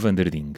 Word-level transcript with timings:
van 0.00 0.14
der 0.14 0.30
Ding, 0.30 0.54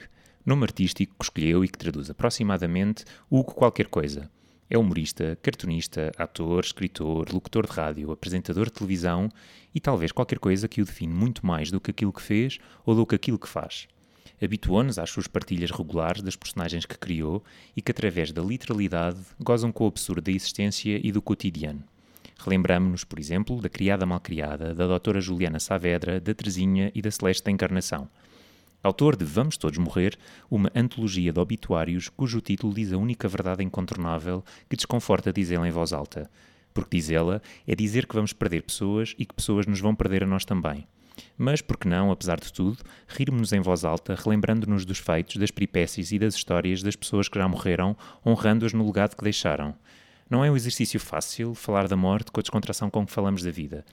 nome 0.46 0.62
artístico 0.62 1.16
que 1.18 1.24
escolheu 1.24 1.64
e 1.64 1.68
que 1.68 1.76
traduz 1.76 2.08
aproximadamente 2.08 3.04
Hugo 3.28 3.52
qualquer 3.52 3.88
coisa. 3.88 4.30
É 4.70 4.78
humorista, 4.78 5.36
cartunista, 5.42 6.12
ator, 6.16 6.62
escritor, 6.62 7.28
locutor 7.32 7.66
de 7.66 7.72
rádio, 7.72 8.12
apresentador 8.12 8.66
de 8.66 8.72
televisão 8.72 9.28
e 9.74 9.80
talvez 9.80 10.12
qualquer 10.12 10.38
coisa 10.38 10.68
que 10.68 10.80
o 10.80 10.84
define 10.84 11.12
muito 11.12 11.44
mais 11.44 11.72
do 11.72 11.80
que 11.80 11.90
aquilo 11.90 12.12
que 12.12 12.22
fez 12.22 12.58
ou 12.86 12.94
do 12.94 13.04
que 13.04 13.16
aquilo 13.16 13.38
que 13.38 13.48
faz. 13.48 13.88
Habituou-nos 14.40 14.96
às 14.96 15.10
suas 15.10 15.26
partilhas 15.26 15.72
regulares 15.72 16.22
das 16.22 16.36
personagens 16.36 16.86
que 16.86 16.96
criou 16.96 17.42
e 17.76 17.82
que, 17.82 17.90
através 17.90 18.30
da 18.30 18.42
literalidade, 18.42 19.18
gozam 19.40 19.72
com 19.72 19.84
o 19.84 19.88
absurdo 19.88 20.22
da 20.22 20.30
existência 20.30 21.00
e 21.02 21.10
do 21.10 21.20
cotidiano. 21.20 21.82
Relembramos-nos, 22.38 23.02
por 23.02 23.18
exemplo, 23.18 23.60
da 23.60 23.68
Criada 23.68 24.06
Malcriada, 24.06 24.72
da 24.72 24.86
Doutora 24.86 25.20
Juliana 25.20 25.58
Saavedra, 25.58 26.20
da 26.20 26.32
Teresinha 26.32 26.92
e 26.94 27.02
da 27.02 27.10
Celeste 27.10 27.44
da 27.44 27.50
Encarnação. 27.50 28.08
Autor 28.84 29.14
de 29.14 29.24
Vamos 29.24 29.56
Todos 29.56 29.78
Morrer, 29.78 30.18
uma 30.50 30.68
antologia 30.74 31.32
de 31.32 31.38
obituários 31.38 32.08
cujo 32.08 32.40
título 32.40 32.74
diz 32.74 32.92
a 32.92 32.98
única 32.98 33.28
verdade 33.28 33.62
incontornável 33.62 34.44
que 34.68 34.74
desconforta 34.74 35.32
dizê-la 35.32 35.68
em 35.68 35.70
voz 35.70 35.92
alta. 35.92 36.28
Porque 36.74 36.96
diz 36.96 37.08
ela 37.08 37.40
é 37.64 37.76
dizer 37.76 38.06
que 38.06 38.14
vamos 38.16 38.32
perder 38.32 38.64
pessoas 38.64 39.14
e 39.16 39.24
que 39.24 39.34
pessoas 39.34 39.66
nos 39.66 39.78
vão 39.78 39.94
perder 39.94 40.24
a 40.24 40.26
nós 40.26 40.44
também. 40.44 40.84
Mas, 41.38 41.60
por 41.60 41.76
que 41.76 41.86
não, 41.86 42.10
apesar 42.10 42.40
de 42.40 42.52
tudo, 42.52 42.78
rirmos-nos 43.06 43.52
em 43.52 43.60
voz 43.60 43.84
alta, 43.84 44.16
relembrando-nos 44.16 44.84
dos 44.84 44.98
feitos, 44.98 45.36
das 45.36 45.52
peripécias 45.52 46.10
e 46.10 46.18
das 46.18 46.34
histórias 46.34 46.82
das 46.82 46.96
pessoas 46.96 47.28
que 47.28 47.38
já 47.38 47.46
morreram, 47.46 47.96
honrando-as 48.26 48.72
no 48.72 48.84
legado 48.84 49.14
que 49.14 49.22
deixaram. 49.22 49.76
Não 50.28 50.44
é 50.44 50.50
um 50.50 50.56
exercício 50.56 50.98
fácil 50.98 51.54
falar 51.54 51.86
da 51.86 51.96
morte 51.96 52.32
com 52.32 52.40
a 52.40 52.42
descontração 52.42 52.90
com 52.90 53.06
que 53.06 53.12
falamos 53.12 53.44
da 53.44 53.50
vida. 53.52 53.84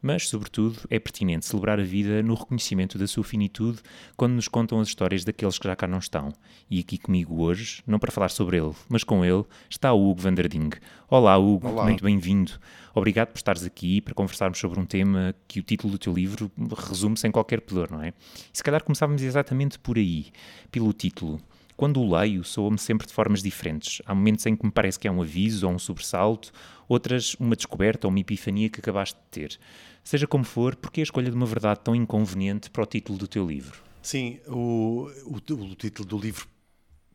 Mas, 0.00 0.28
sobretudo, 0.28 0.78
é 0.88 0.98
pertinente 0.98 1.44
celebrar 1.44 1.80
a 1.80 1.82
vida 1.82 2.22
no 2.22 2.34
reconhecimento 2.34 2.96
da 2.96 3.06
sua 3.06 3.24
finitude 3.24 3.80
quando 4.16 4.34
nos 4.34 4.46
contam 4.46 4.80
as 4.80 4.88
histórias 4.88 5.24
daqueles 5.24 5.58
que 5.58 5.66
já 5.66 5.74
cá 5.74 5.88
não 5.88 5.98
estão. 5.98 6.32
E 6.70 6.78
aqui 6.78 6.96
comigo 6.96 7.42
hoje, 7.42 7.82
não 7.84 7.98
para 7.98 8.12
falar 8.12 8.28
sobre 8.28 8.58
ele, 8.58 8.72
mas 8.88 9.02
com 9.02 9.24
ele, 9.24 9.44
está 9.68 9.92
o 9.92 10.08
Hugo 10.08 10.20
Vanderding. 10.20 10.70
Olá, 11.08 11.36
Hugo, 11.36 11.68
Olá. 11.68 11.84
muito 11.84 12.04
bem-vindo. 12.04 12.52
Obrigado 12.94 13.28
por 13.28 13.38
estares 13.38 13.64
aqui 13.64 14.00
para 14.00 14.14
conversarmos 14.14 14.58
sobre 14.58 14.78
um 14.78 14.86
tema 14.86 15.34
que 15.48 15.58
o 15.58 15.62
título 15.64 15.92
do 15.92 15.98
teu 15.98 16.12
livro 16.12 16.50
resume 16.76 17.16
sem 17.16 17.32
qualquer 17.32 17.60
pudor, 17.60 17.90
não 17.90 18.02
é? 18.02 18.08
E 18.08 18.56
se 18.56 18.62
calhar 18.62 18.82
começávamos 18.84 19.22
exatamente 19.22 19.78
por 19.80 19.96
aí, 19.96 20.26
pelo 20.70 20.92
título. 20.92 21.40
Quando 21.78 22.00
o 22.00 22.18
leio, 22.18 22.42
soa-me 22.42 22.76
sempre 22.76 23.06
de 23.06 23.12
formas 23.12 23.40
diferentes. 23.40 24.02
Há 24.04 24.12
momentos 24.12 24.44
em 24.46 24.56
que 24.56 24.66
me 24.66 24.72
parece 24.72 24.98
que 24.98 25.06
é 25.06 25.12
um 25.12 25.22
aviso 25.22 25.64
ou 25.64 25.72
um 25.72 25.78
sobressalto, 25.78 26.50
outras 26.88 27.36
uma 27.36 27.54
descoberta 27.54 28.08
ou 28.08 28.10
uma 28.10 28.18
epifania 28.18 28.68
que 28.68 28.80
acabaste 28.80 29.16
de 29.16 29.26
ter. 29.30 29.60
Seja 30.02 30.26
como 30.26 30.42
for, 30.42 30.74
porque 30.74 30.98
a 30.98 31.04
escolha 31.04 31.30
de 31.30 31.36
uma 31.36 31.46
verdade 31.46 31.78
tão 31.84 31.94
inconveniente 31.94 32.68
para 32.68 32.82
o 32.82 32.86
título 32.86 33.16
do 33.16 33.28
teu 33.28 33.46
livro? 33.46 33.80
Sim, 34.02 34.40
o, 34.48 35.08
o, 35.24 35.36
o 35.36 35.74
título 35.76 36.08
do 36.08 36.18
livro 36.18 36.48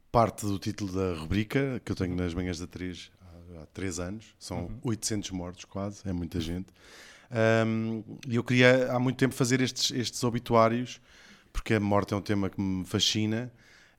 parte 0.10 0.46
do 0.46 0.58
título 0.58 0.94
da 0.94 1.20
rubrica 1.20 1.82
que 1.84 1.92
eu 1.92 1.96
tenho 1.98 2.16
nas 2.16 2.34
manhãs 2.34 2.58
da 2.58 2.66
3 2.66 3.12
há, 3.62 3.66
três 3.74 4.00
anos. 4.00 4.28
São 4.40 4.60
Uhum. 4.60 4.80
800 4.84 5.32
mortos, 5.32 5.66
quase, 5.66 6.08
é 6.08 6.14
muita 6.14 6.40
gente. 6.40 6.68
Um, 7.68 8.02
E 8.26 8.38
eu 8.38 8.44
queria 8.46 8.94
há 8.94 8.98
muito 8.98 9.18
tempo 9.18 9.36
fazer 9.36 9.60
estes, 9.60 9.92
estes 9.92 10.24
obituários, 10.24 11.02
porque 11.52 11.74
a 11.74 11.82
morte 11.82 12.14
é 12.14 12.18
um 12.18 12.22
tema 12.22 12.50
que 12.50 12.62
me 12.62 12.86
fascina. 12.86 13.52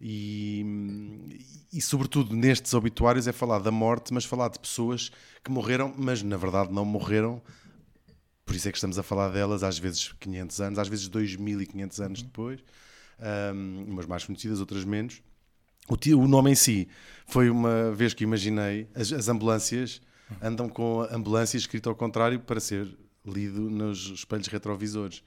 E, 0.07 1.41
e, 1.73 1.81
sobretudo, 1.81 2.37
nestes 2.37 2.75
obituários 2.75 3.27
é 3.27 3.33
falar 3.33 3.61
da 3.61 3.71
morte, 3.71 4.13
mas 4.13 4.27
falar 4.27 4.49
de 4.49 4.59
pessoas 4.59 5.11
que 5.43 5.51
morreram, 5.51 5.95
mas 5.97 6.23
na 6.23 6.37
verdade 6.37 6.71
não 6.71 6.85
morreram. 6.85 7.41
Por 8.45 8.55
isso 8.55 8.69
é 8.69 8.71
que 8.71 8.77
estamos 8.77 8.99
a 8.99 9.03
falar 9.03 9.31
delas, 9.31 9.63
às 9.63 9.79
vezes 9.79 10.13
500 10.21 10.61
anos, 10.61 10.79
às 10.79 10.89
vezes 10.89 11.09
2500 11.09 12.01
anos 12.03 12.23
depois. 12.23 12.61
Um, 13.19 13.87
umas 13.89 14.05
mais 14.05 14.27
conhecidas, 14.27 14.61
outras 14.61 14.85
menos. 14.85 15.23
O, 15.89 15.95
o 16.19 16.29
nome 16.29 16.51
em 16.51 16.55
si 16.55 16.87
foi 17.27 17.49
uma 17.49 17.91
vez 17.93 18.13
que 18.13 18.25
imaginei, 18.25 18.87
as, 18.95 19.11
as 19.11 19.29
ambulâncias 19.29 20.03
andam 20.43 20.69
com 20.69 21.01
ambulância 21.11 21.57
escrita 21.57 21.89
ao 21.89 21.97
contrário 21.97 22.41
para 22.41 22.61
ser 22.61 22.95
lido 23.25 23.71
nos 23.71 24.11
espelhos 24.11 24.49
retrovisores. 24.49 25.23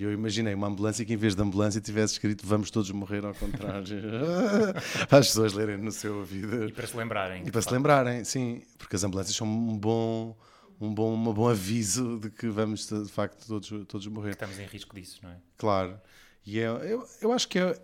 E 0.00 0.02
Eu 0.02 0.14
imaginei 0.14 0.54
uma 0.54 0.66
ambulância 0.66 1.04
que 1.04 1.12
em 1.12 1.16
vez 1.16 1.34
de 1.34 1.42
ambulância 1.42 1.78
tivesse 1.78 2.14
escrito 2.14 2.46
vamos 2.46 2.70
todos 2.70 2.90
morrer 2.90 3.22
ao 3.22 3.34
contrário. 3.34 3.84
para 5.06 5.18
as 5.18 5.26
pessoas 5.26 5.52
lerem 5.52 5.76
no 5.76 5.92
seu 5.92 6.20
ouvido. 6.20 6.68
E 6.68 6.72
para 6.72 6.86
se 6.86 6.96
lembrarem. 6.96 7.46
E 7.46 7.50
para 7.50 7.60
se 7.60 7.70
lembrarem, 7.70 8.24
sim, 8.24 8.62
porque 8.78 8.96
as 8.96 9.04
ambulâncias 9.04 9.36
são 9.36 9.46
um 9.46 9.76
bom, 9.76 10.34
um 10.80 10.94
bom, 10.94 11.12
um 11.12 11.34
bom 11.34 11.48
aviso 11.50 12.18
de 12.18 12.30
que 12.30 12.48
vamos 12.48 12.88
de 12.88 13.10
facto 13.10 13.46
todos, 13.46 13.68
todos 13.86 14.06
morrer. 14.06 14.30
Estamos 14.30 14.58
em 14.58 14.64
risco 14.64 14.94
disso, 14.94 15.20
não 15.22 15.32
é? 15.32 15.36
Claro. 15.58 16.00
E 16.46 16.58
é, 16.58 16.64
eu, 16.64 17.06
eu 17.20 17.30
acho 17.30 17.46
que 17.46 17.58
é, 17.58 17.78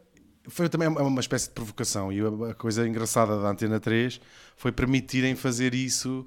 foi 0.49 0.71
também 0.71 0.88
uma 0.88 1.21
espécie 1.21 1.49
de 1.49 1.55
provocação. 1.55 2.10
E 2.10 2.21
a 2.50 2.55
coisa 2.55 2.88
engraçada 2.88 3.38
da 3.38 3.50
Antena 3.50 3.78
3 3.78 4.22
foi 4.56 4.72
permitirem 4.72 5.37
fazer 5.37 5.75
isso. 5.75 6.26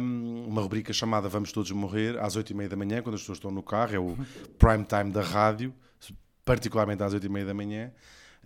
Hum, 0.00 0.44
uma 0.48 0.60
rubrica 0.62 0.92
chamada 0.92 1.28
Vamos 1.28 1.52
Todos 1.52 1.70
Morrer, 1.70 2.18
às 2.18 2.36
8h30 2.36 2.68
da 2.68 2.76
manhã, 2.76 3.02
quando 3.02 3.14
as 3.16 3.20
pessoas 3.20 3.38
estão 3.38 3.50
no 3.50 3.62
carro, 3.62 3.94
é 3.94 3.98
o 3.98 4.16
prime 4.58 4.84
time 4.84 5.10
da 5.12 5.22
rádio, 5.22 5.74
particularmente 6.44 7.02
às 7.02 7.14
8h30 7.14 7.46
da 7.46 7.54
manhã. 7.54 7.92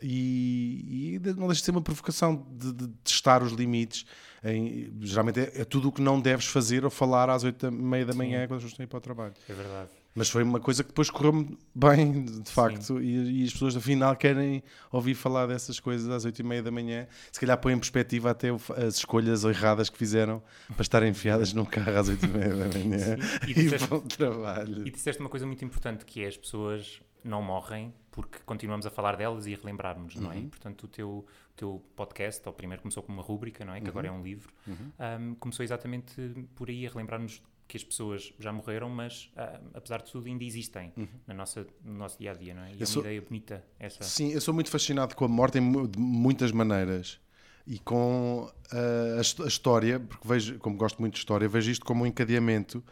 E, 0.01 1.15
e 1.17 1.19
não 1.37 1.47
deixa 1.47 1.61
de 1.61 1.65
ser 1.67 1.71
uma 1.71 1.83
provocação 1.83 2.47
de, 2.51 2.73
de 2.73 2.89
testar 3.05 3.43
os 3.43 3.53
limites. 3.53 4.05
Em- 4.43 4.93
geralmente 5.01 5.39
é, 5.41 5.61
é 5.61 5.65
tudo 5.65 5.89
o 5.89 5.93
que 5.93 6.01
não 6.03 6.21
deves 6.21 6.47
fazer 6.47 6.85
ou 6.85 6.91
falar 6.91 7.31
às 7.31 7.45
8h30 7.45 8.05
da 8.07 8.15
manhã 8.15 8.47
quando 8.49 8.59
as 8.59 8.65
pessoas 8.65 8.73
estão 8.73 8.83
a 8.83 8.85
ir 8.85 8.89
para 8.89 8.99
o 8.99 9.01
trabalho. 9.01 9.35
É 9.49 9.53
verdade. 9.53 9.91
Mas 10.15 10.29
foi 10.29 10.43
uma 10.43 10.61
coisa 10.61 10.83
que 10.83 10.89
depois 10.91 11.09
correu 11.09 11.47
bem, 11.75 12.25
de 12.27 12.51
facto, 12.51 13.01
e, 13.01 13.41
e 13.41 13.45
as 13.47 13.53
pessoas 13.53 13.75
afinal 13.77 14.15
querem 14.15 14.63
ouvir 14.91 15.15
falar 15.15 15.47
dessas 15.47 15.81
coisas 15.81 16.09
às 16.11 16.25
8 16.27 16.39
e 16.39 16.43
meia 16.43 16.63
da 16.63 16.71
manhã. 16.71 17.07
Se 17.33 17.41
calhar 17.41 17.57
põe 17.59 17.73
em 17.73 17.79
perspectiva 17.79 18.31
até 18.31 18.49
as 18.87 18.97
escolhas 18.97 19.43
erradas 19.45 19.89
que 19.89 19.97
fizeram 19.97 20.43
para 20.75 20.83
estarem 20.83 21.11
enfiadas 21.11 21.55
num 21.55 21.65
carro 21.65 21.97
às 21.99 22.09
8 22.11 22.27
e 22.27 22.29
meia 22.29 22.49
da 22.55 22.79
manhã 22.79 23.17
E 23.47 23.51
e, 23.53 23.55
disseste- 23.55 23.89
para 23.89 23.97
o 23.97 24.01
trabalho. 24.03 24.87
E 24.87 24.91
disseste 24.91 25.21
uma 25.21 25.31
coisa 25.31 25.47
muito 25.47 25.65
importante 25.65 26.05
que 26.05 26.23
é 26.23 26.27
as 26.29 26.37
pessoas 26.37 27.01
não 27.25 27.41
morrem 27.41 27.95
porque 28.11 28.39
continuamos 28.45 28.85
a 28.85 28.91
falar 28.91 29.17
delas 29.17 29.47
e 29.47 29.55
a 29.55 29.57
relembrarmos, 29.57 30.17
não 30.17 30.31
é? 30.31 30.37
Uhum. 30.37 30.49
Portanto, 30.51 30.83
o 30.85 30.89
teu, 30.89 31.09
o 31.09 31.27
teu 31.57 31.83
podcast, 31.97 32.43
ou 32.45 32.53
primeiro 32.53 32.83
começou 32.83 33.03
como 33.03 33.17
uma 33.17 33.25
rúbrica, 33.27 33.65
não 33.65 33.75
é? 33.75 33.81
Que 33.81 33.89
agora 33.89 34.09
é 34.09 34.11
Uhum. 34.11 34.19
um 34.19 34.23
livro, 34.23 34.53
um, 34.69 35.35
começou 35.37 35.65
exatamente 35.65 36.15
por 36.55 36.69
aí 36.69 36.87
a 36.87 36.91
relembrar-nos 36.91 37.41
que 37.73 37.79
as 37.79 37.85
pessoas 37.85 38.35
já 38.39 38.53
morreram, 38.53 38.91
mas 38.91 39.31
ah, 39.35 39.59
apesar 39.73 40.03
de 40.03 40.13
tudo 40.13 40.27
ainda 40.27 40.45
existem 40.45 40.93
na 41.27 41.33
nossa, 41.33 41.67
no 41.83 41.95
nosso 41.95 42.19
dia 42.19 42.33
a 42.33 42.35
dia, 42.35 42.53
não 42.53 42.65
é? 42.65 42.67
E 42.67 42.73
é 42.73 42.75
uma 42.75 42.81
Uhum. 42.81 42.87
sou- 42.87 43.03
ideia 43.03 43.23
bonita 43.23 43.65
essa. 43.79 44.05
Sim, 44.05 44.31
eu 44.31 44.43
sou 44.43 44.53
muito 44.53 44.69
fascinado 44.69 45.17
com 45.17 45.25
a 45.25 45.29
morte 45.29 45.59
de 45.59 45.99
muitas 45.99 46.53
maneiras. 46.53 47.19
E 47.67 47.79
com 47.79 48.47
ah, 48.71 48.77
a, 49.17 49.45
a 49.45 49.49
história, 49.49 49.99
porque 50.01 50.29
vejo, 50.29 50.59
como 50.59 50.77
gosto 50.77 51.01
muito 51.01 51.15
de 51.15 51.21
história, 51.21 51.49
vejo 51.49 51.71
isto 51.71 51.87
como 51.87 52.05
um 52.05 52.07
encadeamento 52.07 52.85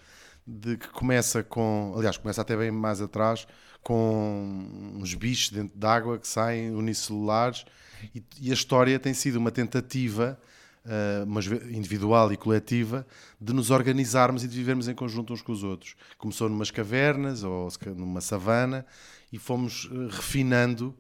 de 0.47 0.79
que 0.79 0.89
começa 0.89 1.43
com, 1.45 1.93
aliás, 1.95 2.17
começa 2.17 2.41
até 2.41 2.57
bem 2.57 2.71
mais 2.71 3.03
atrás, 3.03 3.47
com 3.83 4.95
uns 4.97 5.13
bichos 5.15 5.51
dentro 5.51 5.77
d'água 5.79 6.19
que 6.19 6.27
saem 6.27 6.71
unicelulares, 6.71 7.67
e, 8.15 8.23
e 8.41 8.51
a 8.51 8.55
história 8.55 8.99
tem 8.99 9.13
sido 9.13 9.37
uma 9.37 9.51
tentativa, 9.51 10.41
ah, 10.87 11.25
mas 11.27 11.47
individual 11.47 12.33
e 12.33 12.37
coletiva, 12.37 13.07
de 13.41 13.53
nos 13.53 13.71
organizarmos 13.71 14.45
e 14.45 14.49
de 14.49 14.57
vivermos 14.57 14.89
em 14.89 14.95
conjunto 14.95 15.33
uns 15.33 15.43
com 15.43 15.53
os 15.53 15.63
outros. 15.63 15.95
Começou 16.19 16.49
numas 16.49 16.71
cavernas 16.71 17.43
ou 17.43 17.69
numa 17.97 18.21
savana 18.21 18.87
e 19.33 19.39
fomos 19.39 19.89
eh, 19.93 20.09
refinando. 20.11 20.95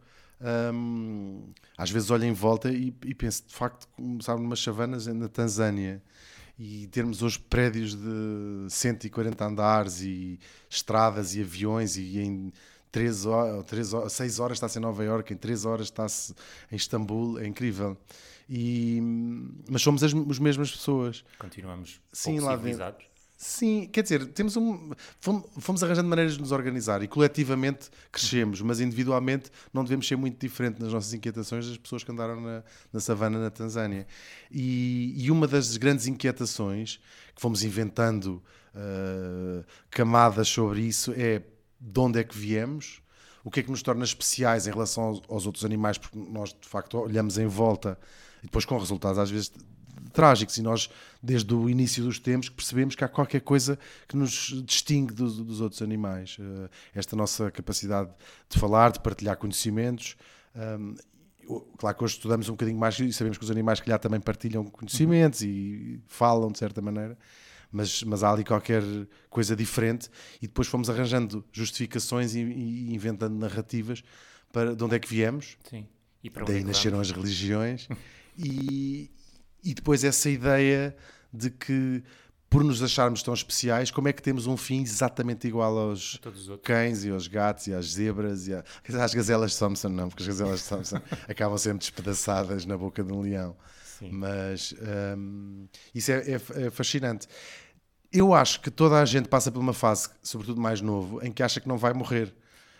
hum, 0.73 1.53
às 1.77 1.91
vezes 1.91 2.11
olho 2.11 2.25
em 2.25 2.33
volta 2.33 2.71
e, 2.71 2.95
e 3.05 3.15
penso, 3.15 3.45
de 3.47 3.55
facto, 3.55 3.89
começaram 3.97 4.41
numas 4.41 4.61
savanas 4.61 5.07
na 5.07 5.29
Tanzânia 5.29 6.03
e 6.59 6.87
termos 6.89 7.23
hoje 7.23 7.39
prédios 7.39 7.95
de 7.95 8.67
140 8.69 9.45
andares 9.45 10.03
e 10.03 10.39
estradas 10.69 11.35
e 11.35 11.41
aviões 11.41 11.97
e 11.97 12.21
em 12.21 12.53
3 12.93 13.27
horas, 13.27 13.65
3 13.67 13.95
horas 13.95 14.13
6 14.13 14.41
horas 14.41 14.57
está-se 14.57 14.79
em 14.79 14.83
Nova 14.83 15.05
Iorque, 15.05 15.35
em 15.35 15.37
3 15.37 15.65
horas 15.65 15.87
está-se 15.87 16.35
em 16.71 16.77
Istambul, 16.77 17.39
é 17.39 17.47
incrível. 17.47 17.97
E, 18.49 19.01
mas 19.71 19.81
somos 19.83 20.03
as, 20.03 20.13
as 20.13 20.39
mesmas 20.39 20.71
pessoas. 20.71 21.25
Continuamos 21.39 22.01
Sim, 22.13 22.41
lá 22.41 22.57
civilizados. 22.57 23.05
Sim, 23.37 23.89
quer 23.91 24.03
dizer, 24.03 24.27
temos 24.27 24.55
um, 24.57 24.91
fomos, 25.19 25.45
fomos 25.61 25.83
arranjando 25.83 26.11
maneiras 26.11 26.35
de 26.35 26.41
nos 26.41 26.53
organizar 26.53 27.03
e 27.03 27.09
coletivamente 27.09 27.89
crescemos, 28.13 28.61
mas 28.61 28.81
individualmente 28.81 29.51
não 29.73 29.83
devemos 29.83 30.07
ser 30.07 30.17
muito 30.17 30.39
diferente 30.39 30.79
nas 30.79 30.93
nossas 30.93 31.15
inquietações 31.15 31.67
das 31.67 31.79
pessoas 31.79 32.05
que 32.05 32.13
andaram 32.13 32.39
na, 32.39 32.63
na 32.93 33.01
savana 33.01 33.39
na 33.39 33.51
Tanzânia. 33.51 34.07
E, 34.51 35.15
e 35.17 35.31
uma 35.31 35.47
das 35.47 35.79
grandes 35.79 36.07
inquietações 36.07 37.01
que 37.35 37.41
fomos 37.41 37.63
inventando 37.63 38.43
ah, 38.75 39.65
camadas 39.91 40.49
sobre 40.49 40.83
isso 40.83 41.13
é 41.17 41.43
de 41.81 42.01
onde 42.01 42.19
é 42.19 42.25
que 42.25 42.37
viemos, 42.37 43.01
o 43.43 43.51
que 43.51 43.61
é 43.61 43.63
que 43.63 43.71
nos 43.71 43.83
torna 43.83 44.05
especiais 44.05 44.67
em 44.67 44.71
relação 44.71 45.05
aos, 45.05 45.23
aos 45.29 45.47
outros 45.47 45.65
animais, 45.65 45.97
porque 45.97 46.19
nós 46.19 46.51
de 46.51 46.69
facto 46.69 46.99
olhamos 46.99 47.39
em 47.39 47.47
volta 47.47 47.99
e 48.41 48.43
depois 48.43 48.65
com 48.65 48.77
resultados 48.79 49.19
às 49.19 49.31
vezes 49.31 49.53
trágicos 50.13 50.57
e 50.57 50.63
nós 50.63 50.91
desde 51.23 51.55
o 51.55 51.69
início 51.69 52.03
dos 52.03 52.19
tempos 52.19 52.49
percebemos 52.49 52.95
que 52.95 53.05
há 53.05 53.09
qualquer 53.09 53.41
coisa 53.41 53.79
que 54.09 54.17
nos 54.17 54.63
distingue 54.65 55.13
dos, 55.13 55.37
dos 55.39 55.61
outros 55.61 55.83
animais 55.83 56.37
Eh, 56.41 56.69
esta 56.95 57.15
nossa 57.15 57.51
capacidade 57.51 58.11
de 58.49 58.59
falar 58.59 58.93
de 58.93 59.01
partilhar 59.01 59.37
conhecimentos 59.37 60.17
Um, 60.55 60.97
claro 61.79 61.97
que 61.97 62.05
hoje 62.05 62.15
estudamos 62.15 62.49
um 62.49 62.53
bocadinho 62.53 62.79
mais 62.79 62.99
e 62.99 63.13
sabemos 63.13 63.39
que 63.39 63.45
os 63.45 63.51
animais, 63.51 63.81
que 63.81 63.87
calhar, 63.87 63.99
também 63.99 64.21
partilham 64.21 64.65
conhecimentos 64.65 65.41
uhum. 65.41 65.49
e 65.49 66.01
falam 66.07 66.51
de 66.51 66.59
certa 66.59 66.81
maneira. 66.81 67.17
Mas, 67.73 68.03
mas 68.03 68.25
há 68.25 68.33
ali 68.33 68.45
qualquer 68.45 68.83
coisa 69.29 69.55
diferente 69.55 70.11
e 70.43 70.47
depois 70.49 70.67
fomos 70.67 70.91
arranjando 70.91 71.45
justificações 71.53 72.35
e, 72.35 72.41
e 72.41 72.95
inventando 72.95 73.35
narrativas 73.39 74.03
para 74.53 74.75
de 74.75 74.83
onde 74.83 74.97
é 74.97 74.99
que 74.99 75.09
viemos. 75.09 75.57
Sim. 75.69 75.87
E 76.23 76.29
para 76.29 76.45
Daí 76.45 76.65
nasceram 76.65 76.97
vamos? 76.97 77.11
as 77.11 77.17
religiões 77.17 77.89
e, 78.37 79.11
e 79.63 79.75
depois 79.75 80.05
essa 80.05 80.29
ideia 80.29 80.97
de 81.33 81.51
que 81.51 82.03
por 82.51 82.65
nos 82.65 82.83
acharmos 82.83 83.23
tão 83.23 83.33
especiais, 83.33 83.93
como 83.93 84.09
é 84.09 84.13
que 84.13 84.21
temos 84.21 84.49
um 84.49 84.57
fim 84.57 84.83
exatamente 84.83 85.47
igual 85.47 85.79
aos 85.79 86.21
cães 86.65 87.05
e 87.05 87.11
aos 87.11 87.29
gatos 87.29 87.69
e 87.69 87.73
às 87.73 87.93
zebras 87.93 88.49
e 88.49 88.55
às 88.55 89.15
gazelas 89.15 89.53
de 89.53 89.59
Thompson, 89.59 89.89
não, 89.89 90.09
porque 90.09 90.25
as 90.25 90.27
gazelas 90.27 90.61
de 90.61 90.69
Thompson 90.69 91.01
acabam 91.31 91.57
sempre 91.57 91.79
despedaçadas 91.79 92.67
na 92.67 92.77
boca 92.77 93.05
de 93.05 93.13
um 93.13 93.21
leão. 93.21 93.57
Sim. 94.01 94.11
Mas 94.13 94.75
um, 95.17 95.69
isso 95.95 96.11
é, 96.11 96.17
é, 96.17 96.35
é, 96.67 96.71
fascinante. 96.71 97.29
Eu 98.11 98.35
acho 98.35 98.61
que 98.61 98.71
toda 98.71 99.01
a 99.01 99.05
gente 99.05 99.29
passa 99.29 99.53
por 99.53 99.61
uma 99.61 99.75
fase, 99.75 100.09
sobretudo 100.23 100.61
mais 100.61 100.81
novo, 100.81 101.25
em 101.25 101.31
que 101.31 101.43
acha 101.43 101.61
que 101.61 101.69
não 101.69 101.77
vai 101.77 101.93
morrer. 101.93 102.35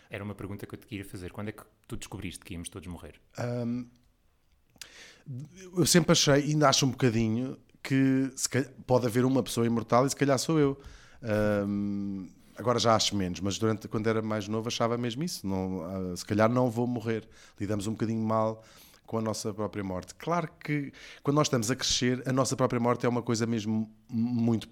Era 0.09 0.23
uma 0.23 0.35
pergunta 0.35 0.65
que 0.65 0.73
eu 0.73 0.79
te 0.79 0.85
queria 0.85 1.05
fazer. 1.05 1.31
Quando 1.31 1.49
é 1.49 1.51
que 1.53 1.63
tu 1.87 1.95
descobriste 1.95 2.43
que 2.43 2.53
íamos 2.53 2.67
todos 2.67 2.87
morrer? 2.87 3.13
Um, 3.39 3.87
eu 5.77 5.85
sempre 5.85 6.11
achei, 6.11 6.33
ainda 6.33 6.67
acho 6.67 6.85
um 6.85 6.89
bocadinho, 6.89 7.57
que 7.81 8.29
calhar, 8.49 8.69
pode 8.85 9.05
haver 9.05 9.23
uma 9.23 9.41
pessoa 9.41 9.65
imortal 9.65 10.05
e 10.05 10.09
se 10.09 10.15
calhar 10.15 10.37
sou 10.37 10.59
eu. 10.59 10.81
Um, 11.67 12.27
agora 12.57 12.79
já 12.79 12.95
acho 12.95 13.15
menos, 13.15 13.39
mas 13.39 13.57
durante 13.57 13.87
quando 13.87 14.07
era 14.07 14.21
mais 14.21 14.47
novo 14.47 14.67
achava 14.67 14.97
mesmo 14.97 15.23
isso. 15.23 15.47
Não, 15.47 16.11
uh, 16.11 16.17
se 16.17 16.25
calhar 16.25 16.49
não 16.49 16.69
vou 16.69 16.87
morrer. 16.87 17.27
Lidamos 17.59 17.87
um 17.87 17.91
bocadinho 17.91 18.21
mal 18.21 18.63
com 19.11 19.17
a 19.17 19.21
nossa 19.21 19.53
própria 19.53 19.83
morte. 19.83 20.15
Claro 20.15 20.49
que 20.63 20.93
quando 21.21 21.35
nós 21.35 21.47
estamos 21.47 21.69
a 21.69 21.75
crescer, 21.75 22.23
a 22.25 22.31
nossa 22.31 22.55
própria 22.55 22.79
morte 22.79 23.05
é 23.05 23.09
uma 23.09 23.21
coisa 23.21 23.45
mesmo 23.45 23.91
muito. 24.09 24.69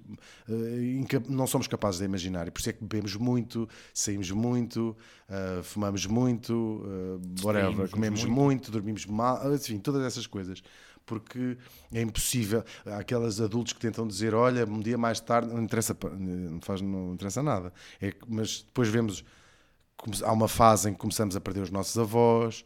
Uh, 0.47 1.05
não 1.27 1.45
somos 1.45 1.67
capazes 1.67 1.99
de 1.99 2.05
imaginar. 2.05 2.47
E 2.47 2.51
por 2.51 2.61
isso 2.61 2.69
é 2.69 2.73
que 2.73 2.81
bebemos 2.81 3.17
muito, 3.17 3.67
saímos 3.93 4.31
muito, 4.31 4.95
uh, 5.27 5.61
fumamos 5.61 6.05
muito, 6.05 6.53
uh, 6.53 7.45
whatever, 7.45 7.89
comemos 7.89 8.23
muito. 8.23 8.33
muito, 8.33 8.71
dormimos 8.71 9.05
mal, 9.05 9.53
enfim, 9.53 9.77
todas 9.77 10.05
essas 10.05 10.25
coisas 10.25 10.63
porque 11.05 11.57
é 11.93 12.01
impossível. 12.01 12.63
Há 12.85 12.99
aquelas 12.99 13.41
adultos 13.41 13.73
que 13.73 13.79
tentam 13.81 14.07
dizer: 14.07 14.33
olha, 14.33 14.63
um 14.63 14.79
dia 14.79 14.97
mais 14.97 15.19
tarde, 15.19 15.53
não 15.53 15.61
interessa, 15.61 15.97
não, 16.17 16.61
faz, 16.61 16.79
não 16.79 17.13
interessa 17.13 17.43
nada. 17.43 17.73
É, 18.01 18.13
mas 18.25 18.61
depois 18.61 18.87
vemos. 18.87 19.25
Há 20.23 20.31
uma 20.31 20.47
fase 20.47 20.89
em 20.89 20.93
que 20.93 20.99
começamos 20.99 21.35
a 21.35 21.41
perder 21.41 21.59
os 21.59 21.71
nossos 21.71 21.97
avós, 21.97 22.63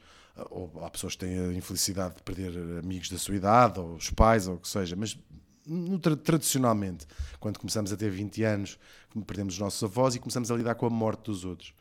ou 0.50 0.72
há 0.84 0.90
pessoas 0.90 1.16
que 1.16 1.26
têm 1.26 1.38
a 1.38 1.54
infelicidade 1.54 2.16
de 2.16 2.24
perder 2.24 2.80
amigos 2.80 3.10
da 3.10 3.18
sua 3.18 3.36
idade, 3.36 3.80
ou 3.80 3.96
os 3.96 4.10
pais, 4.10 4.48
ou 4.48 4.56
o 4.56 4.60
que 4.60 4.68
seja, 4.68 4.96
mas 4.96 5.18
no, 5.66 6.00
tradicionalmente, 6.00 7.08
quando 7.40 7.60
começamos 7.60 7.94
a 7.94 7.98
ter 7.98 8.10
20 8.10 8.44
anos, 8.44 8.80
perdemos 9.26 9.54
os 9.54 9.60
nossos 9.60 9.84
avós 9.84 10.16
e 10.16 10.20
começamos 10.20 10.52
a 10.52 10.56
lidar 10.56 10.76
com 10.76 10.86
a 10.86 10.90
morte 10.90 11.26
dos 11.26 11.46
outros. 11.46 11.74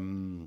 Um, 0.00 0.46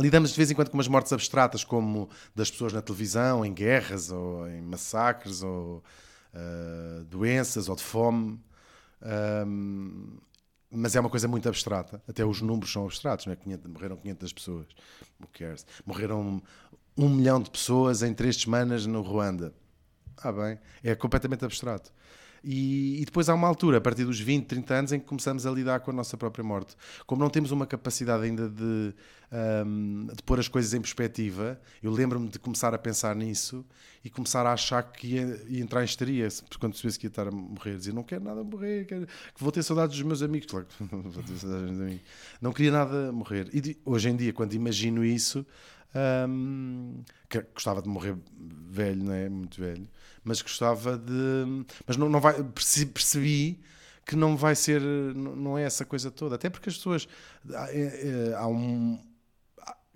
Lidamos 0.00 0.30
de 0.30 0.36
vez 0.36 0.48
em 0.48 0.54
quando 0.54 0.70
com 0.70 0.76
umas 0.76 0.86
mortes 0.86 1.12
abstratas, 1.12 1.64
como 1.64 2.08
das 2.32 2.50
pessoas 2.50 2.72
na 2.72 2.80
televisão, 2.80 3.44
em 3.44 3.52
guerras, 3.52 4.12
ou 4.12 4.48
em 4.48 4.62
massacres, 4.62 5.42
ou 5.42 5.82
uh, 6.32 7.04
doenças, 7.04 7.68
ou 7.68 7.74
de 7.74 7.82
fome. 7.82 8.38
Um, 9.02 10.18
mas 10.70 10.94
é 10.96 11.00
uma 11.00 11.10
coisa 11.10 11.26
muito 11.26 11.48
abstrata. 11.48 12.02
Até 12.08 12.24
os 12.24 12.40
números 12.40 12.72
são 12.72 12.84
abstratos. 12.84 13.26
Não 13.26 13.32
é? 13.32 13.36
500, 13.36 13.70
morreram 13.70 13.96
500 13.96 14.32
pessoas. 14.32 14.66
Morreram 15.86 16.42
um 16.96 17.08
milhão 17.08 17.40
de 17.40 17.50
pessoas 17.50 18.02
em 18.02 18.12
três 18.12 18.36
semanas 18.36 18.86
no 18.86 19.02
Ruanda. 19.02 19.54
Ah, 20.16 20.32
bem. 20.32 20.58
É 20.82 20.94
completamente 20.94 21.44
abstrato. 21.44 21.92
E, 22.42 23.00
e, 23.00 23.04
depois 23.04 23.28
há 23.28 23.34
uma 23.34 23.48
altura, 23.48 23.78
a 23.78 23.80
partir 23.80 24.04
dos 24.04 24.20
20, 24.20 24.46
30 24.46 24.74
anos, 24.74 24.92
em 24.92 25.00
que 25.00 25.06
começamos 25.06 25.46
a 25.46 25.50
lidar 25.50 25.80
com 25.80 25.90
a 25.90 25.94
nossa 25.94 26.16
própria 26.16 26.44
morte. 26.44 26.76
Como 27.06 27.22
não 27.22 27.30
temos 27.30 27.50
uma 27.50 27.66
capacidade 27.66 28.24
ainda 28.24 28.48
de, 28.48 28.94
um, 29.66 30.06
de 30.06 30.22
pôr 30.22 30.38
as 30.38 30.48
coisas 30.48 30.72
em 30.74 30.80
perspectiva, 30.80 31.60
eu 31.82 31.90
lembro-me 31.90 32.28
de 32.28 32.38
começar 32.38 32.74
a 32.74 32.78
pensar 32.78 33.14
nisso 33.16 33.64
e 34.04 34.10
começar 34.10 34.46
a 34.46 34.52
achar 34.52 34.82
que 34.82 35.14
ia, 35.14 35.42
ia 35.48 35.60
entrar 35.60 35.82
em 35.82 35.84
histeria 35.84 36.28
quando 36.58 36.72
percebesse 36.72 36.98
que 36.98 37.06
ia 37.06 37.10
estar 37.10 37.28
a 37.28 37.30
morrer. 37.30 37.76
Dizia, 37.76 37.92
não 37.92 38.02
quero 38.02 38.24
nada 38.24 38.42
morrer, 38.42 38.86
quero, 38.86 39.06
que 39.06 39.42
vou 39.42 39.52
ter 39.52 39.62
saudades 39.62 39.96
dos 39.96 40.06
meus 40.06 40.22
amigos. 40.22 40.46
Claro 40.46 40.66
que 40.66 40.84
vou 40.84 41.22
ter 41.22 41.36
saudades 41.36 41.66
dos 41.66 41.70
meus 41.70 41.80
amigos. 41.80 42.02
Não 42.40 42.52
queria 42.52 42.72
nada 42.72 43.12
morrer. 43.12 43.48
E 43.52 43.76
hoje 43.84 44.08
em 44.08 44.16
dia, 44.16 44.32
quando 44.32 44.54
imagino 44.54 45.04
isso, 45.04 45.44
um, 45.94 47.02
que 47.28 47.40
gostava 47.54 47.80
de 47.80 47.88
morrer 47.88 48.16
velho, 48.36 49.04
não 49.04 49.12
é? 49.12 49.28
Muito 49.28 49.60
velho, 49.60 49.88
mas 50.22 50.42
gostava 50.42 50.98
de. 50.98 51.64
Mas 51.86 51.96
não, 51.96 52.08
não 52.08 52.20
vai. 52.20 52.42
Percebi 52.42 53.60
que 54.04 54.16
não 54.16 54.36
vai 54.36 54.54
ser. 54.54 54.80
Não 54.80 55.56
é 55.56 55.62
essa 55.62 55.84
coisa 55.84 56.10
toda. 56.10 56.34
Até 56.34 56.50
porque 56.50 56.68
as 56.68 56.76
pessoas. 56.76 57.08
Há, 57.54 57.68
é, 57.70 58.32
é, 58.32 58.46
um. 58.46 58.98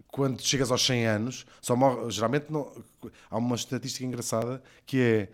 Quando 0.08 0.42
chegas 0.42 0.70
aos 0.70 0.84
100 0.84 1.06
anos, 1.06 1.46
só 1.62 1.74
morre, 1.74 2.10
geralmente 2.10 2.50
não, 2.50 2.70
há 3.30 3.38
uma 3.38 3.56
estatística 3.56 4.04
engraçada 4.04 4.62
que 4.84 5.00
é 5.00 5.28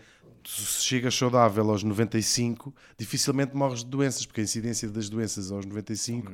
se 0.47 0.85
chegas 0.85 1.17
saudável 1.17 1.69
aos 1.69 1.83
95, 1.83 2.73
dificilmente 2.97 3.57
morres 3.57 3.81
de 3.81 3.91
doenças, 3.91 4.25
porque 4.25 4.41
a 4.41 4.45
incidência 4.45 4.89
das 4.89 5.09
doenças 5.09 5.51
aos 5.51 5.67
95 5.67 6.31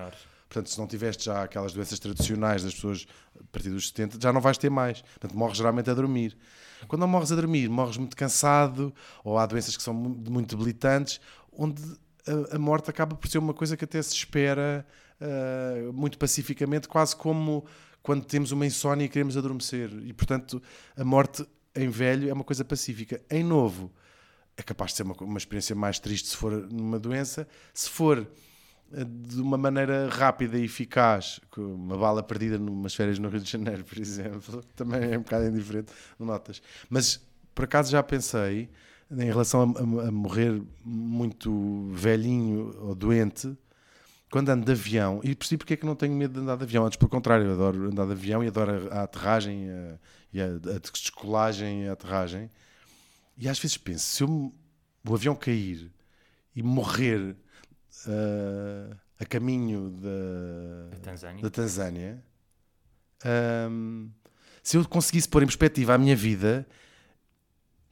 Portanto, 0.55 0.71
se 0.71 0.79
não 0.79 0.87
tiveste 0.87 1.25
já 1.25 1.43
aquelas 1.43 1.73
doenças 1.73 1.99
tradicionais 1.99 2.63
das 2.63 2.73
pessoas 2.73 3.09
a 3.35 3.43
partir 3.51 3.71
dos 3.71 3.89
70, 3.89 4.19
já 4.21 4.33
não 4.33 4.41
vais 4.41 4.57
ter 4.57 4.71
mais. 4.71 5.03
Portanto, 5.03 5.37
morres 5.37 5.57
geralmente 5.57 5.91
a 5.91 5.95
dormir. 5.95 6.37
Quando 6.87 7.01
não 7.01 7.09
morres 7.09 7.33
a 7.33 7.35
dormir, 7.35 7.69
morres 7.69 7.97
muito 7.97 8.17
cansado, 8.17 8.95
ou 9.25 9.37
há 9.37 9.47
doenças 9.47 9.77
que 9.77 9.83
são 9.83 9.93
muito 9.93 10.57
debilitantes, 10.57 11.21
onde 11.53 11.83
a, 12.53 12.55
a 12.55 12.59
morte 12.59 12.89
acaba 12.89 13.17
por 13.17 13.29
ser 13.29 13.39
uma 13.39 13.53
coisa 13.53 13.77
que 13.77 13.85
até 13.85 14.01
se 14.01 14.15
espera 14.15 14.87
uh, 15.21 15.93
muito 15.93 16.17
pacificamente, 16.19 16.87
quase 16.87 17.17
como 17.17 17.65
quando 18.01 18.25
temos 18.25 18.53
uma 18.53 18.65
insónia 18.65 19.07
e 19.07 19.09
queremos 19.09 19.37
adormecer. 19.37 19.91
E, 20.05 20.13
portanto, 20.13 20.63
a 20.97 21.05
morte 21.05 21.45
em 21.75 21.89
velho 21.89 22.31
é 22.31 22.33
uma 22.33 22.45
coisa 22.45 22.65
pacífica. 22.65 23.21
Em 23.29 23.43
novo, 23.43 23.91
é 24.57 24.63
capaz 24.63 24.93
de 24.93 24.99
ser 24.99 25.03
uma, 25.03 25.17
uma 25.21 25.39
experiência 25.39 25.75
mais 25.75 25.99
triste 25.99 26.29
se 26.29 26.37
for 26.37 26.53
numa 26.71 27.01
doença. 27.01 27.49
Se 27.73 27.91
for 27.91 28.25
de 28.91 29.41
uma 29.41 29.59
maneira 29.59 30.09
rápida 30.09 30.59
e 30.59 30.65
eficaz, 30.65 31.41
uma 31.57 31.97
bala 31.97 32.23
perdida 32.23 32.59
numas 32.59 32.95
férias 32.95 33.19
no 33.19 33.29
Rio 33.29 33.41
de 33.41 33.51
Janeiro, 33.51 33.85
por 33.85 33.99
exemplo, 33.99 34.63
também 34.77 35.13
é 35.13 35.19
um 35.19 35.23
bocado 35.23 35.47
indiferente, 35.47 35.93
notas. 36.19 36.63
Mas 36.89 37.21
por 37.55 37.65
acaso 37.65 37.91
já 37.91 38.03
pensei 38.03 38.69
em 39.11 39.25
relação 39.25 39.63
a, 39.63 39.81
a, 39.81 40.09
a, 40.09 40.11
morrer 40.11 40.63
muito 40.85 41.91
velhinho 41.93 42.75
ou 42.81 42.95
doente 42.95 43.57
quando 44.31 44.49
ando 44.49 44.65
de 44.65 44.73
avião, 44.73 45.21
e 45.23 45.33
percebi 45.33 45.59
porque 45.59 45.75
é 45.75 45.77
que 45.77 45.87
não 45.87 45.95
tenho 45.95 46.13
medo 46.13 46.35
de 46.35 46.41
andar 46.41 46.57
de 46.57 46.65
avião. 46.65 46.85
Antes, 46.85 46.97
pelo 46.99 47.09
contrário, 47.09 47.47
eu 47.47 47.53
adoro 47.53 47.87
andar 47.87 48.05
de 48.05 48.13
avião 48.13 48.43
e 48.43 48.49
adoro 48.49 48.91
a, 48.91 48.99
a 48.99 49.03
aterragem 49.05 49.71
a, 49.71 49.99
e 50.33 50.41
a, 50.41 50.47
a 50.47 50.79
descolagem 50.81 51.85
e 51.85 51.89
a 51.89 51.93
aterragem. 51.93 52.51
E 53.39 53.49
às 53.49 53.61
vezes 53.61 53.77
penso, 53.77 54.05
se 54.05 54.25
eu, 54.25 54.53
o 55.09 55.15
avião 55.15 55.37
cair 55.37 55.89
e 56.57 56.65
morrer 56.65 57.37
uh, 58.07 58.97
a 59.19 59.25
caminho 59.25 59.91
da, 59.91 60.97
Tanzânia, 61.03 61.43
da 61.43 61.51
Tanzânia 61.51 62.25
um, 63.71 64.11
se 64.63 64.77
eu 64.77 64.87
conseguisse 64.87 65.29
pôr 65.29 65.43
em 65.43 65.47
perspectiva 65.47 65.95
a 65.95 65.99
minha 65.99 66.17
vida, 66.17 66.67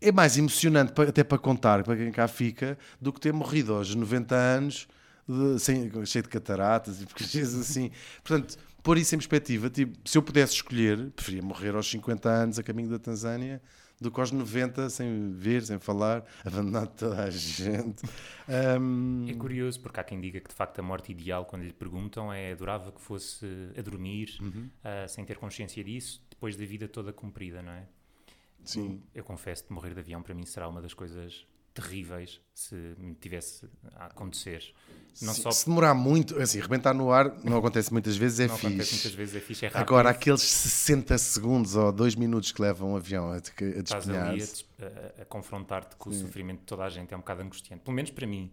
é 0.00 0.10
mais 0.10 0.36
emocionante 0.36 0.92
até 1.00 1.22
para 1.22 1.38
contar 1.38 1.82
para 1.84 1.96
quem 1.96 2.10
cá 2.10 2.26
fica 2.26 2.78
do 3.00 3.12
que 3.12 3.20
ter 3.20 3.32
morrido 3.32 3.74
aos 3.74 3.94
90 3.94 4.34
anos 4.34 4.88
de, 5.28 5.58
sem, 5.58 5.90
cheio 6.06 6.22
de 6.22 6.28
cataratas 6.28 7.00
e 7.00 7.06
coisas 7.12 7.54
assim. 7.54 7.90
Portanto, 8.22 8.56
pôr 8.82 8.98
isso 8.98 9.14
em 9.14 9.18
perspectiva, 9.18 9.70
tipo, 9.70 9.96
se 10.08 10.18
eu 10.18 10.22
pudesse 10.22 10.54
escolher, 10.54 11.10
preferia 11.10 11.42
morrer 11.42 11.74
aos 11.74 11.88
50 11.90 12.28
anos 12.28 12.58
a 12.58 12.62
caminho 12.62 12.90
da 12.90 12.98
Tanzânia 12.98 13.62
do 14.02 14.10
que 14.10 14.20
aos 14.20 14.32
90, 14.32 14.90
sem 14.90 15.32
ver, 15.32 15.62
sem 15.62 15.78
falar, 15.78 16.24
abandonado 16.44 16.90
toda 16.96 17.22
a 17.22 17.30
gente. 17.30 18.04
Um... 18.78 19.26
É 19.28 19.34
curioso, 19.34 19.80
porque 19.80 20.00
há 20.00 20.04
quem 20.04 20.20
diga 20.20 20.40
que 20.40 20.48
de 20.48 20.54
facto 20.54 20.78
a 20.78 20.82
morte 20.82 21.12
ideal, 21.12 21.44
quando 21.44 21.62
lhe 21.62 21.72
perguntam, 21.72 22.32
é 22.32 22.52
adorava 22.52 22.92
que 22.92 23.00
fosse 23.00 23.46
a 23.76 23.82
dormir, 23.82 24.36
uhum. 24.40 24.68
uh, 24.84 25.08
sem 25.08 25.24
ter 25.24 25.38
consciência 25.38 25.82
disso, 25.82 26.22
depois 26.28 26.56
da 26.56 26.64
vida 26.64 26.88
toda 26.88 27.12
cumprida, 27.12 27.62
não 27.62 27.72
é? 27.72 27.86
Sim. 28.64 29.02
Eu 29.14 29.24
confesso 29.24 29.64
que 29.64 29.72
morrer 29.72 29.94
de 29.94 30.00
avião 30.00 30.22
para 30.22 30.34
mim 30.34 30.44
será 30.44 30.68
uma 30.68 30.80
das 30.80 30.94
coisas 30.94 31.46
terríveis 31.74 32.40
se 32.54 32.74
me 32.98 33.14
tivesse 33.14 33.68
a 33.94 34.06
acontecer. 34.06 34.62
Não 35.20 35.34
se, 35.34 35.42
só... 35.42 35.50
se 35.50 35.66
demorar 35.66 35.94
muito, 35.94 36.40
assim, 36.40 36.60
rebentar 36.60 36.94
no 36.94 37.10
ar 37.10 37.34
não 37.44 37.58
acontece 37.58 37.92
muitas 37.92 38.16
vezes, 38.16 38.40
é 38.40 38.46
não 38.46 38.56
fixe. 38.56 38.66
Acontece 38.66 38.94
muitas 38.94 39.14
vezes, 39.14 39.36
é 39.36 39.40
fixe, 39.40 39.64
é 39.66 39.68
rápido. 39.68 39.82
Agora, 39.82 40.10
aqueles 40.10 40.42
60 40.42 41.18
segundos 41.18 41.76
ou 41.76 41.92
2 41.92 42.14
minutos 42.14 42.52
que 42.52 42.62
levam 42.62 42.92
um 42.92 42.96
avião 42.96 43.30
a, 43.30 43.36
a 43.36 43.38
Estás 43.38 44.08
ali 44.08 44.42
a, 44.42 44.84
a, 44.84 45.22
a 45.22 45.24
confrontar-te 45.26 45.96
com 45.96 46.10
sim. 46.10 46.16
o 46.16 46.20
sofrimento 46.20 46.60
de 46.60 46.66
toda 46.66 46.84
a 46.84 46.88
gente, 46.88 47.12
é 47.12 47.16
um 47.16 47.20
bocado 47.20 47.42
angustiante. 47.42 47.82
Pelo 47.82 47.94
menos 47.94 48.10
para 48.10 48.26
mim. 48.26 48.52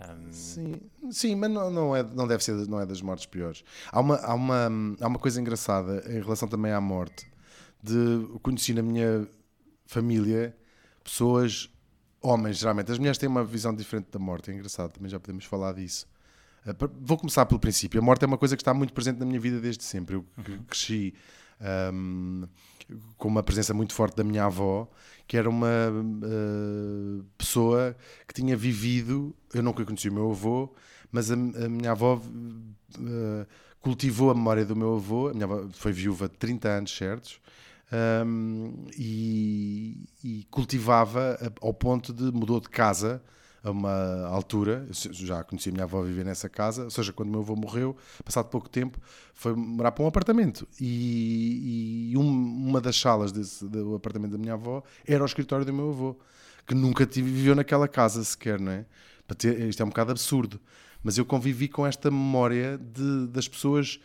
Um... 0.00 0.32
Sim, 0.32 0.80
sim, 1.10 1.34
mas 1.34 1.50
não, 1.50 1.70
não, 1.70 1.94
é, 1.94 2.02
não 2.02 2.26
deve 2.26 2.42
ser 2.42 2.54
não 2.66 2.80
é 2.80 2.86
das 2.86 3.02
mortes 3.02 3.26
piores. 3.26 3.62
Há 3.92 4.00
uma, 4.00 4.16
há, 4.16 4.34
uma, 4.34 4.68
há 5.00 5.06
uma 5.06 5.18
coisa 5.18 5.40
engraçada 5.40 6.02
em 6.08 6.20
relação 6.20 6.48
também 6.48 6.72
à 6.72 6.80
morte 6.80 7.30
de 7.82 8.26
conheci 8.42 8.72
na 8.74 8.82
minha 8.82 9.26
família 9.86 10.56
pessoas, 11.02 11.68
homens, 12.20 12.58
geralmente. 12.58 12.90
As 12.90 12.98
mulheres 12.98 13.18
têm 13.18 13.28
uma 13.28 13.44
visão 13.44 13.74
diferente 13.74 14.08
da 14.10 14.18
morte, 14.18 14.50
é 14.50 14.54
engraçado, 14.54 14.92
também 14.92 15.10
já 15.10 15.18
podemos 15.18 15.44
falar 15.44 15.72
disso. 15.72 16.06
Uh, 16.66 16.90
vou 17.00 17.16
começar 17.16 17.46
pelo 17.46 17.58
princípio. 17.58 18.00
A 18.00 18.04
morte 18.04 18.22
é 18.24 18.26
uma 18.26 18.38
coisa 18.38 18.56
que 18.56 18.62
está 18.62 18.74
muito 18.74 18.92
presente 18.92 19.18
na 19.18 19.26
minha 19.26 19.40
vida 19.40 19.60
desde 19.60 19.82
sempre. 19.82 20.16
Eu 20.16 20.24
uhum. 20.36 20.58
cresci 20.68 21.14
um, 21.92 22.46
com 23.16 23.28
uma 23.28 23.42
presença 23.42 23.72
muito 23.72 23.94
forte 23.94 24.16
da 24.16 24.24
minha 24.24 24.44
avó, 24.44 24.88
que 25.26 25.36
era 25.36 25.48
uma 25.48 25.90
uh, 25.90 27.24
pessoa 27.38 27.96
que 28.26 28.34
tinha 28.34 28.56
vivido. 28.56 29.34
Eu 29.54 29.62
nunca 29.62 29.84
conheci 29.84 30.08
o 30.08 30.12
meu 30.12 30.30
avô, 30.30 30.74
mas 31.10 31.30
a, 31.30 31.34
a 31.34 31.68
minha 31.68 31.92
avó 31.92 32.16
uh, 32.16 33.46
cultivou 33.80 34.30
a 34.30 34.34
memória 34.34 34.64
do 34.64 34.76
meu 34.76 34.96
avô. 34.96 35.28
A 35.28 35.32
minha 35.32 35.44
avó 35.44 35.66
foi 35.72 35.92
viúva 35.92 36.28
de 36.28 36.36
30 36.36 36.68
anos 36.68 36.96
certos. 36.96 37.40
Um, 37.92 38.86
e, 38.96 40.08
e, 40.22 40.46
cultivava 40.48 41.36
ao 41.60 41.74
ponto 41.74 42.12
de 42.12 42.30
mudou 42.30 42.60
de 42.60 42.68
casa 42.68 43.20
a 43.64 43.70
uma 43.70 44.26
altura, 44.28 44.86
já 44.90 45.42
conheci 45.42 45.68
a 45.68 45.72
minha 45.72 45.84
avó 45.84 46.00
viver 46.02 46.24
nessa 46.24 46.48
casa, 46.48 46.84
ou 46.84 46.90
seja, 46.90 47.12
quando 47.12 47.28
o 47.28 47.32
meu 47.32 47.40
avô 47.40 47.56
morreu, 47.56 47.96
passado 48.24 48.48
pouco 48.48 48.68
tempo, 48.68 48.98
foi 49.34 49.54
morar 49.54 49.92
para 49.92 50.04
um 50.04 50.06
apartamento. 50.06 50.66
E, 50.80 52.10
e 52.12 52.16
um, 52.16 52.22
uma 52.22 52.80
das 52.80 52.98
salas 52.98 53.32
desse, 53.32 53.66
do 53.68 53.94
apartamento 53.96 54.32
da 54.32 54.38
minha 54.38 54.54
avó 54.54 54.82
era 55.04 55.22
o 55.22 55.26
escritório 55.26 55.66
do 55.66 55.72
meu 55.72 55.90
avô, 55.90 56.16
que 56.66 56.74
nunca 56.74 57.04
viveu 57.04 57.54
naquela 57.54 57.88
casa 57.88 58.22
sequer, 58.24 58.60
não 58.60 58.72
é? 58.72 58.86
Para 59.26 59.36
ter, 59.36 59.60
isto 59.68 59.82
é 59.82 59.84
um 59.84 59.88
bocado 59.88 60.12
absurdo. 60.12 60.60
Mas 61.02 61.18
eu 61.18 61.24
convivi 61.24 61.68
com 61.68 61.86
esta 61.86 62.10
memória 62.10 62.78
de, 62.78 63.26
das 63.26 63.48
pessoas 63.48 64.00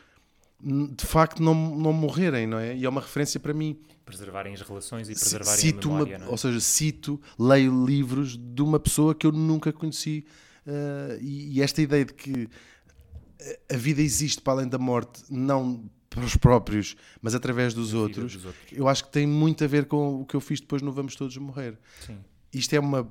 de 0.62 1.06
facto 1.06 1.42
não, 1.42 1.54
não 1.54 1.94
morrerem, 1.94 2.48
não 2.48 2.58
é? 2.58 2.76
E 2.76 2.86
é 2.86 2.90
uma 2.90 3.02
referência 3.02 3.40
para 3.40 3.54
mim. 3.54 3.80
Preservarem 4.06 4.54
as 4.54 4.62
relações 4.62 5.10
e 5.10 5.14
preservarem 5.14 5.60
cito 5.60 5.90
a 5.90 5.94
memória, 5.94 6.18
uma, 6.18 6.26
é? 6.26 6.30
Ou 6.30 6.38
seja, 6.38 6.60
cito, 6.60 7.22
leio 7.38 7.86
livros 7.86 8.38
de 8.38 8.62
uma 8.62 8.80
pessoa 8.80 9.14
que 9.14 9.28
eu 9.28 9.32
nunca 9.32 9.74
conheci 9.74 10.26
uh, 10.66 11.22
e, 11.22 11.58
e, 11.58 11.62
esta 11.62 11.82
ideia 11.82 12.06
de 12.06 12.14
que 12.14 12.50
a 13.72 13.78
vida 13.78 14.02
existe 14.02 14.42
para 14.42 14.54
além 14.54 14.68
da 14.68 14.78
morte, 14.78 15.24
não 15.30 15.90
para 16.10 16.24
os 16.24 16.38
próprios, 16.38 16.96
mas 17.22 17.36
através 17.36 17.74
dos 17.74 17.94
outros, 17.94 18.34
dos 18.34 18.46
outros, 18.46 18.72
eu 18.72 18.88
acho 18.88 19.04
que 19.06 19.12
tem 19.12 19.28
muito 19.28 19.64
a 19.64 19.68
ver 19.68 19.86
com 19.86 20.22
o 20.22 20.26
que 20.26 20.36
eu 20.36 20.40
fiz 20.40 20.62
depois 20.62 20.82
no 20.82 20.92
Vamos 20.92 21.16
Todos 21.16 21.36
Morrer. 21.38 21.78
Sim. 22.06 22.18
Isto 22.54 22.74
é 22.74 22.80
uma 22.80 23.04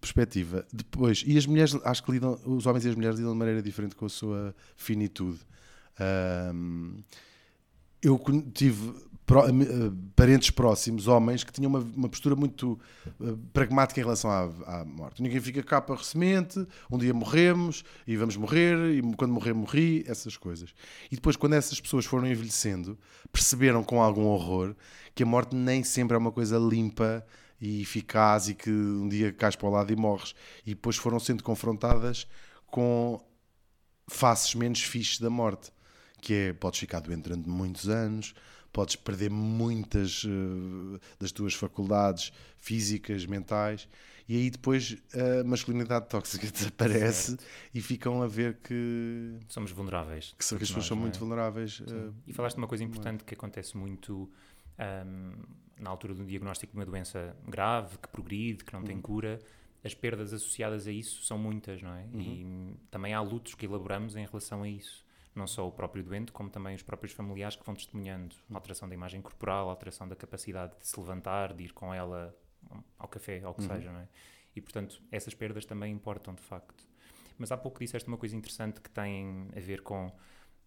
perspectiva. 0.00 0.66
Depois, 0.72 1.22
e 1.24 1.38
as 1.38 1.46
mulheres, 1.46 1.76
acho 1.84 2.02
que 2.02 2.10
lidam, 2.10 2.40
os 2.44 2.66
homens 2.66 2.84
e 2.84 2.88
as 2.88 2.96
mulheres 2.96 3.16
lidam 3.16 3.32
de 3.32 3.38
maneira 3.38 3.62
diferente 3.62 3.94
com 3.94 4.06
a 4.06 4.08
sua 4.08 4.52
finitude. 4.74 5.38
Eu 8.02 8.18
tive 8.54 8.92
uh, 9.30 9.96
parentes 10.16 10.50
próximos, 10.50 11.06
homens, 11.06 11.44
que 11.44 11.52
tinham 11.52 11.68
uma, 11.68 11.80
uma 11.80 12.08
postura 12.08 12.34
muito 12.34 12.78
uh, 13.20 13.36
pragmática 13.52 14.00
em 14.00 14.02
relação 14.02 14.30
à, 14.30 14.80
à, 14.80 14.84
morte. 14.84 15.22
Ninguém 15.22 15.40
fica 15.40 15.62
cá 15.62 15.80
para 15.80 15.96
semente, 15.98 16.66
um 16.90 16.98
dia 16.98 17.14
morremos 17.14 17.84
e 18.06 18.16
vamos 18.16 18.36
morrer, 18.36 18.76
e 18.96 19.02
quando 19.16 19.32
morrer, 19.32 19.52
morri, 19.52 20.04
essas 20.06 20.36
coisas. 20.36 20.74
E 21.10 21.14
depois, 21.14 21.36
quando 21.36 21.54
essas 21.54 21.80
pessoas 21.80 22.04
foram 22.04 22.26
envelhecendo, 22.26 22.98
perceberam 23.32 23.84
com 23.84 24.02
algum 24.02 24.24
horror 24.24 24.74
que 25.14 25.22
a 25.22 25.26
morte 25.26 25.54
nem 25.54 25.84
sempre 25.84 26.14
é 26.14 26.18
uma 26.18 26.32
coisa 26.32 26.58
limpa 26.58 27.24
e 27.60 27.82
eficaz 27.82 28.48
e 28.48 28.54
que 28.54 28.70
um 28.70 29.08
dia 29.08 29.32
cais 29.32 29.54
para 29.54 29.68
o 29.68 29.70
lado 29.70 29.92
e 29.92 29.96
morres. 29.96 30.34
E 30.64 30.70
depois 30.70 30.96
foram 30.96 31.20
sendo 31.20 31.44
confrontadas 31.44 32.26
com 32.66 33.20
faces 34.08 34.54
menos 34.54 34.82
fixes 34.82 35.20
da 35.20 35.30
morte 35.30 35.70
que 36.20 36.34
é 36.34 36.52
podes 36.52 36.80
ficar 36.80 37.00
doente 37.00 37.22
durante 37.22 37.48
muitos 37.48 37.88
anos, 37.88 38.34
podes 38.72 38.96
perder 38.96 39.30
muitas 39.30 40.24
uh, 40.24 41.00
das 41.18 41.32
tuas 41.32 41.54
faculdades 41.54 42.32
físicas, 42.58 43.26
mentais, 43.26 43.88
e 44.28 44.36
aí 44.36 44.50
depois 44.50 44.96
a 45.12 45.42
masculinidade 45.42 46.08
tóxica 46.08 46.46
desaparece 46.52 47.32
certo. 47.32 47.44
e 47.74 47.80
ficam 47.80 48.22
a 48.22 48.28
ver 48.28 48.58
que 48.62 49.38
somos 49.48 49.72
vulneráveis. 49.72 50.34
Que, 50.38 50.46
que 50.46 50.54
as 50.54 50.60
pessoas 50.60 50.86
são 50.86 50.96
é? 50.96 51.00
muito 51.00 51.18
vulneráveis. 51.18 51.80
Uh, 51.80 52.14
e 52.26 52.32
falaste 52.32 52.54
de 52.54 52.62
uma 52.62 52.68
coisa 52.68 52.84
importante 52.84 53.24
que 53.24 53.34
acontece 53.34 53.76
muito 53.76 54.30
um, 54.78 55.32
na 55.80 55.90
altura 55.90 56.14
do 56.14 56.24
diagnóstico 56.24 56.72
de 56.72 56.78
uma 56.78 56.86
doença 56.86 57.36
grave, 57.48 57.98
que 57.98 58.08
progride, 58.08 58.64
que 58.64 58.72
não 58.72 58.84
tem 58.84 58.96
uhum. 58.96 59.02
cura. 59.02 59.40
As 59.82 59.94
perdas 59.94 60.32
associadas 60.32 60.86
a 60.86 60.92
isso 60.92 61.24
são 61.24 61.36
muitas, 61.36 61.82
não 61.82 61.92
é? 61.92 62.06
Uhum. 62.12 62.20
E 62.20 62.76
também 62.90 63.14
há 63.14 63.20
lutos 63.20 63.54
que 63.54 63.66
elaboramos 63.66 64.14
em 64.14 64.24
relação 64.26 64.62
a 64.62 64.68
isso 64.68 65.04
não 65.40 65.46
só 65.46 65.66
o 65.66 65.72
próprio 65.72 66.04
doente, 66.04 66.30
como 66.30 66.50
também 66.50 66.74
os 66.74 66.82
próprios 66.82 67.12
familiares 67.12 67.56
que 67.56 67.64
vão 67.64 67.74
testemunhando 67.74 68.36
alteração 68.52 68.88
da 68.88 68.94
imagem 68.94 69.22
corporal, 69.22 69.70
alteração 69.70 70.06
da 70.06 70.14
capacidade 70.14 70.76
de 70.78 70.86
se 70.86 71.00
levantar, 71.00 71.54
de 71.54 71.64
ir 71.64 71.72
com 71.72 71.92
ela 71.92 72.36
ao 72.98 73.08
café, 73.08 73.42
ao 73.42 73.54
que 73.54 73.62
uhum. 73.62 73.68
seja, 73.68 73.90
não 73.90 74.00
é? 74.00 74.08
E, 74.54 74.60
portanto, 74.60 75.02
essas 75.10 75.32
perdas 75.32 75.64
também 75.64 75.92
importam, 75.92 76.34
de 76.34 76.42
facto. 76.42 76.86
Mas 77.38 77.50
há 77.50 77.56
pouco 77.56 77.78
disseste 77.78 78.06
uma 78.06 78.18
coisa 78.18 78.36
interessante 78.36 78.80
que 78.80 78.90
tem 78.90 79.48
a 79.56 79.60
ver 79.60 79.80
com 79.82 80.12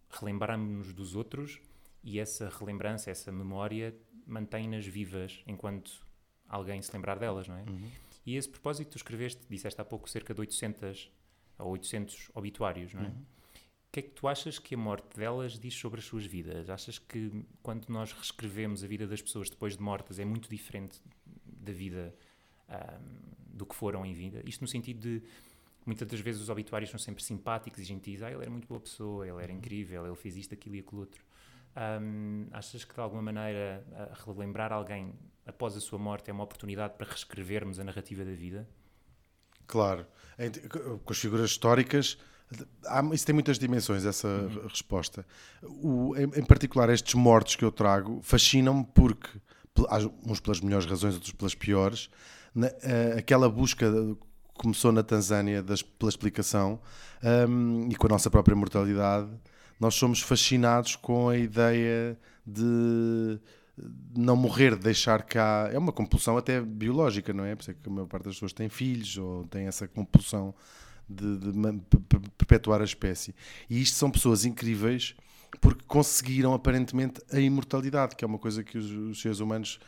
relembrarmos-nos 0.09 0.91
dos 0.91 1.15
outros 1.15 1.61
e 2.03 2.19
essa 2.19 2.49
relembrança, 2.49 3.11
essa 3.11 3.31
memória 3.31 3.95
mantém-nas 4.25 4.85
vivas 4.85 5.43
enquanto 5.45 6.05
alguém 6.49 6.81
se 6.81 6.91
lembrar 6.93 7.19
delas, 7.19 7.47
não 7.47 7.57
é? 7.57 7.63
Uhum. 7.63 7.91
E 8.25 8.35
a 8.35 8.39
esse 8.39 8.49
propósito, 8.49 8.91
tu 8.91 8.97
escreveste, 8.97 9.41
disseste 9.49 9.79
há 9.79 9.85
pouco, 9.85 10.09
cerca 10.09 10.33
de 10.33 10.39
800 10.39 11.11
ou 11.59 11.71
800 11.71 12.31
obituários, 12.33 12.93
não 12.93 13.03
é? 13.03 13.07
Uhum 13.07 13.25
que 13.93 13.99
é 13.99 14.03
que 14.03 14.09
tu 14.09 14.27
achas 14.27 14.57
que 14.57 14.73
a 14.73 14.77
morte 14.77 15.15
delas 15.15 15.59
diz 15.59 15.75
sobre 15.75 15.99
as 15.99 16.05
suas 16.05 16.25
vidas? 16.25 16.67
Achas 16.67 16.97
que 16.97 17.45
quando 17.61 17.87
nós 17.89 18.11
reescrevemos 18.11 18.83
a 18.83 18.87
vida 18.87 19.05
das 19.05 19.21
pessoas 19.21 19.51
depois 19.51 19.77
de 19.77 19.83
mortas 19.83 20.17
é 20.17 20.25
muito 20.25 20.49
diferente 20.49 20.99
da 21.45 21.71
vida 21.71 22.11
um, 22.67 23.55
do 23.55 23.67
que 23.67 23.75
foram 23.75 24.03
em 24.03 24.11
vida? 24.11 24.41
Isto 24.45 24.61
no 24.61 24.67
sentido 24.67 24.99
de 24.99 25.23
muitas 25.85 26.07
das 26.07 26.19
vezes 26.19 26.41
os 26.41 26.49
obituários 26.49 26.89
são 26.89 26.97
sempre 26.97 27.23
simpáticos 27.23 27.79
e 27.81 27.83
gentis. 27.83 28.23
Ah, 28.23 28.31
ele 28.31 28.41
era 28.41 28.49
muito 28.49 28.67
boa 28.67 28.79
pessoa, 28.79 29.27
ele 29.27 29.43
era 29.43 29.51
uhum. 29.51 29.59
incrível, 29.59 30.07
ele 30.07 30.15
fez 30.15 30.37
isto, 30.37 30.55
aquilo 30.55 30.75
e 30.75 30.79
aquilo 30.79 31.01
outro. 31.01 31.23
Um, 32.01 32.47
achas 32.51 32.83
que 32.83 32.95
de 32.95 32.99
alguma 32.99 33.21
maneira 33.21 33.85
relembrar 34.25 34.73
alguém 34.73 35.13
após 35.45 35.77
a 35.77 35.79
sua 35.79 35.99
morte 35.99 36.31
é 36.31 36.33
uma 36.33 36.43
oportunidade 36.43 36.95
para 36.95 37.07
reescrevermos 37.07 37.79
a 37.79 37.83
narrativa 37.83 38.25
da 38.25 38.33
vida? 38.33 38.67
Claro. 39.67 40.07
Com 41.05 41.13
as 41.13 41.19
figuras 41.19 41.51
históricas 41.51 42.17
Há, 42.85 43.03
isso 43.13 43.25
tem 43.25 43.33
muitas 43.33 43.57
dimensões, 43.57 44.05
essa 44.05 44.27
uhum. 44.27 44.67
resposta. 44.67 45.25
O, 45.63 46.15
em, 46.15 46.23
em, 46.23 46.45
particular, 46.45 46.89
estes 46.89 47.13
mortos 47.15 47.55
que 47.55 47.65
eu 47.65 47.71
trago 47.71 48.19
fascinam-me 48.21 48.85
porque, 48.93 49.29
uns 50.25 50.39
pelas 50.39 50.61
melhores 50.61 50.85
razões, 50.85 51.15
outros 51.15 51.31
pelas 51.31 51.55
piores, 51.55 52.09
na, 52.53 52.67
uh, 52.67 53.17
aquela 53.17 53.49
busca 53.49 53.91
começou 54.53 54.91
na 54.91 55.01
Tanzânia 55.01 55.63
das, 55.63 55.81
pela 55.81 56.09
explicação 56.09 56.79
um, 57.49 57.89
e 57.89 57.95
com 57.95 58.07
a 58.07 58.09
nossa 58.09 58.29
própria 58.29 58.55
mortalidade, 58.55 59.29
nós 59.79 59.95
somos 59.95 60.21
fascinados 60.21 60.95
com 60.95 61.29
a 61.29 61.37
ideia 61.37 62.17
de 62.45 63.39
não 64.15 64.35
morrer, 64.35 64.75
de 64.75 64.83
deixar 64.83 65.23
cá. 65.23 65.69
É 65.71 65.77
uma 65.77 65.91
compulsão 65.91 66.37
até 66.37 66.61
biológica, 66.61 67.33
não 67.33 67.43
é? 67.43 67.55
Por 67.55 67.61
isso 67.63 67.71
é 67.71 67.73
que 67.73 67.89
a 67.89 67.91
maior 67.91 68.07
parte 68.07 68.25
das 68.25 68.35
pessoas 68.35 68.53
tem 68.53 68.69
filhos 68.69 69.17
ou 69.17 69.45
tem 69.45 69.65
essa 69.65 69.87
compulsão 69.87 70.53
de, 71.13 71.37
de, 71.37 71.51
de 71.51 72.29
perpetuar 72.37 72.81
a 72.81 72.85
espécie. 72.85 73.33
E 73.69 73.81
isto 73.81 73.95
são 73.95 74.09
pessoas 74.09 74.45
incríveis 74.45 75.15
porque 75.61 75.83
conseguiram 75.87 76.53
aparentemente 76.53 77.21
a 77.31 77.39
imortalidade, 77.39 78.15
que 78.15 78.25
é 78.25 78.27
uma 78.27 78.39
coisa 78.39 78.63
que 78.63 78.77
os, 78.77 78.89
os 78.89 79.21
seres 79.21 79.39
humanos 79.39 79.79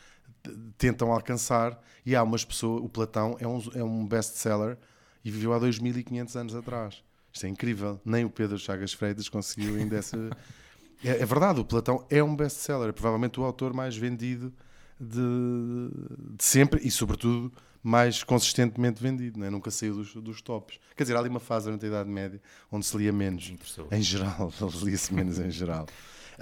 tentam 0.77 1.11
alcançar. 1.11 1.79
E 2.05 2.15
há 2.15 2.23
umas 2.23 2.45
pessoas, 2.45 2.83
o 2.83 2.89
Platão 2.89 3.35
é 3.39 3.47
um, 3.47 3.61
é 3.73 3.83
um 3.83 4.05
best-seller 4.05 4.77
e 5.23 5.31
viveu 5.31 5.53
há 5.53 5.59
2500 5.59 6.35
anos 6.35 6.55
atrás. 6.55 7.03
Isto 7.33 7.47
é 7.47 7.49
incrível. 7.49 7.99
Nem 8.05 8.23
o 8.23 8.29
Pedro 8.29 8.57
Chagas 8.57 8.93
Freitas 8.93 9.27
conseguiu 9.27 9.75
ainda 9.75 9.97
essa. 9.97 10.17
é, 11.03 11.21
é, 11.21 11.25
verdade, 11.25 11.59
o 11.59 11.65
Platão 11.65 12.05
é 12.09 12.23
um 12.23 12.35
best-seller, 12.35 12.89
é 12.89 12.91
provavelmente 12.91 13.39
o 13.39 13.43
autor 13.43 13.73
mais 13.73 13.97
vendido 13.97 14.53
de, 14.99 15.89
de 16.35 16.43
sempre 16.43 16.79
e, 16.85 16.91
sobretudo, 16.91 17.51
mais 17.85 18.23
consistentemente 18.23 18.99
vendido, 18.99 19.39
né? 19.39 19.47
nunca 19.47 19.69
saiu 19.69 19.93
dos, 19.93 20.15
dos 20.15 20.41
tops. 20.41 20.79
Quer 20.95 21.03
dizer, 21.03 21.15
há 21.15 21.19
ali 21.19 21.29
uma 21.29 21.39
fase 21.39 21.65
durante 21.65 21.85
a 21.85 21.87
Idade 21.87 22.09
Média 22.09 22.41
onde 22.71 22.83
se 22.83 22.97
lia 22.97 23.13
menos, 23.13 23.53
em 23.91 24.01
geral, 24.01 24.51
lia-se 24.81 25.13
menos 25.13 25.37
em 25.37 25.51
geral. 25.51 25.85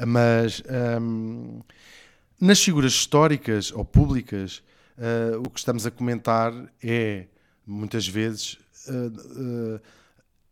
Mas 0.07 0.63
um, 1.01 1.59
nas 2.39 2.63
figuras 2.63 2.93
históricas 2.93 3.73
ou 3.73 3.83
públicas, 3.83 4.63
uh, 4.97 5.38
o 5.45 5.50
que 5.50 5.59
estamos 5.59 5.85
a 5.85 5.91
comentar 5.91 6.53
é, 6.81 7.27
muitas 7.67 8.07
vezes, 8.07 8.57
uh, 8.88 9.75
uh, 9.75 9.81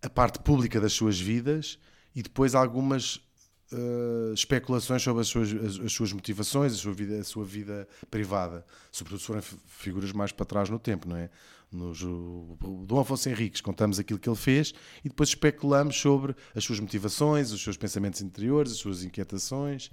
a 0.02 0.10
parte 0.10 0.40
pública 0.40 0.82
das 0.82 0.92
suas 0.92 1.18
vidas 1.18 1.80
e 2.14 2.22
depois 2.22 2.54
algumas 2.54 3.22
uh, 3.72 4.34
especulações 4.34 5.02
sobre 5.02 5.22
as 5.22 5.28
suas, 5.28 5.52
as, 5.52 5.80
as, 5.80 5.94
suas 5.94 6.14
motivações, 6.14 6.74
a 6.74 6.76
sua, 6.76 6.94
vida, 6.94 7.20
a 7.20 7.24
sua 7.24 7.46
vida 7.46 7.88
privada, 8.10 8.66
sobretudo 8.92 9.20
se 9.20 9.26
forem 9.26 9.42
figuras 9.68 10.12
mais 10.12 10.32
para 10.32 10.46
trás 10.46 10.70
no 10.70 10.80
tempo, 10.80 11.08
não 11.08 11.18
é? 11.18 11.30
Nos, 11.72 12.02
o, 12.04 12.58
o 12.62 12.86
Dom 12.86 13.00
Afonso 13.00 13.30
Henriques 13.30 13.62
contamos 13.62 13.98
aquilo 13.98 14.20
que 14.20 14.28
ele 14.28 14.36
fez 14.36 14.74
e 15.06 15.10
depois 15.10 15.30
especulamos 15.30 15.96
sobre 15.96 16.36
as 16.54 16.66
suas 16.66 16.82
motivações, 16.82 17.52
os 17.52 17.64
seus 17.64 17.78
pensamentos 17.78 18.22
interiores, 18.22 18.74
as 18.74 18.78
suas 18.78 19.04
inquietações 19.04 19.90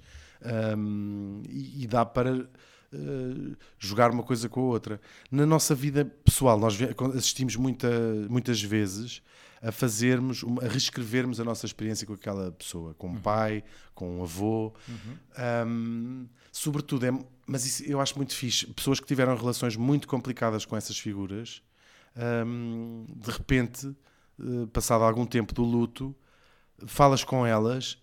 um, 0.77 1.41
e, 1.47 1.83
e, 1.83 1.87
dá 1.87 2.05
para 2.05 2.33
uh, 2.35 3.55
jogar 3.77 4.11
uma 4.11 4.23
coisa 4.23 4.49
com 4.49 4.59
a 4.59 4.63
outra. 4.63 4.99
Na 5.31 5.45
nossa 5.45 5.73
vida 5.73 6.03
pessoal, 6.03 6.59
nós 6.59 6.77
assistimos 7.15 7.55
muita, 7.55 7.89
muitas 8.29 8.61
vezes 8.61 9.21
a 9.61 9.71
fazermos, 9.71 10.43
a 10.61 10.67
reescrevermos 10.67 11.39
a 11.39 11.43
nossa 11.43 11.65
experiência 11.65 12.07
com 12.07 12.13
aquela 12.13 12.51
pessoa, 12.51 12.93
com 12.93 13.07
um 13.07 13.13
uhum. 13.13 13.21
pai, 13.21 13.63
com 13.93 14.19
um 14.19 14.23
avô. 14.23 14.73
Uhum. 14.87 15.67
Um, 15.67 16.27
sobretudo, 16.51 17.05
é, 17.05 17.11
mas 17.45 17.65
isso 17.65 17.83
eu 17.83 17.99
acho 17.99 18.15
muito 18.17 18.33
fixe, 18.33 18.65
pessoas 18.67 18.99
que 18.99 19.05
tiveram 19.05 19.35
relações 19.35 19.75
muito 19.75 20.07
complicadas 20.07 20.65
com 20.65 20.77
essas 20.77 20.97
figuras, 20.97 21.61
um, 22.45 23.05
de 23.15 23.31
repente, 23.31 23.87
uh, 24.39 24.67
passado 24.67 25.03
algum 25.03 25.25
tempo 25.25 25.53
do 25.53 25.63
luto, 25.63 26.15
falas 26.87 27.23
com 27.23 27.45
elas 27.45 27.97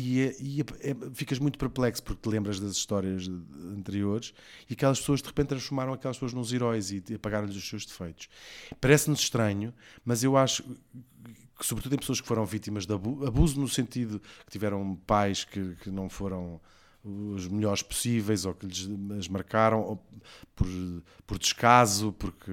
e, 0.00 0.20
é, 0.20 0.36
e 0.38 0.60
é, 0.60 0.90
é, 0.90 0.96
ficas 1.12 1.40
muito 1.40 1.58
perplexo 1.58 2.00
porque 2.04 2.22
te 2.22 2.28
lembras 2.32 2.60
das 2.60 2.72
histórias 2.72 3.28
anteriores 3.76 4.32
e 4.70 4.74
aquelas 4.74 5.00
pessoas 5.00 5.20
de 5.20 5.26
repente 5.26 5.48
transformaram 5.48 5.92
aquelas 5.92 6.16
pessoas 6.16 6.32
nos 6.32 6.52
heróis 6.52 6.92
e 6.92 7.02
apagaram-lhes 7.12 7.56
os 7.56 7.68
seus 7.68 7.84
defeitos. 7.84 8.28
Parece-nos 8.80 9.18
estranho, 9.18 9.74
mas 10.04 10.22
eu 10.22 10.36
acho 10.36 10.62
que, 10.62 11.66
sobretudo 11.66 11.96
em 11.96 11.98
pessoas 11.98 12.20
que 12.20 12.28
foram 12.28 12.46
vítimas 12.46 12.86
de 12.86 12.94
abuso, 12.94 13.26
abuso 13.26 13.60
no 13.60 13.68
sentido 13.68 14.20
que 14.44 14.52
tiveram 14.52 14.94
pais 15.04 15.42
que, 15.42 15.74
que 15.82 15.90
não 15.90 16.08
foram 16.08 16.60
os 17.02 17.48
melhores 17.48 17.82
possíveis 17.82 18.44
ou 18.44 18.54
que 18.54 18.66
lhes 18.66 19.26
marcaram 19.26 19.98
por, 20.54 20.66
por 21.26 21.38
descaso, 21.40 22.12
porque 22.12 22.52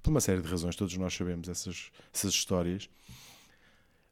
por 0.00 0.10
uma 0.10 0.20
série 0.20 0.40
de 0.40 0.48
razões, 0.48 0.76
todos 0.76 0.96
nós 0.96 1.12
sabemos 1.12 1.48
essas, 1.48 1.90
essas 2.14 2.32
histórias 2.32 2.88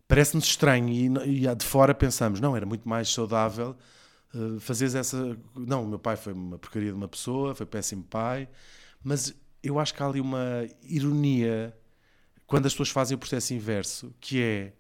parece-nos 0.09 0.45
estranho 0.45 0.89
e, 0.89 1.47
e 1.47 1.55
de 1.55 1.65
fora 1.65 1.95
pensamos, 1.95 2.41
não, 2.41 2.57
era 2.57 2.67
muito 2.67 2.89
mais 2.89 3.09
saudável 3.09 3.77
uh, 4.35 4.61
fazeres 4.61 4.95
essa. 4.95 5.37
Não, 5.55 5.85
o 5.85 5.89
meu 5.89 5.99
pai 5.99 6.17
foi 6.17 6.33
uma 6.33 6.59
porcaria 6.59 6.91
de 6.91 6.97
uma 6.97 7.09
pessoa, 7.09 7.55
foi 7.55 7.67
péssimo 7.67 8.05
pai, 8.05 8.49
mas 9.03 9.35
eu 9.63 9.79
acho 9.79 9.95
que 9.95 10.03
há 10.03 10.07
ali 10.07 10.21
uma 10.21 10.67
ironia 10.83 11.75
quando 12.47 12.67
as 12.67 12.73
pessoas 12.73 12.91
fazem 12.91 13.15
o 13.15 13.19
processo 13.19 13.55
inverso, 13.55 14.15
que 14.21 14.43
é 14.43 14.73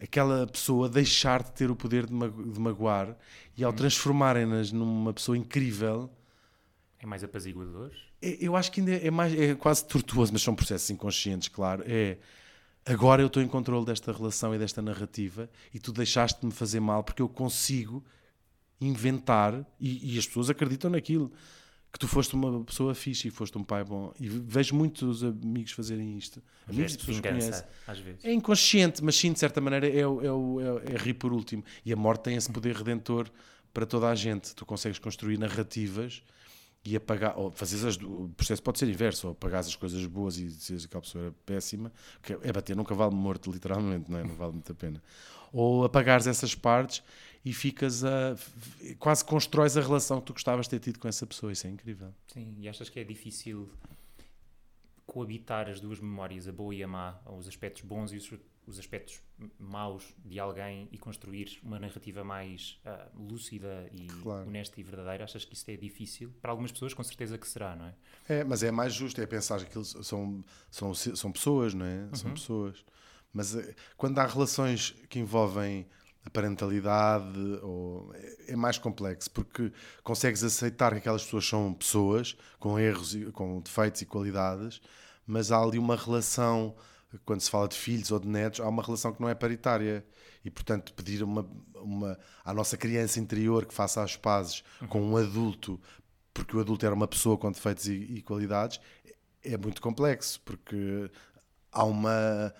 aquela 0.00 0.46
pessoa 0.46 0.88
deixar 0.88 1.42
de 1.42 1.52
ter 1.52 1.70
o 1.70 1.76
poder 1.76 2.06
de, 2.06 2.12
mago 2.12 2.50
de 2.50 2.60
magoar 2.60 3.16
e 3.56 3.64
ao 3.64 3.72
hum. 3.72 3.74
transformarem-nas 3.74 4.72
numa 4.72 5.12
pessoa 5.12 5.36
incrível. 5.36 6.10
É 6.98 7.06
mais 7.06 7.24
apaziguador? 7.24 7.90
É, 8.20 8.36
eu 8.40 8.54
acho 8.54 8.70
que 8.70 8.80
ainda 8.80 8.92
é, 8.92 9.10
mais, 9.10 9.34
é 9.34 9.54
quase 9.56 9.84
tortuoso, 9.84 10.32
mas 10.32 10.42
são 10.42 10.54
processos 10.54 10.88
inconscientes, 10.90 11.48
claro. 11.48 11.82
É 11.86 12.18
agora 12.84 13.22
eu 13.22 13.26
estou 13.26 13.42
em 13.42 13.48
controle 13.48 13.84
desta 13.84 14.12
relação 14.12 14.54
e 14.54 14.58
desta 14.58 14.82
narrativa 14.82 15.48
e 15.72 15.78
tu 15.78 15.92
deixaste-me 15.92 16.52
fazer 16.52 16.80
mal 16.80 17.02
porque 17.02 17.22
eu 17.22 17.28
consigo 17.28 18.04
inventar 18.80 19.64
e, 19.78 20.14
e, 20.14 20.18
as 20.18 20.26
pessoas 20.26 20.50
acreditam 20.50 20.90
naquilo 20.90 21.32
que 21.92 21.98
tu 21.98 22.08
foste 22.08 22.34
uma 22.34 22.64
pessoa 22.64 22.94
fixe 22.94 23.28
e 23.28 23.30
foste 23.30 23.56
um 23.58 23.62
pai 23.62 23.84
bom. 23.84 24.12
E 24.18 24.28
vejo 24.28 24.74
muitos 24.74 25.22
amigos 25.22 25.72
fazerem 25.72 26.16
isto. 26.16 26.42
Amigos 26.66 26.92
de 26.92 26.98
pessoas 26.98 27.20
que 27.20 27.28
conhecem. 27.28 27.64
às 27.86 27.98
vezes. 27.98 28.24
é 28.24 28.32
inconsciente 28.32 29.04
mas 29.04 29.14
sim 29.14 29.32
de 29.32 29.38
certa 29.38 29.60
maneira 29.60 29.86
é, 29.86 29.98
é, 29.98 30.00
é, 30.00 30.94
é 30.94 30.96
rir 30.96 31.14
por 31.14 31.32
último. 31.32 31.62
E 31.84 31.92
a 31.92 31.96
morte 31.96 32.22
tem 32.22 32.36
esse 32.36 32.50
poder 32.50 32.74
redentor 32.74 33.30
para 33.72 33.86
toda 33.86 34.08
a 34.08 34.14
gente. 34.14 34.54
Tu 34.54 34.64
consegues 34.64 34.98
construir 34.98 35.38
narrativas 35.38 36.22
e 36.84 36.96
apagar, 36.96 37.38
ou 37.38 37.50
fazer 37.50 37.86
as, 37.86 37.96
o 37.96 38.28
processo 38.36 38.62
pode 38.62 38.78
ser 38.78 38.88
inverso, 38.88 39.28
ou 39.28 39.32
apagar 39.32 39.60
as 39.60 39.76
coisas 39.76 40.04
boas 40.06 40.36
e 40.36 40.46
dizer 40.46 40.78
que 40.78 40.86
aquela 40.86 41.02
pessoa 41.02 41.24
era 41.24 41.34
péssima, 41.46 41.92
que 42.22 42.32
é 42.32 42.52
bater 42.52 42.74
num 42.74 42.84
cavalo 42.84 43.14
morto, 43.14 43.50
literalmente, 43.52 44.10
não, 44.10 44.18
é? 44.18 44.24
não 44.24 44.34
vale 44.34 44.52
muito 44.52 44.72
a 44.72 44.74
pena. 44.74 45.02
Ou 45.52 45.84
apagares 45.84 46.26
essas 46.26 46.54
partes 46.54 47.02
e 47.44 47.52
ficas 47.52 48.02
a. 48.04 48.34
quase 48.98 49.24
constróis 49.24 49.76
a 49.76 49.80
relação 49.80 50.20
que 50.20 50.26
tu 50.26 50.32
gostavas 50.32 50.66
de 50.66 50.70
ter 50.70 50.80
tido 50.80 50.98
com 50.98 51.06
essa 51.06 51.26
pessoa, 51.26 51.52
isso 51.52 51.66
é 51.66 51.70
incrível. 51.70 52.12
Sim, 52.32 52.54
e 52.58 52.68
achas 52.68 52.88
que 52.88 52.98
é 52.98 53.04
difícil 53.04 53.70
coabitar 55.06 55.68
as 55.68 55.78
duas 55.78 56.00
memórias, 56.00 56.48
a 56.48 56.52
boa 56.52 56.74
e 56.74 56.82
a 56.82 56.88
má, 56.88 57.20
os 57.26 57.46
aspectos 57.46 57.82
bons 57.82 58.12
e 58.12 58.16
os 58.16 58.32
os 58.66 58.78
aspectos 58.78 59.20
maus 59.58 60.14
de 60.24 60.38
alguém 60.38 60.88
e 60.92 60.98
construir 60.98 61.58
uma 61.62 61.78
narrativa 61.78 62.22
mais 62.22 62.80
uh, 62.86 63.20
lúcida 63.20 63.88
e 63.92 64.06
claro. 64.22 64.46
honesta 64.46 64.80
e 64.80 64.84
verdadeira, 64.84 65.24
achas 65.24 65.44
que 65.44 65.54
isso 65.54 65.70
é 65.70 65.76
difícil? 65.76 66.32
Para 66.40 66.52
algumas 66.52 66.70
pessoas, 66.70 66.94
com 66.94 67.02
certeza 67.02 67.36
que 67.36 67.48
será, 67.48 67.74
não 67.74 67.86
é? 67.86 67.94
É, 68.28 68.44
mas 68.44 68.62
é 68.62 68.70
mais 68.70 68.94
justo, 68.94 69.20
é 69.20 69.26
pensar 69.26 69.64
que 69.64 69.76
eles 69.76 69.88
são, 70.02 70.44
são, 70.70 70.94
são 70.94 71.32
pessoas, 71.32 71.74
não 71.74 71.84
é? 71.84 72.02
Uhum. 72.02 72.14
São 72.14 72.30
pessoas. 72.32 72.84
Mas 73.32 73.56
eh, 73.56 73.74
quando 73.96 74.18
há 74.18 74.26
relações 74.26 74.94
que 75.08 75.18
envolvem 75.18 75.86
a 76.24 76.30
parentalidade, 76.30 77.38
ou, 77.62 78.14
é, 78.14 78.52
é 78.52 78.56
mais 78.56 78.78
complexo, 78.78 79.30
porque 79.30 79.72
consegues 80.04 80.44
aceitar 80.44 80.92
que 80.92 80.98
aquelas 80.98 81.24
pessoas 81.24 81.48
são 81.48 81.74
pessoas 81.74 82.36
com 82.60 82.78
erros, 82.78 83.16
com 83.32 83.60
defeitos 83.60 84.02
e 84.02 84.06
qualidades, 84.06 84.80
mas 85.26 85.50
há 85.50 85.60
ali 85.60 85.78
uma 85.78 85.96
relação 85.96 86.76
quando 87.24 87.40
se 87.40 87.50
fala 87.50 87.68
de 87.68 87.76
filhos 87.76 88.10
ou 88.10 88.18
de 88.18 88.28
netos, 88.28 88.60
há 88.60 88.68
uma 88.68 88.82
relação 88.82 89.12
que 89.12 89.20
não 89.20 89.28
é 89.28 89.34
paritária. 89.34 90.04
E, 90.44 90.50
portanto, 90.50 90.92
pedir 90.94 91.22
uma, 91.22 91.48
uma, 91.74 92.18
à 92.44 92.52
nossa 92.52 92.76
criança 92.76 93.20
interior 93.20 93.64
que 93.64 93.74
faça 93.74 94.02
as 94.02 94.16
pazes 94.16 94.64
uhum. 94.80 94.88
com 94.88 95.02
um 95.02 95.16
adulto, 95.16 95.80
porque 96.34 96.56
o 96.56 96.60
adulto 96.60 96.84
era 96.84 96.94
uma 96.94 97.06
pessoa 97.06 97.38
com 97.38 97.50
defeitos 97.52 97.86
e, 97.86 97.94
e 97.94 98.22
qualidades, 98.22 98.80
é 99.42 99.56
muito 99.56 99.80
complexo, 99.80 100.40
porque 100.44 101.10
há 101.70 101.84
uma. 101.84 102.54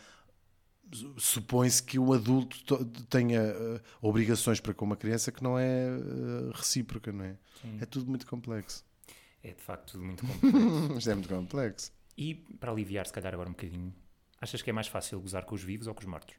Supõe-se 1.16 1.82
que 1.82 1.98
um 1.98 2.12
adulto 2.12 2.84
tenha 3.08 3.40
uh, 3.42 3.80
obrigações 4.02 4.60
para 4.60 4.74
com 4.74 4.84
uma 4.84 4.96
criança 4.96 5.32
que 5.32 5.42
não 5.42 5.58
é 5.58 5.88
uh, 5.88 6.50
recíproca, 6.54 7.10
não 7.10 7.24
é? 7.24 7.38
Sim. 7.62 7.78
É 7.80 7.86
tudo 7.86 8.10
muito 8.10 8.26
complexo. 8.26 8.84
É 9.42 9.52
de 9.52 9.62
facto 9.62 9.92
tudo 9.92 10.04
muito 10.04 10.26
complexo. 10.26 10.92
Isto 10.98 11.10
é 11.10 11.14
muito 11.14 11.28
complexo. 11.30 11.92
E 12.16 12.34
para 12.34 12.70
aliviar, 12.70 13.06
se 13.06 13.12
calhar, 13.12 13.32
agora 13.32 13.48
um 13.48 13.52
bocadinho 13.52 13.94
Achas 14.42 14.60
que 14.60 14.70
é 14.70 14.72
mais 14.72 14.88
fácil 14.88 15.20
gozar 15.20 15.44
com 15.44 15.54
os 15.54 15.62
vivos 15.62 15.86
ou 15.86 15.94
com 15.94 16.00
os 16.00 16.06
mortos? 16.06 16.34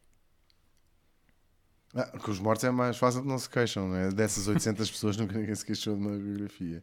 Ah, 1.95 2.19
com 2.19 2.31
os 2.31 2.37
mortos 2.37 2.65
é 2.65 2.69
mais 2.69 2.97
fácil, 2.97 3.23
não 3.23 3.39
se 3.39 3.49
queixam, 3.49 3.87
não 3.87 3.95
é? 3.95 4.09
Dessas 4.09 4.45
800 4.45 4.91
pessoas 4.91 5.15
nunca 5.15 5.37
ninguém 5.37 5.55
se 5.55 5.65
queixou 5.65 5.95
de 5.95 6.01
uma 6.01 6.17
biografia. 6.17 6.81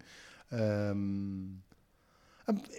Um, 0.50 1.58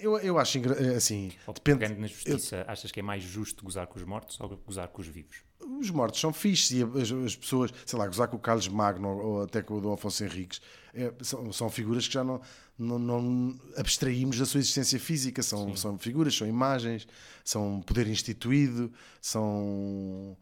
eu, 0.01 0.17
eu 0.17 0.39
acho 0.39 0.57
assim. 0.97 1.31
Ou 1.45 1.53
depende. 1.53 1.93
na 1.93 2.07
justiça, 2.07 2.55
eu, 2.57 2.65
achas 2.67 2.91
que 2.91 2.99
é 2.99 3.03
mais 3.03 3.21
justo 3.21 3.63
gozar 3.63 3.85
com 3.85 3.99
os 3.99 4.03
mortos 4.03 4.39
ou 4.39 4.57
gozar 4.57 4.87
com 4.87 5.01
os 5.01 5.07
vivos? 5.07 5.43
Os 5.79 5.89
mortos 5.89 6.19
são 6.19 6.31
fixes 6.31 6.71
e 6.71 6.83
as, 6.83 7.11
as 7.11 7.35
pessoas, 7.35 7.71
sei 7.85 7.97
lá, 7.97 8.05
gozar 8.05 8.27
com 8.27 8.37
o 8.37 8.39
Carlos 8.39 8.67
Magno 8.67 9.09
ou 9.09 9.43
até 9.43 9.61
com 9.61 9.75
o 9.75 9.81
Dom 9.81 9.93
Afonso 9.93 10.23
Henriques, 10.23 10.61
é, 10.93 11.11
são, 11.21 11.51
são 11.53 11.69
figuras 11.69 12.07
que 12.07 12.13
já 12.13 12.23
não, 12.23 12.41
não, 12.77 12.99
não, 12.99 13.59
abstraímos 13.77 14.37
da 14.37 14.45
sua 14.45 14.59
existência 14.59 14.99
física. 14.99 15.41
São, 15.41 15.75
são 15.75 15.97
figuras, 15.97 16.35
são 16.35 16.47
imagens, 16.47 17.07
são 17.43 17.81
poder 17.81 18.07
instituído, 18.07 18.91
são. 19.21 20.35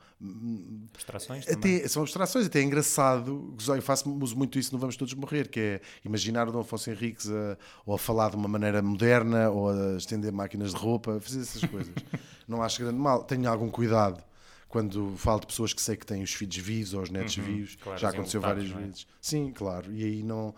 Abstrações 0.94 1.48
até, 1.48 1.88
São 1.88 2.02
abstrações, 2.02 2.48
até 2.48 2.60
é 2.60 2.64
engraçado. 2.64 3.56
Eu 3.68 3.82
faço, 3.82 4.12
uso 4.12 4.36
muito 4.36 4.58
isso 4.58 4.74
no 4.74 4.80
Vamos 4.80 4.98
Todos 4.98 5.14
Morrer, 5.14 5.48
que 5.50 5.60
é 5.60 5.82
imaginar 6.04 6.48
o 6.48 6.52
Dom 6.52 6.62
Afonso 6.62 6.90
Henriques 6.90 7.30
a, 7.30 7.58
ou 7.86 7.94
a 7.94 8.00
falar 8.00 8.32
de 8.32 8.36
uma 8.36 8.48
maneira 8.48 8.82
moderna 8.82 9.50
ou 9.50 9.70
a 9.70 9.98
estender 9.98 10.32
máquinas 10.32 10.74
de 10.74 10.78
roupa, 10.78 11.20
fazer 11.20 11.42
essas 11.42 11.64
coisas. 11.64 11.94
não 12.48 12.64
acho 12.64 12.80
grande 12.80 12.98
mal. 12.98 13.24
Tenho 13.24 13.50
algum 13.50 13.70
cuidado 13.70 14.29
quando 14.70 15.18
falo 15.18 15.42
de 15.42 15.48
pessoas 15.48 15.74
que 15.74 15.82
sei 15.82 15.98
que 15.98 16.06
têm 16.06 16.22
os 16.22 16.32
filhos 16.32 16.56
vivos 16.56 16.94
ou 16.94 17.02
os 17.02 17.10
netos 17.10 17.36
uhum, 17.38 17.44
vivos, 17.44 17.76
claro, 17.76 18.00
já 18.00 18.10
aconteceu 18.10 18.40
várias 18.40 18.70
é? 18.70 18.74
vezes. 18.76 19.08
Sim, 19.20 19.52
claro, 19.52 19.92
e 19.92 20.04
aí 20.04 20.24
não, 20.24 20.50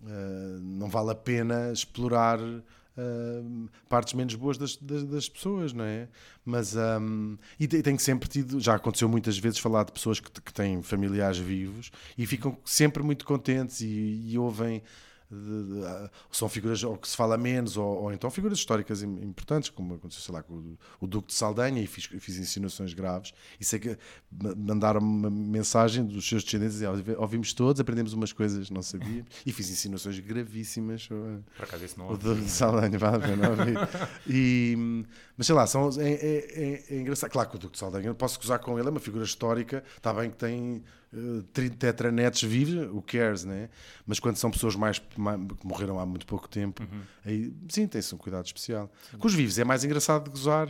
uh, 0.00 0.60
não 0.62 0.88
vale 0.88 1.10
a 1.10 1.14
pena 1.14 1.72
explorar 1.72 2.38
uh, 2.40 3.68
partes 3.88 4.14
menos 4.14 4.36
boas 4.36 4.56
das, 4.56 4.76
das, 4.76 5.02
das, 5.04 5.28
pessoas, 5.28 5.72
não 5.72 5.84
é? 5.84 6.08
Mas, 6.44 6.76
um, 6.76 7.36
e 7.58 7.66
tenho 7.66 7.98
sempre 7.98 8.28
tido, 8.28 8.60
já 8.60 8.76
aconteceu 8.76 9.08
muitas 9.08 9.36
vezes 9.36 9.58
falar 9.58 9.84
de 9.84 9.92
pessoas 9.92 10.20
que, 10.20 10.30
que 10.30 10.54
têm 10.54 10.80
familiares 10.80 11.38
vivos 11.38 11.90
e 12.16 12.24
ficam 12.26 12.56
sempre 12.64 13.02
muito 13.02 13.26
contentes 13.26 13.80
e, 13.80 14.22
e 14.24 14.38
ouvem 14.38 14.82
de, 15.30 15.64
de, 15.64 15.80
uh, 15.80 16.10
são 16.30 16.48
figuras 16.48 16.82
ou 16.82 16.96
que 16.96 17.08
se 17.08 17.16
fala 17.16 17.36
menos, 17.36 17.76
ou, 17.76 18.02
ou, 18.02 18.12
então 18.12 18.30
figuras 18.30 18.58
históricas 18.58 19.02
importantes, 19.02 19.68
como 19.70 19.94
aconteceu, 19.94 20.22
sei 20.22 20.34
lá, 20.34 20.42
com 20.42 20.54
o, 20.54 20.78
o 21.00 21.06
Duque 21.06 21.28
de 21.28 21.34
Saldanha, 21.34 21.80
e 21.82 21.86
fiz, 21.86 22.06
fiz 22.06 22.38
insinuações 22.38 22.94
graves, 22.94 23.32
e 23.60 23.64
sei 23.64 23.78
que 23.78 23.98
mandaram 24.30 25.00
uma 25.00 25.30
mensagem 25.30 26.04
dos 26.04 26.26
seus 26.26 26.42
descendentes, 26.44 26.80
ouvimos 27.18 27.52
todos, 27.52 27.80
aprendemos 27.80 28.12
umas 28.12 28.32
coisas 28.32 28.70
não 28.70 28.82
sabíamos, 28.82 29.26
e 29.44 29.52
fiz 29.52 29.70
insinuações 29.70 30.18
gravíssimas 30.18 31.02
sobre 31.02 31.42
Por 31.56 31.64
acaso 31.64 31.84
esse 31.84 31.98
não 31.98 32.08
o 32.08 32.16
Duque 32.16 32.42
de 32.42 32.50
Saldanha, 32.50 32.98
vale 32.98 33.16
a 33.16 33.20
pena 33.20 33.88
e, 34.26 35.04
Mas 35.36 35.46
sei 35.46 35.54
lá, 35.54 35.66
são, 35.66 35.88
é, 35.98 36.10
é, 36.10 36.62
é, 36.62 36.84
é, 36.90 37.00
engraçado. 37.00 37.30
Claro 37.30 37.50
que 37.50 37.56
o 37.56 37.58
Duque 37.58 37.72
de 37.72 37.78
Saldanha, 37.78 38.14
posso 38.14 38.38
gozar 38.38 38.58
com 38.58 38.78
ele, 38.78 38.88
é 38.88 38.90
uma 38.90 39.00
figura 39.00 39.24
histórica, 39.24 39.84
está 39.96 40.12
bem 40.12 40.30
que 40.30 40.36
tem 40.36 40.82
uh, 41.12 41.42
30 41.52 41.76
tetranetes 41.76 42.42
vivos, 42.42 42.88
o 42.94 43.02
cares, 43.02 43.44
né? 43.44 43.68
Mas 44.06 44.18
quando 44.20 44.36
são 44.36 44.50
pessoas 44.50 44.74
mais, 44.76 45.00
mais 45.16 45.40
que 45.58 45.66
morreram 45.66 45.98
há 45.98 46.06
muito 46.06 46.26
pouco 46.26 46.48
tempo, 46.48 46.82
Uhum. 46.82 47.02
aí 47.24 47.52
sim, 47.68 47.86
tem-se 47.86 48.14
um 48.14 48.18
cuidado 48.18 48.44
especial. 48.46 48.90
Com 49.18 49.26
os 49.26 49.34
vivos 49.34 49.58
é 49.58 49.64
mais 49.64 49.84
engraçado 49.84 50.24
de 50.24 50.30
gozar 50.30 50.66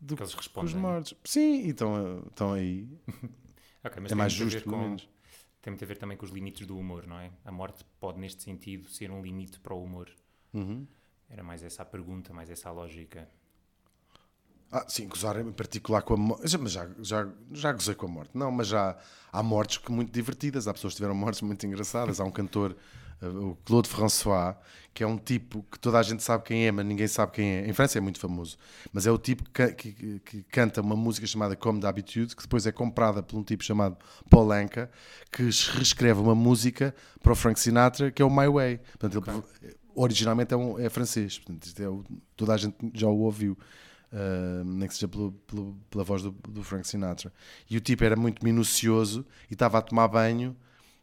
do 0.00 0.14
Que 0.16 0.22
que 0.22 0.28
com 0.28 0.28
os 0.28 0.34
respondem. 0.34 0.76
mortos. 0.76 1.14
Sim, 1.24 1.68
então 1.68 2.22
estão 2.28 2.52
aí. 2.52 2.88
Ok, 3.84 4.02
mas 4.02 4.10
É 4.10 4.14
mais 4.16 4.32
justo, 4.32 4.60
pelo 4.64 4.74
com- 4.76 4.82
menos. 4.82 5.08
Tem 5.62 5.70
muito 5.70 5.84
a 5.84 5.86
ver 5.86 5.96
também 5.98 6.16
com 6.16 6.24
os 6.24 6.32
limites 6.32 6.66
do 6.66 6.76
humor, 6.76 7.06
não 7.06 7.18
é? 7.18 7.30
A 7.44 7.52
morte 7.52 7.84
pode, 8.00 8.18
neste 8.18 8.42
sentido, 8.42 8.88
ser 8.88 9.10
um 9.10 9.22
limite 9.22 9.60
para 9.60 9.72
o 9.72 9.82
humor. 9.82 10.08
Uhum. 10.52 10.84
Era 11.30 11.42
mais 11.44 11.62
essa 11.62 11.82
a 11.82 11.84
pergunta, 11.84 12.32
mais 12.32 12.50
essa 12.50 12.68
a 12.68 12.72
lógica. 12.72 13.28
Ah, 14.70 14.84
sim, 14.86 15.08
gozar 15.08 15.40
em 15.40 15.50
particular 15.52 16.02
com 16.02 16.14
a 16.14 16.16
morte. 16.16 16.58
Mas 16.58 16.72
já, 16.72 16.86
já, 17.00 17.26
já 17.52 17.72
gozei 17.72 17.94
com 17.94 18.06
a 18.06 18.08
morte. 18.08 18.30
Não, 18.34 18.50
mas 18.50 18.66
já 18.66 18.96
há 19.32 19.42
mortes 19.42 19.78
que 19.78 19.90
muito 19.90 20.12
divertidas. 20.12 20.68
Há 20.68 20.74
pessoas 20.74 20.92
que 20.92 20.98
tiveram 20.98 21.14
mortes 21.14 21.40
muito 21.40 21.64
engraçadas. 21.66 22.20
Há 22.20 22.24
um 22.24 22.30
cantor, 22.30 22.76
uh, 23.22 23.26
o 23.52 23.56
Claude 23.64 23.88
François, 23.88 24.56
que 24.92 25.02
é 25.02 25.06
um 25.06 25.16
tipo 25.16 25.64
que 25.72 25.78
toda 25.78 25.98
a 25.98 26.02
gente 26.02 26.22
sabe 26.22 26.44
quem 26.44 26.66
é, 26.66 26.70
mas 26.72 26.84
ninguém 26.84 27.08
sabe 27.08 27.32
quem 27.32 27.48
é. 27.48 27.66
Em 27.66 27.72
França 27.72 27.96
é 27.96 28.00
muito 28.02 28.20
famoso. 28.20 28.58
Mas 28.92 29.06
é 29.06 29.10
o 29.10 29.16
tipo 29.16 29.42
que, 29.48 29.68
que- 29.72 30.20
que- 30.20 30.42
canta 30.50 30.82
uma 30.82 30.94
música 30.96 31.26
chamada 31.26 31.56
Comme 31.56 31.80
d'habitude, 31.80 32.36
que 32.36 32.42
depois 32.42 32.66
é 32.66 32.72
comprada 32.72 33.22
por 33.22 33.38
um 33.38 33.42
tipo 33.42 33.64
chamado 33.64 33.96
Paul 34.28 34.52
Anka, 34.52 34.90
que 35.32 35.44
reescreve 35.44 36.20
uma 36.20 36.34
música 36.34 36.94
para 37.22 37.32
o 37.32 37.34
Frank 37.34 37.58
Sinatra, 37.58 38.10
que 38.10 38.20
é 38.20 38.24
o 38.24 38.28
My 38.30 38.46
Way. 38.48 38.80
Portanto, 38.98 39.24
ele, 39.62 39.74
originalmente 39.94 40.52
é, 40.52 40.56
um- 40.58 40.78
é 40.78 40.90
francês. 40.90 41.38
Portanto, 41.38 41.66
é 41.80 42.14
toda 42.36 42.52
a 42.52 42.56
gente 42.58 42.76
já 42.92 43.06
o 43.08 43.18
ouviu. 43.20 43.56
Uh, 44.10 44.64
nem 44.64 44.88
que 44.88 44.94
seja 44.94 45.06
pelo- 45.06 45.32
pelo- 45.46 45.76
pela 45.90 46.02
voz 46.02 46.22
do, 46.22 46.30
do 46.30 46.62
Frank 46.62 46.88
Sinatra. 46.88 47.30
E 47.68 47.76
o 47.76 47.80
tipo 47.80 48.02
era 48.04 48.16
muito 48.16 48.42
minucioso 48.42 49.26
e 49.50 49.52
estava 49.52 49.78
a 49.78 49.82
tomar 49.82 50.08
banho 50.08 50.56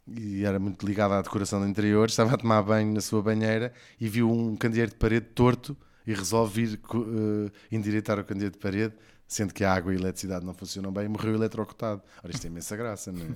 e 0.08 0.44
era 0.44 0.58
muito 0.58 0.86
ligado 0.86 1.14
à 1.14 1.22
decoração 1.22 1.60
do 1.62 1.68
interior. 1.68 2.08
Estava 2.10 2.34
a 2.34 2.38
tomar 2.38 2.62
banho 2.64 2.92
na 2.94 3.02
sua 3.02 3.22
banheira 3.22 3.72
e 4.00 4.08
viu 4.10 4.32
um 4.32 4.56
candeeiro 4.56 4.92
de 4.92 4.98
parede 4.98 5.28
torto 5.28 5.78
e 6.06 6.14
resolve 6.14 6.64
ir 6.64 6.80
uh, 6.94 7.52
endireitar 7.72 8.20
o 8.20 8.24
candeeiro 8.24 8.54
de 8.54 8.60
parede, 8.60 8.94
sendo 9.28 9.54
que 9.54 9.64
a 9.64 9.74
água 9.74 9.94
e 9.94 9.98
a 9.98 10.00
eletricidade 10.00 10.46
não 10.46 10.54
funcionam 10.54 10.92
bem, 10.92 11.06
e 11.06 11.08
morreu 11.08 11.34
eletrocutado. 11.36 12.02
Ora, 12.24 12.32
isto 12.32 12.42
tem 12.42 12.52
imensa 12.52 12.76
graça, 12.76 13.12
não 13.12 13.24
é? 13.26 13.30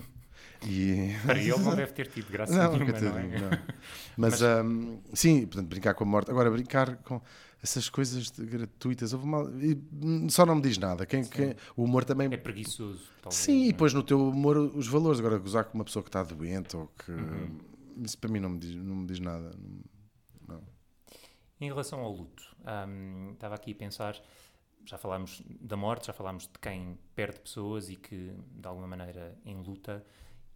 E... 0.67 1.15
Para 1.25 1.39
ele 1.39 1.57
não 1.59 1.75
deve 1.75 1.93
ter 1.93 2.07
tido 2.07 2.29
graça 2.31 2.53
Não, 2.53 2.77
nenhuma, 2.77 2.99
não 2.99 3.17
é? 3.17 3.23
não. 3.39 3.49
Mas, 4.17 4.41
hum, 4.41 4.99
sim, 5.13 5.45
portanto, 5.45 5.67
brincar 5.69 5.93
com 5.93 6.03
a 6.03 6.07
morte. 6.07 6.29
Agora, 6.31 6.51
brincar 6.51 6.97
com 6.97 7.21
essas 7.61 7.89
coisas 7.89 8.29
gratuitas, 8.31 9.13
mal... 9.13 9.45
só 10.29 10.45
não 10.45 10.55
me 10.55 10.61
diz 10.61 10.77
nada. 10.77 11.05
Quem, 11.05 11.23
quem- 11.25 11.55
o 11.75 11.83
humor 11.83 12.05
também. 12.05 12.29
É 12.31 12.37
preguiçoso, 12.37 13.03
talvez. 13.21 13.41
sim, 13.41 13.57
não 13.57 13.63
e 13.65 13.69
é? 13.69 13.71
depois 13.71 13.93
no 13.93 14.03
teu 14.03 14.29
humor 14.29 14.57
os 14.57 14.87
valores. 14.87 15.19
Agora, 15.19 15.37
gozar 15.37 15.65
com 15.65 15.77
uma 15.77 15.83
pessoa 15.83 16.01
que 16.03 16.09
está 16.09 16.23
doente 16.23 16.75
ou 16.75 16.87
que. 16.87 17.11
Uhum. 17.11 17.57
Isso 18.03 18.17
para 18.17 18.31
mim 18.31 18.39
não 18.39 18.49
me 18.49 18.59
diz, 18.59 18.75
não 18.75 18.95
me 18.95 19.07
diz 19.07 19.19
nada. 19.19 19.51
Em 21.61 21.67
relação 21.67 21.99
ao 21.99 22.11
luto, 22.13 22.55
hum, 22.87 23.31
estava 23.33 23.55
aqui 23.55 23.73
a 23.73 23.75
pensar, 23.75 24.15
já 24.85 24.97
falámos 24.97 25.43
da 25.59 25.75
morte, 25.75 26.07
já 26.07 26.13
falámos 26.13 26.43
de 26.43 26.57
quem 26.61 26.97
perde 27.13 27.41
pessoas 27.41 27.89
e 27.89 27.97
que, 27.97 28.33
de 28.55 28.65
alguma 28.65 28.87
maneira, 28.87 29.37
enluta, 29.45 30.05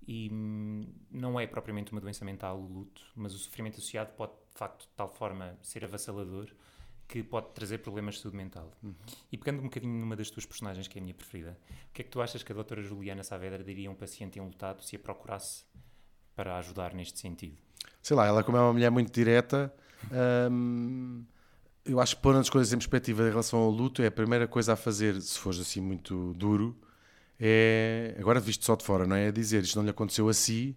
e 0.07 0.29
hum, 0.31 0.87
não 1.11 1.37
é 1.37 1.45
propriamente 1.45 1.91
uma 1.91 1.99
doença 1.99 2.23
mental 2.23 2.57
o 2.57 2.65
luto, 2.65 3.01
mas 3.15 3.33
o 3.33 3.37
sofrimento 3.37 3.79
associado 3.79 4.13
pode, 4.13 4.31
de 4.31 4.57
facto, 4.57 4.83
de 4.83 4.93
tal 4.95 5.09
forma 5.09 5.57
ser 5.61 5.83
avassalador 5.83 6.49
que 7.13 7.21
pode 7.21 7.51
trazer 7.53 7.77
problemas 7.77 8.15
de 8.15 8.21
saúde 8.21 8.35
mental. 8.35 8.71
E 9.31 9.37
pegando 9.37 9.59
um 9.59 9.65
bocadinho 9.65 9.93
numa 9.99 10.15
das 10.15 10.31
tuas 10.31 10.47
personagens, 10.47 10.87
que 10.87 10.97
é 10.97 10.99
a 10.99 11.03
minha 11.03 11.13
preferida, 11.13 11.55
o 11.91 11.93
que 11.93 12.01
é 12.01 12.05
que 12.05 12.09
tu 12.09 12.19
achas 12.19 12.41
que 12.41 12.51
a 12.51 12.55
doutora 12.55 12.81
Juliana 12.81 13.21
Saavedra 13.21 13.63
diria 13.63 13.87
a 13.87 13.91
um 13.91 13.95
paciente 13.95 14.39
enlutado 14.39 14.83
se 14.83 14.95
a 14.95 14.99
procurasse 14.99 15.63
para 16.35 16.57
ajudar 16.57 16.95
neste 16.95 17.19
sentido? 17.19 17.55
Sei 18.01 18.17
lá, 18.17 18.25
ela, 18.25 18.43
como 18.43 18.57
é 18.57 18.61
uma 18.61 18.73
mulher 18.73 18.89
muito 18.89 19.13
direta, 19.13 19.71
hum, 20.51 21.23
eu 21.85 21.99
acho 21.99 22.15
que 22.15 22.23
pôr 22.23 22.35
as 22.35 22.49
coisas 22.49 22.73
em 22.73 22.77
perspectiva 22.77 23.21
em 23.21 23.29
relação 23.29 23.59
ao 23.59 23.69
luto 23.69 24.01
é 24.01 24.07
a 24.07 24.11
primeira 24.11 24.47
coisa 24.47 24.73
a 24.73 24.75
fazer, 24.75 25.21
se 25.21 25.37
fores 25.37 25.59
assim 25.59 25.81
muito 25.81 26.33
duro, 26.33 26.75
é. 27.39 28.15
Agora 28.17 28.39
visto 28.39 28.65
só 28.65 28.75
de 28.75 28.83
fora, 28.83 29.05
não 29.05 29.15
é? 29.15 29.27
É 29.27 29.31
dizer 29.31 29.61
isto 29.61 29.75
não 29.75 29.83
lhe 29.83 29.91
aconteceu 29.91 30.27
a 30.29 30.33
si, 30.33 30.75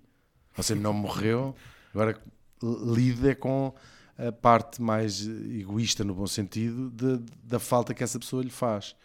você 0.55 0.75
não 0.75 0.92
morreu, 0.92 1.55
agora 1.94 2.20
lida 2.62 3.35
com 3.35 3.75
a 4.18 4.33
parte 4.33 4.81
mais 4.81 5.26
egoísta, 5.26 6.05
no 6.05 6.14
bom 6.14 6.26
sentido, 6.26 6.90
de- 6.90 7.22
da 7.44 7.59
falta 7.59 7.94
que 7.94 8.02
essa 8.05 8.18
pessoa 8.18 8.42
lhe 8.42 8.50
faz. 8.50 8.96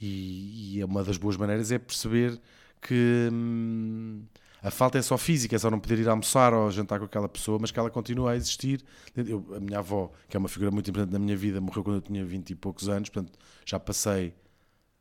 E, 0.00 0.76
e 0.76 0.80
é 0.80 0.84
uma 0.84 1.04
das 1.04 1.16
boas 1.16 1.36
maneiras 1.36 1.70
é 1.72 1.78
perceber 1.78 2.40
que 2.80 3.28
hum, 3.32 4.22
a 4.62 4.70
falta 4.70 4.98
é 4.98 5.02
só 5.02 5.16
física, 5.18 5.54
é 5.56 5.58
só 5.58 5.70
não 5.70 5.78
poder 5.78 5.98
ir 5.98 6.08
almoçar 6.08 6.52
ou 6.54 6.70
jantar 6.70 6.98
com 6.98 7.04
aquela 7.06 7.28
pessoa, 7.28 7.58
mas 7.60 7.70
que 7.70 7.78
ela 7.78 7.90
continua 7.90 8.32
a 8.32 8.36
existir. 8.36 8.82
Eu- 9.14 9.46
a 9.56 9.60
minha 9.60 9.78
avó, 9.78 10.10
que 10.28 10.36
é 10.36 10.40
uma 10.40 10.48
figura 10.48 10.70
muito 10.70 10.90
importante 10.90 11.12
na 11.12 11.18
minha 11.18 11.36
vida, 11.36 11.60
morreu 11.60 11.82
quando 11.84 11.96
eu 11.96 12.02
tinha 12.02 12.24
20 12.24 12.50
e 12.50 12.54
poucos 12.54 12.88
anos, 12.88 13.08
portanto 13.08 13.38
já 13.64 13.78
passei, 13.78 14.34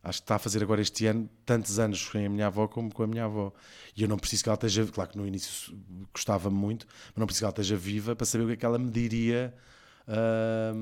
acho 0.04 0.20
que 0.20 0.24
está 0.26 0.36
a 0.36 0.39
fazer 0.39 0.62
agora 0.62 0.82
este 0.82 1.06
ano, 1.06 1.30
tantos 1.46 1.80
anos 1.80 2.08
com 2.10 2.18
a 2.18 2.30
minha 2.30 2.48
avó 2.48 2.68
como 2.68 2.94
com 2.94 3.04
a 3.04 3.08
minha 3.08 3.26
avó. 3.26 3.54
E 3.96 4.02
eu 4.04 4.08
não 4.10 4.18
preciso 4.18 4.44
que 4.44 4.50
ela 4.50 4.56
esteja, 4.56 4.86
claro 4.88 5.10
que 5.12 5.18
no 5.18 5.26
início 5.26 5.76
gostava 6.13 6.50
muito, 6.50 6.86
mas 7.08 7.18
não 7.18 7.26
preciso 7.26 7.42
que 7.42 7.46
ela 7.46 7.52
esteja 7.52 7.76
viva 7.78 8.16
para 8.16 8.26
saber 8.26 8.44
o 8.44 8.48
que 8.48 8.54
é 8.54 8.58
que 8.58 8.66
ela 8.66 8.78
me 8.78 8.92
diria. 8.92 9.54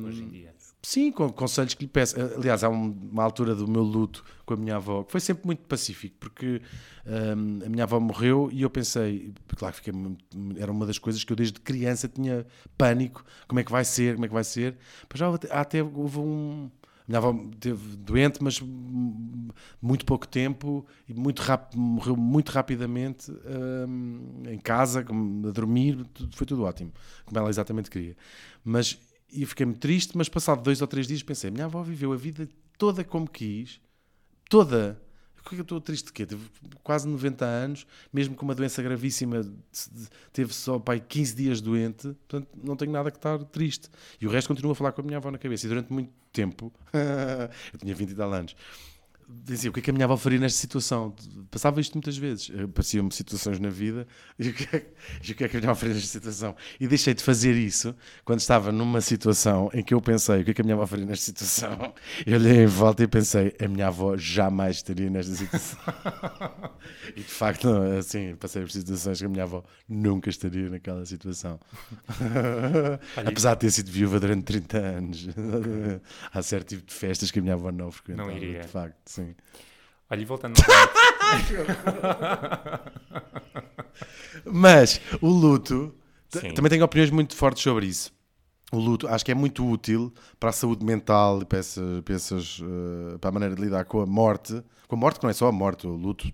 Hoje 0.05 0.23
em 0.23 0.29
dia. 0.29 0.53
Sim, 0.83 1.11
com 1.11 1.29
conselhos 1.31 1.75
que 1.75 1.83
lhe 1.83 1.87
peço. 1.87 2.15
Aliás, 2.19 2.63
há 2.63 2.69
um- 2.69 2.89
uma 3.11 3.23
altura 3.23 3.53
do 3.53 3.67
meu 3.67 3.83
luto 3.83 4.25
com 4.47 4.55
a 4.55 4.57
minha 4.57 4.77
avó 4.77 5.03
que 5.03 5.11
foi 5.11 5.21
sempre 5.21 5.45
muito 5.45 5.61
pacífico, 5.67 6.15
porque 6.19 6.59
hum, 7.05 7.59
a 7.63 7.69
minha 7.69 7.83
avó 7.83 7.99
morreu 7.99 8.49
e 8.51 8.63
eu 8.63 8.69
pensei, 8.69 9.31
claro 9.55 9.73
que 9.75 9.81
fiquei 9.81 9.93
muito- 9.93 10.25
era 10.57 10.71
uma 10.71 10.87
das 10.87 10.97
coisas 10.97 11.23
que 11.23 11.31
eu 11.31 11.35
desde 11.35 11.59
criança 11.59 12.07
tinha 12.07 12.47
pânico: 12.79 13.23
como 13.47 13.59
é 13.59 13.63
que 13.63 13.71
vai 13.71 13.85
ser, 13.85 14.15
como 14.15 14.25
é 14.25 14.27
que 14.27 14.33
vai 14.33 14.43
ser. 14.43 14.75
Mas 15.07 15.19
já 15.19 15.29
até, 15.31 15.53
até 15.53 15.83
houve 15.83 16.17
um. 16.17 16.71
Minha 17.11 17.17
avó 17.19 17.35
esteve 17.53 17.97
doente, 17.97 18.41
mas 18.41 18.61
muito 19.81 20.05
pouco 20.05 20.27
tempo 20.27 20.85
e 21.07 21.13
muito 21.13 21.41
morreu 21.75 22.15
muito 22.15 22.49
rapidamente 22.49 23.31
hum, 23.87 24.43
em 24.47 24.57
casa, 24.59 25.01
a 25.01 25.51
dormir, 25.51 26.05
tudo- 26.13 26.35
foi 26.35 26.47
tudo 26.47 26.63
ótimo, 26.63 26.91
como 27.25 27.37
ela 27.37 27.49
exatamente 27.49 27.89
queria. 27.89 28.15
Mas 28.63 28.97
e 29.33 29.41
eu 29.43 29.47
fiquei 29.47 29.65
muito 29.65 29.79
triste, 29.79 30.17
mas 30.17 30.27
passado 30.27 30.61
dois 30.61 30.81
ou 30.81 30.87
três 30.87 31.07
dias 31.07 31.23
pensei, 31.23 31.49
minha 31.51 31.65
avó 31.65 31.81
viveu 31.83 32.11
a 32.11 32.17
vida 32.17 32.47
toda 32.77 33.03
como 33.03 33.27
quis, 33.29 33.79
toda. 34.49 35.01
Por 35.43 35.49
que 35.49 35.55
eu 35.55 35.63
estou 35.63 35.81
triste 35.81 36.05
de 36.05 36.13
quê? 36.13 36.25
Teve 36.25 36.43
quase 36.83 37.07
90 37.07 37.45
anos, 37.45 37.87
mesmo 38.13 38.35
com 38.35 38.45
uma 38.45 38.55
doença 38.55 38.81
gravíssima, 38.81 39.41
teve 40.31 40.53
só 40.53 40.79
pai 40.79 40.99
15 40.99 41.35
dias 41.35 41.61
doente, 41.61 42.09
portanto 42.27 42.47
não 42.63 42.75
tenho 42.75 42.91
nada 42.91 43.09
que 43.11 43.17
estar 43.17 43.37
triste. 43.45 43.89
E 44.19 44.27
o 44.27 44.29
resto 44.29 44.47
continua 44.47 44.73
a 44.73 44.75
falar 44.75 44.91
com 44.91 45.01
a 45.01 45.03
minha 45.03 45.17
avó 45.17 45.31
na 45.31 45.37
cabeça. 45.37 45.65
E 45.65 45.69
durante 45.69 45.91
muito 45.91 46.11
tempo, 46.31 46.71
eu 47.73 47.79
tinha 47.79 47.95
20 47.95 48.11
e 48.11 48.15
tal 48.15 48.31
anos, 48.31 48.55
dizia 49.27 49.69
o 49.69 49.73
que 49.73 49.79
é 49.79 49.83
que 49.83 49.89
a 49.89 49.93
minha 49.93 50.05
avó 50.05 50.17
faria 50.17 50.39
nesta 50.39 50.59
situação. 50.59 51.13
Passava 51.49 51.79
isto 51.81 51.93
muitas 51.93 52.17
vezes. 52.17 52.51
Apareciam-me 52.63 53.11
situações 53.11 53.59
na 53.59 53.69
vida 53.69 54.07
e 54.37 54.49
o, 54.49 54.53
que 54.53 54.75
é, 54.75 54.79
o 54.79 55.35
que 55.35 55.43
é 55.43 55.47
que 55.47 55.57
a 55.57 55.59
minha 55.59 55.71
avó 55.71 55.79
faria 55.79 55.95
nesta 55.95 56.09
situação? 56.09 56.55
E 56.79 56.87
deixei 56.87 57.13
de 57.13 57.23
fazer 57.23 57.55
isso 57.55 57.95
quando 58.23 58.39
estava 58.39 58.71
numa 58.71 59.01
situação 59.01 59.69
em 59.73 59.83
que 59.83 59.93
eu 59.93 60.01
pensei 60.01 60.41
o 60.41 60.45
que 60.45 60.51
é 60.51 60.53
que 60.53 60.61
a 60.61 60.63
minha 60.63 60.75
avó 60.75 60.85
faria 60.85 61.05
nesta 61.05 61.25
situação. 61.25 61.93
Eu 62.25 62.39
olhei 62.39 62.63
em 62.63 62.67
volta 62.67 63.03
e 63.03 63.07
pensei 63.07 63.55
a 63.63 63.67
minha 63.67 63.87
avó 63.87 64.15
jamais 64.17 64.77
estaria 64.77 65.09
nesta 65.09 65.33
situação. 65.33 65.79
e 67.15 67.21
de 67.21 67.23
facto, 67.23 67.67
não, 67.67 67.97
assim, 67.97 68.35
passei 68.35 68.61
por 68.61 68.71
situações 68.71 69.19
que 69.19 69.25
a 69.25 69.29
minha 69.29 69.43
avó 69.43 69.63
nunca 69.87 70.29
estaria 70.29 70.69
naquela 70.69 71.05
situação. 71.05 71.59
Apesar 73.15 73.55
de 73.55 73.61
ter 73.61 73.71
sido 73.71 73.91
viúva 73.91 74.19
durante 74.19 74.43
30 74.43 74.77
anos. 74.77 75.27
Há 76.33 76.41
certo 76.41 76.69
tipo 76.69 76.85
de 76.85 76.93
festas 76.93 77.31
que 77.31 77.39
a 77.39 77.41
minha 77.41 77.53
avó 77.53 77.71
não 77.71 77.91
frequentava. 77.91 78.29
Não 78.29 78.37
iria. 78.37 78.61
De 78.61 78.67
facto, 78.67 79.10
sim. 79.11 79.35
Olha, 80.09 80.21
e 80.21 80.25
voltando 80.25 80.55
Mas 84.45 84.99
o 85.21 85.29
luto, 85.29 85.93
Sim. 86.29 86.53
também 86.53 86.69
tenho 86.69 86.83
opiniões 86.83 87.11
muito 87.11 87.35
fortes 87.35 87.63
sobre 87.63 87.85
isso. 87.85 88.11
O 88.71 88.79
luto 88.79 89.07
acho 89.07 89.25
que 89.25 89.31
é 89.31 89.35
muito 89.35 89.69
útil 89.69 90.13
para 90.39 90.49
a 90.49 90.53
saúde 90.53 90.85
mental 90.85 91.41
e 91.41 91.45
para, 91.45 91.59
essas, 91.59 92.01
para, 92.01 92.15
essas, 92.15 92.61
eh, 92.63 93.17
para 93.17 93.29
a 93.29 93.31
maneira 93.33 93.53
de 93.53 93.61
lidar 93.61 93.83
com 93.83 93.99
a 93.99 94.05
morte. 94.05 94.63
Com 94.87 94.95
a 94.95 94.97
morte, 94.97 95.19
que 95.19 95.23
não 95.25 95.29
é 95.29 95.33
só 95.33 95.47
a 95.47 95.51
morte, 95.51 95.85
o 95.85 95.91
luto, 95.91 96.31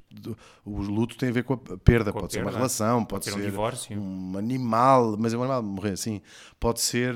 o 0.64 0.80
luto 0.80 1.18
tem 1.18 1.30
a 1.30 1.32
ver 1.32 1.44
com 1.44 1.54
a 1.54 1.58
perda. 1.58 2.12
Com 2.12 2.20
a 2.20 2.22
pode 2.22 2.34
ser 2.34 2.40
uma 2.40 2.46
perda, 2.46 2.58
relação, 2.60 3.04
pode, 3.04 3.10
pode 3.10 3.26
ser 3.26 3.34
um 3.34 3.38
ser 3.38 3.50
divórcio. 3.50 4.00
um 4.00 4.38
animal, 4.38 5.16
mas 5.18 5.34
é 5.34 5.38
um 5.38 5.42
animal 5.42 5.64
morrer, 5.64 5.98
sim. 5.98 6.22
Pode 6.60 6.80
ser 6.80 7.16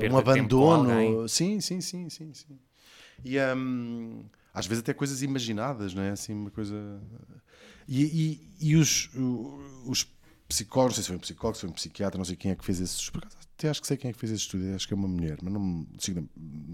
perda 0.00 0.14
um 0.14 0.18
abandono. 0.18 1.28
Sim, 1.28 1.60
sim, 1.60 1.82
sim, 1.82 2.08
sim, 2.08 2.32
sim. 2.32 2.58
E 3.22 3.38
hum, 3.38 4.24
às 4.54 4.66
vezes 4.66 4.82
até 4.82 4.94
coisas 4.94 5.20
imaginadas, 5.22 5.92
não 5.92 6.02
é? 6.02 6.10
Assim, 6.10 6.32
uma 6.32 6.50
coisa. 6.50 7.02
E, 7.86 8.04
e, 8.04 8.68
e 8.68 8.76
os, 8.76 9.10
os 9.84 10.06
psicólogos, 10.48 10.92
não 10.92 10.94
sei 10.94 11.02
se 11.02 11.08
foi 11.08 11.16
um 11.16 11.20
psicólogo, 11.20 11.56
se 11.56 11.60
foi 11.62 11.70
um 11.70 11.72
psiquiatra, 11.72 12.18
não 12.18 12.24
sei 12.24 12.36
quem 12.36 12.52
é 12.52 12.54
que 12.54 12.64
fez 12.64 12.80
esse 12.80 13.10
por 13.10 13.18
acaso, 13.18 13.36
Até 13.58 13.68
acho 13.68 13.80
que 13.80 13.86
sei 13.86 13.96
quem 13.96 14.10
é 14.10 14.12
que 14.12 14.18
fez 14.18 14.32
esse 14.32 14.42
estudo, 14.42 14.74
acho 14.74 14.86
que 14.86 14.94
é 14.94 14.96
uma 14.96 15.08
mulher, 15.08 15.38
mas 15.42 15.52
não, 15.52 15.86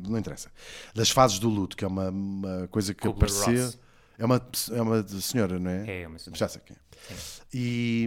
não 0.06 0.18
interessa. 0.18 0.50
Das 0.94 1.10
fases 1.10 1.38
do 1.38 1.48
luto, 1.48 1.76
que 1.76 1.84
é 1.84 1.88
uma, 1.88 2.10
uma 2.10 2.68
coisa 2.68 2.92
que 2.94 3.08
aparecia. 3.08 3.72
É 4.18 4.24
uma, 4.26 4.36
é 4.72 4.82
uma 4.82 5.08
senhora, 5.08 5.58
não 5.58 5.70
é? 5.70 5.90
É, 5.90 6.02
é 6.02 6.06
uma 6.06 6.18
senhora. 6.18 6.38
Já 6.38 6.46
sei 6.46 6.60
quem 6.60 6.76
é. 6.76 7.14
E, 7.54 8.06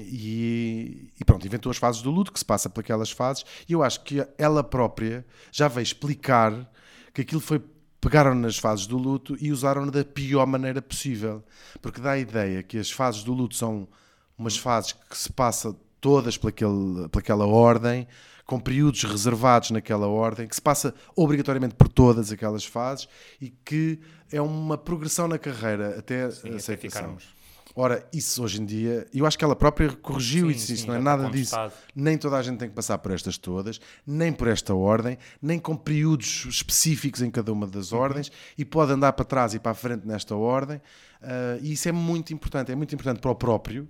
e, 0.00 1.12
e 1.20 1.24
pronto, 1.24 1.46
inventou 1.46 1.70
as 1.70 1.76
fases 1.76 2.02
do 2.02 2.10
luto, 2.10 2.32
que 2.32 2.38
se 2.40 2.44
passa 2.44 2.68
por 2.68 2.80
aquelas 2.80 3.12
fases, 3.12 3.44
e 3.68 3.72
eu 3.72 3.80
acho 3.84 4.02
que 4.02 4.26
ela 4.36 4.64
própria 4.64 5.24
já 5.52 5.68
veio 5.68 5.84
explicar 5.84 6.68
que 7.12 7.20
aquilo 7.20 7.40
foi. 7.40 7.62
Pegaram 8.04 8.34
nas 8.34 8.58
fases 8.58 8.86
do 8.86 8.98
luto 8.98 9.34
e 9.40 9.50
usaram 9.50 9.86
da 9.86 10.04
pior 10.04 10.46
maneira 10.46 10.82
possível. 10.82 11.42
Porque 11.80 12.02
dá 12.02 12.12
a 12.12 12.18
ideia 12.18 12.62
que 12.62 12.76
as 12.76 12.90
fases 12.90 13.24
do 13.24 13.32
luto 13.32 13.56
são 13.56 13.88
umas 14.36 14.58
fases 14.58 14.92
que 14.92 15.16
se 15.16 15.32
passa 15.32 15.74
todas 16.02 16.36
pelaquele, 16.36 17.08
pelaquela 17.10 17.46
ordem, 17.46 18.06
com 18.44 18.60
períodos 18.60 19.02
reservados 19.04 19.70
naquela 19.70 20.06
ordem, 20.06 20.46
que 20.46 20.54
se 20.54 20.60
passa 20.60 20.94
obrigatoriamente 21.16 21.74
por 21.74 21.88
todas 21.88 22.30
aquelas 22.30 22.66
fases 22.66 23.08
e 23.40 23.48
que 23.48 23.98
é 24.30 24.40
uma 24.40 24.76
progressão 24.76 25.26
na 25.26 25.38
carreira 25.38 25.98
até 25.98 26.30
Sim, 26.30 26.56
até 26.58 26.76
ficarmos. 26.76 27.33
Ora, 27.76 28.06
isso 28.12 28.42
hoje 28.44 28.62
em 28.62 28.64
dia, 28.64 29.04
eu 29.12 29.26
acho 29.26 29.36
que 29.36 29.44
ela 29.44 29.56
própria 29.56 29.90
corrigiu 29.90 30.46
Sim, 30.46 30.52
isso, 30.52 30.66
sim, 30.68 30.74
isso 30.74 30.86
não 30.86 30.94
é 30.94 31.00
nada 31.00 31.28
disso. 31.28 31.56
Nem 31.92 32.16
toda 32.16 32.36
a 32.36 32.42
gente 32.42 32.58
tem 32.58 32.68
que 32.68 32.74
passar 32.74 32.98
por 32.98 33.10
estas 33.10 33.36
todas, 33.36 33.80
nem 34.06 34.32
por 34.32 34.46
esta 34.46 34.72
ordem, 34.72 35.18
nem 35.42 35.58
com 35.58 35.76
períodos 35.76 36.46
específicos 36.48 37.20
em 37.20 37.30
cada 37.30 37.52
uma 37.52 37.66
das 37.66 37.90
Uhum. 37.90 37.98
ordens, 37.98 38.30
e 38.56 38.64
pode 38.64 38.92
andar 38.92 39.12
para 39.14 39.24
trás 39.24 39.54
e 39.54 39.58
para 39.58 39.72
a 39.72 39.74
frente 39.74 40.06
nesta 40.06 40.36
ordem. 40.36 40.80
ah, 41.20 41.58
e 41.62 41.72
isso 41.72 41.88
é 41.88 41.92
muito 41.92 42.32
importante, 42.32 42.70
é 42.70 42.76
muito 42.76 42.94
importante 42.94 43.20
para 43.20 43.30
o 43.30 43.34
próprio, 43.34 43.88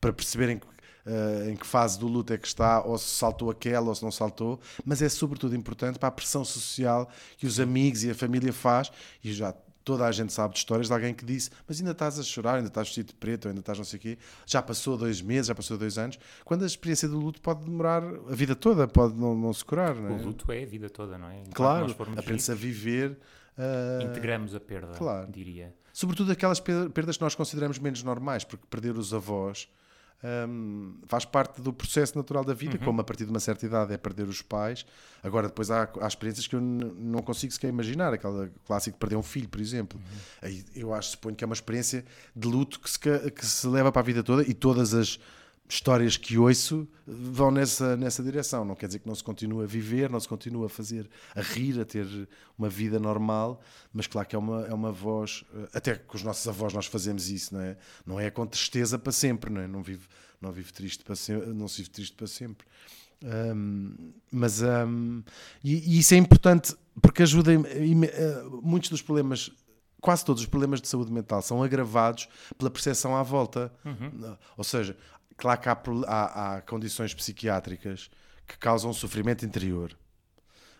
para 0.00 0.12
perceberem 0.12 0.60
ah, 1.06 1.50
em 1.50 1.56
que 1.56 1.66
fase 1.66 1.98
do 1.98 2.06
luto 2.06 2.32
é 2.32 2.38
que 2.38 2.46
está, 2.46 2.82
ou 2.84 2.96
se 2.98 3.08
saltou 3.16 3.50
aquela 3.50 3.88
ou 3.88 3.94
se 3.96 4.02
não 4.04 4.12
saltou, 4.12 4.60
mas 4.84 5.02
é 5.02 5.08
sobretudo 5.08 5.56
importante 5.56 5.98
para 5.98 6.08
a 6.08 6.12
pressão 6.12 6.44
social 6.44 7.08
que 7.36 7.46
os 7.46 7.58
amigos 7.58 8.04
e 8.04 8.10
a 8.10 8.14
família 8.14 8.52
faz, 8.52 8.92
e 9.24 9.32
já 9.32 9.52
toda 9.84 10.06
a 10.06 10.10
gente 10.12 10.32
sabe 10.32 10.54
de 10.54 10.58
histórias 10.60 10.88
de 10.88 10.92
alguém 10.94 11.12
que 11.12 11.24
disse 11.24 11.50
mas 11.68 11.78
ainda 11.78 11.92
estás 11.92 12.18
a 12.18 12.22
chorar, 12.22 12.54
ainda 12.56 12.68
estás 12.68 12.88
vestido 12.88 13.08
de 13.08 13.14
preto, 13.14 13.44
ou 13.44 13.50
ainda 13.50 13.60
estás 13.60 13.76
não 13.78 13.84
sei 13.84 13.98
o 13.98 14.00
quê, 14.00 14.18
já 14.46 14.62
passou 14.62 14.96
dois 14.96 15.20
meses, 15.20 15.46
já 15.48 15.54
passou 15.54 15.76
dois 15.76 15.98
anos, 15.98 16.18
quando 16.44 16.62
a 16.62 16.66
experiência 16.66 17.06
do 17.08 17.18
luto 17.18 17.40
pode 17.40 17.64
demorar 17.64 18.02
a 18.02 18.34
vida 18.34 18.56
toda, 18.56 18.88
pode 18.88 19.14
não, 19.14 19.34
não 19.34 19.52
se 19.52 19.64
curar, 19.64 19.94
não 19.94 20.08
é? 20.08 20.12
O 20.12 20.24
luto 20.24 20.50
é 20.50 20.62
a 20.62 20.66
vida 20.66 20.88
toda, 20.88 21.18
não 21.18 21.28
é? 21.28 21.40
Enquanto 21.40 21.54
Claro, 21.54 21.96
aprende-se 22.16 22.50
a 22.50 22.54
viver... 22.54 23.18
ah, 23.58 24.02
integramos 24.02 24.54
a 24.54 24.60
perda, 24.60 24.92
claro. 24.94 25.30
diria. 25.30 25.74
Sobretudo 25.92 26.32
aquelas 26.32 26.58
per- 26.58 26.90
perdas 26.90 27.16
que 27.16 27.22
nós 27.22 27.34
consideramos 27.34 27.78
menos 27.78 28.02
normais, 28.02 28.42
porque 28.42 28.66
perder 28.68 28.96
os 28.98 29.14
avós 29.14 29.68
hum, 30.22 30.96
faz 31.06 31.24
parte 31.24 31.60
do 31.60 31.72
processo 31.72 32.16
natural 32.16 32.44
da 32.44 32.54
vida, 32.54 32.78
como 32.78 33.00
a 33.00 33.04
partir 33.04 33.24
de 33.24 33.30
uma 33.30 33.40
certa 33.40 33.66
idade 33.66 33.92
é 33.92 33.96
perder 33.96 34.28
os 34.28 34.42
pais. 34.42 34.86
Agora, 35.22 35.48
depois 35.48 35.70
há, 35.70 35.88
há 36.00 36.06
experiências 36.06 36.46
que 36.46 36.54
eu 36.54 36.60
não 36.60 37.22
consigo 37.22 37.52
sequer 37.52 37.68
imaginar, 37.68 38.12
aquela 38.12 38.50
clássico 38.66 38.96
de 38.96 39.00
perder 39.00 39.16
um 39.16 39.22
filho, 39.22 39.48
por 39.48 39.60
exemplo. 39.60 40.00
Aí 40.42 40.64
eu 40.74 40.92
acho, 40.94 41.10
suponho 41.10 41.34
que 41.34 41.42
é 41.42 41.46
uma 41.46 41.54
experiência 41.54 42.04
de 42.34 42.46
luto 42.46 42.80
que 42.80 42.90
se, 42.90 42.98
que 42.98 43.46
se 43.46 43.66
leva 43.66 43.90
para 43.90 44.00
a 44.00 44.04
vida 44.04 44.22
toda 44.22 44.42
e 44.42 44.54
todas 44.54 44.94
as 44.94 45.18
histórias 45.68 46.16
que 46.16 46.36
ouço 46.36 46.86
vão 47.06 47.50
nessa, 47.50 47.96
nessa 47.96 48.22
direção. 48.22 48.64
Não 48.64 48.74
quer 48.74 48.86
dizer 48.86 48.98
que 48.98 49.08
não 49.08 49.14
se 49.14 49.24
continue 49.24 49.64
a 49.64 49.66
viver, 49.66 50.10
não 50.10 50.20
se 50.20 50.28
continue 50.28 50.66
a 50.66 50.68
fazer, 50.68 51.08
a 51.34 51.40
rir, 51.40 51.80
a 51.80 51.84
ter 51.84 52.06
uma 52.58 52.68
vida 52.68 52.98
normal, 53.00 53.60
mas 53.92 54.06
claro 54.06 54.28
que 54.28 54.36
é 54.36 54.38
uma, 54.38 54.66
é 54.66 54.74
uma 54.74 54.92
voz, 54.92 55.44
eh, 55.54 55.68
até 55.74 55.94
com 55.94 56.16
os 56.16 56.22
nossos 56.22 56.46
avós 56.46 56.72
nós 56.74 56.86
fazemos 56.86 57.28
isso, 57.30 57.54
não 57.54 57.60
é? 57.62 57.76
Não 58.06 58.20
é 58.20 58.30
com 58.30 58.46
tristeza 58.46 58.98
para 58.98 59.10
sempre, 59.12 59.50
não 59.50 59.60
é? 59.60 59.66
Não 59.66 59.82
vive, 59.82 60.06
não 60.40 60.52
vive 60.52 60.72
triste 60.72 61.02
para 61.02 61.16
sempre, 61.16 61.48
não 61.52 61.66
se 61.66 61.78
vive 61.78 61.90
triste 61.90 62.14
para 62.14 62.26
sempre. 62.26 62.66
Hum, 63.22 64.12
mas 64.30 64.60
hum, 64.60 65.22
e, 65.62 65.96
e 65.96 65.98
isso 65.98 66.12
é 66.12 66.18
importante 66.18 66.74
porque 67.00 67.22
ajuda 67.22 67.54
em- 67.54 67.66
em- 67.92 68.04
eh, 68.04 68.42
muitos 68.62 68.90
dos 68.90 69.00
problemas 69.00 69.50
quase 70.00 70.22
todos 70.24 70.42
os 70.42 70.46
problemas 70.48 70.82
de 70.82 70.88
saúde 70.88 71.10
mental 71.10 71.40
são 71.40 71.62
agravados 71.62 72.28
pela 72.58 72.70
percepção 72.70 73.16
à 73.16 73.22
volta 73.22 73.72
Não, 74.12 74.38
ou 74.58 74.62
seja 74.64 74.94
claro 75.36 75.60
que 75.60 75.68
há, 75.68 75.78
há- 76.06 76.56
há 76.56 76.62
condições 76.62 77.14
psiquiátricas 77.14 78.10
que 78.46 78.58
causam 78.58 78.92
sofrimento 78.92 79.44
interior 79.44 79.96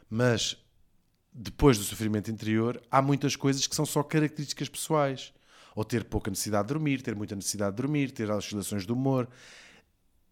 mas 0.09 0.57
depois 1.33 1.79
do 1.79 1.85
sofrimento 1.85 2.31
interior, 2.31 2.81
há 2.91 3.03
muitas 3.03 3.37
coisas 3.37 3.67
que 3.67 3.75
são 3.75 3.85
só 3.87 4.03
características 4.03 4.69
pessoais. 4.69 5.33
Ou 5.75 5.85
ter 5.85 6.05
pouca 6.05 6.31
necessidade 6.31 6.69
de 6.69 6.75
dormir, 6.75 7.03
ter 7.03 7.17
muita 7.17 7.35
necessidade 7.35 7.73
de 7.75 7.83
dormir, 7.83 8.13
ter 8.13 8.31
oscilações 8.31 8.87
de 8.87 8.93
humor. 8.93 9.29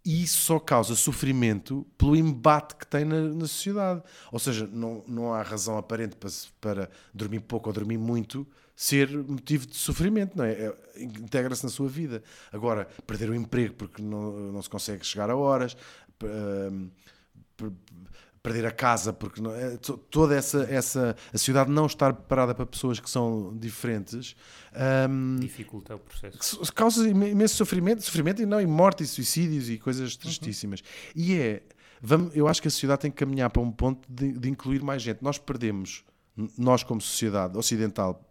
E 0.05 0.23
isso 0.25 0.39
só 0.39 0.59
causa 0.59 0.97
sofrimento 0.97 1.87
pelo 1.97 2.17
embate 2.17 2.75
que 2.75 2.87
tem 2.87 3.05
na, 3.05 3.21
na 3.21 3.47
sociedade. 3.47 4.03
Ou 4.33 4.39
seja, 4.39 4.67
não, 4.67 5.05
não 5.07 5.33
há 5.33 5.43
razão 5.43 5.79
aparente 5.79 6.17
para, 6.17 6.31
para 6.61 6.91
dormir 7.15 7.41
pouco 7.41 7.69
ou 7.69 7.73
dormir 7.73 7.99
muito 7.99 8.47
ser 8.75 9.09
motivo 9.11 9.67
de 9.67 9.77
sofrimento, 9.77 10.37
não 10.37 10.45
é? 10.45 10.53
É- 10.53 10.77
Integra-se 10.97 11.65
na 11.65 11.71
sua 11.71 11.89
vida. 11.89 12.23
Agora, 12.53 12.87
perder 13.07 13.31
o 13.31 13.35
emprego 13.35 13.75
porque 13.75 14.03
não, 14.03 14.53
não 14.53 14.63
se 14.63 14.69
consegue 14.71 15.05
chegar 15.07 15.31
a 15.31 15.37
horas, 15.37 15.77
perder 18.43 18.67
a 18.67 18.71
casa 18.73 19.13
porque 19.13 19.41
não, 19.41 19.55
é, 19.55 19.77
to- 19.77 19.97
toda 19.97 20.35
essa 20.35 20.65
essa 20.65 21.17
a 21.33 21.39
sociedade 21.39 21.71
não 21.71 21.87
estar 21.87 22.13
preparada 22.13 22.55
para 22.55 22.67
pessoas 22.67 22.99
que 22.99 23.09
são 23.09 23.57
diferentes 23.57 24.35
hum, 25.09 25.37
Dificulta 25.39 25.95
o 25.95 25.99
processo. 25.99 26.59
que 26.61 26.73
causa 26.73 27.09
im- 27.09 27.29
imenso 27.31 27.55
sofrimento, 27.55 28.03
sofrimento 28.03 28.43
e 28.43 28.47
não 28.47 28.61
e 28.61 28.67
morte 28.67 29.05
e 29.05 29.07
suicídios 29.07 29.71
e 29.71 29.79
coisas 29.79 30.17
tristíssimas. 30.17 30.83
E 31.15 31.35
é, 31.37 31.63
vamos, 32.01 32.35
eu 32.35 32.49
acho 32.49 32.61
que 32.61 32.67
a 32.69 32.71
sociedade 32.71 33.03
tem 33.03 33.11
que 33.13 33.17
caminhar 33.19 33.49
para 33.49 33.63
um 33.63 33.71
ponto 33.71 34.01
de, 34.13 34.33
de 34.33 34.51
incluir 34.51 34.83
mais 34.83 35.01
gente. 35.03 35.23
Nós 35.23 35.39
perdemos, 35.39 36.05
nós 36.59 36.83
como 36.83 37.01
sociedade 37.01 37.57
ocidental, 37.57 38.29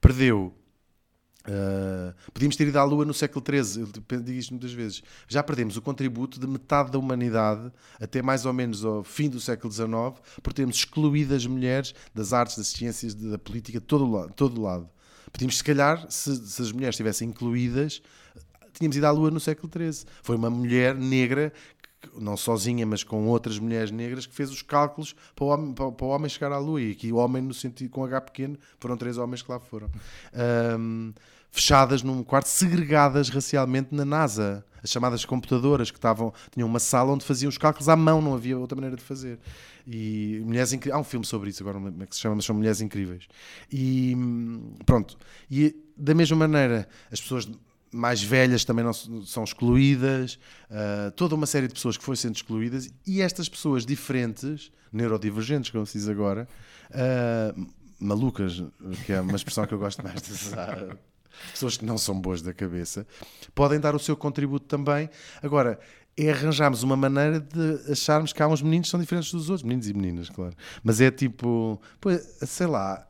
perdeu 0.00 0.54
Uh, 1.46 2.14
podíamos 2.32 2.56
ter 2.56 2.66
ido 2.66 2.78
à 2.78 2.84
Lua 2.84 3.04
no 3.04 3.12
século 3.12 3.44
XIII, 3.46 3.82
eu 3.82 4.20
digo 4.22 4.38
isto 4.38 4.50
muitas 4.52 4.72
vezes. 4.72 5.02
Já 5.28 5.42
perdemos 5.42 5.76
o 5.76 5.82
contributo 5.82 6.40
de 6.40 6.46
metade 6.46 6.90
da 6.90 6.98
humanidade 6.98 7.70
até 8.00 8.22
mais 8.22 8.46
ou 8.46 8.52
menos 8.54 8.82
ao 8.82 9.04
fim 9.04 9.28
do 9.28 9.38
século 9.38 9.70
XIX 9.70 9.92
por 10.42 10.54
termos 10.54 10.76
excluído 10.76 11.34
as 11.34 11.44
mulheres 11.46 11.94
das 12.14 12.32
artes, 12.32 12.56
das 12.56 12.68
ciências, 12.68 13.14
da 13.14 13.38
política, 13.38 13.78
todo 13.78 14.10
lado. 14.10 14.32
Todo 14.32 14.62
lado. 14.62 14.88
Podíamos, 15.30 15.58
se 15.58 15.64
calhar, 15.64 16.06
se, 16.10 16.34
se 16.34 16.62
as 16.62 16.72
mulheres 16.72 16.94
estivessem 16.94 17.28
incluídas, 17.28 18.00
tínhamos 18.72 18.96
ido 18.96 19.06
à 19.06 19.10
Lua 19.10 19.30
no 19.30 19.40
século 19.40 19.70
XIII. 19.70 20.06
Foi 20.22 20.36
uma 20.36 20.48
mulher 20.48 20.94
negra, 20.94 21.52
não 22.18 22.36
sozinha, 22.36 22.86
mas 22.86 23.02
com 23.02 23.26
outras 23.26 23.58
mulheres 23.58 23.90
negras, 23.90 24.26
que 24.26 24.34
fez 24.34 24.50
os 24.50 24.62
cálculos 24.62 25.14
para 25.34 25.44
o 25.44 25.48
homem, 25.48 25.72
para, 25.72 25.92
para 25.92 26.06
o 26.06 26.08
homem 26.10 26.28
chegar 26.28 26.52
à 26.52 26.58
Lua. 26.58 26.80
E 26.80 26.92
aqui 26.92 27.12
o 27.12 27.16
homem, 27.16 27.42
no 27.42 27.54
sentido 27.54 27.90
com 27.90 28.04
H 28.04 28.20
pequeno, 28.22 28.58
foram 28.78 28.96
três 28.96 29.18
homens 29.18 29.42
que 29.42 29.50
lá 29.50 29.58
foram. 29.58 29.90
Ahm, 30.34 31.12
fechadas 31.50 32.02
num 32.02 32.24
quarto, 32.24 32.46
segregadas 32.48 33.28
racialmente 33.28 33.94
na 33.94 34.04
NASA. 34.04 34.64
As 34.82 34.90
chamadas 34.90 35.24
computadoras 35.24 35.90
que 35.90 35.96
estavam, 35.96 36.32
tinham 36.50 36.68
uma 36.68 36.78
sala 36.78 37.12
onde 37.12 37.24
faziam 37.24 37.48
os 37.48 37.56
cálculos 37.56 37.88
à 37.88 37.96
mão, 37.96 38.20
não 38.20 38.34
havia 38.34 38.58
outra 38.58 38.76
maneira 38.76 38.96
de 38.96 39.02
fazer. 39.02 39.38
E 39.86 40.42
mulheres 40.44 40.72
incríveis. 40.72 40.98
Há 40.98 41.00
um 41.00 41.04
filme 41.04 41.24
sobre 41.24 41.48
isso, 41.48 41.62
agora 41.62 41.78
como 41.78 42.02
é 42.02 42.06
que 42.06 42.14
se 42.14 42.20
chama, 42.20 42.34
mas 42.34 42.44
são 42.44 42.54
mulheres 42.54 42.80
incríveis. 42.80 43.26
E 43.72 44.14
hum, 44.16 44.74
pronto. 44.84 45.16
E 45.50 45.74
da 45.96 46.14
mesma 46.14 46.36
maneira, 46.36 46.88
as 47.10 47.20
pessoas 47.20 47.48
mais 47.94 48.22
velhas 48.22 48.64
também 48.64 48.84
não 48.84 48.92
são 48.92 49.44
excluídas, 49.44 50.38
ah, 50.70 51.12
toda 51.16 51.34
uma 51.34 51.46
série 51.46 51.68
de 51.68 51.74
pessoas 51.74 51.96
que 51.96 52.04
foram 52.04 52.16
sendo 52.16 52.34
excluídas, 52.34 52.90
e 53.06 53.22
estas 53.22 53.48
pessoas 53.48 53.86
diferentes, 53.86 54.72
neurodivergentes, 54.92 55.70
como 55.70 55.86
se 55.86 55.98
diz 55.98 56.08
agora, 56.08 56.48
ah, 56.92 57.54
malucas, 57.98 58.62
que 59.06 59.12
é 59.12 59.20
uma 59.20 59.36
expressão 59.36 59.66
que 59.66 59.74
eu 59.74 59.78
gosto 59.78 60.02
mais 60.02 60.20
de 60.20 60.32
usar, 60.32 60.98
pessoas 61.52 61.76
que 61.76 61.84
não 61.84 61.96
são 61.96 62.20
boas 62.20 62.42
da 62.42 62.52
cabeça, 62.52 63.06
podem 63.54 63.78
dar 63.78 63.94
o 63.94 63.98
seu 63.98 64.16
contributo 64.16 64.66
também. 64.66 65.08
Agora, 65.42 65.78
é 66.16 66.30
arranjarmos 66.30 66.82
uma 66.82 66.96
maneira 66.96 67.40
de 67.40 67.92
acharmos 67.92 68.32
que 68.32 68.42
há 68.42 68.46
uns 68.46 68.62
meninos 68.62 68.86
que 68.86 68.90
são 68.90 69.00
diferentes 69.00 69.32
dos 69.32 69.50
outros, 69.50 69.62
meninos 69.62 69.88
e 69.88 69.94
meninas, 69.94 70.30
claro. 70.30 70.54
Mas 70.82 71.00
é 71.00 71.10
tipo, 71.10 71.80
pois, 72.00 72.20
sei 72.46 72.66
lá, 72.66 73.06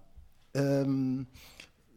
hum, 0.86 1.26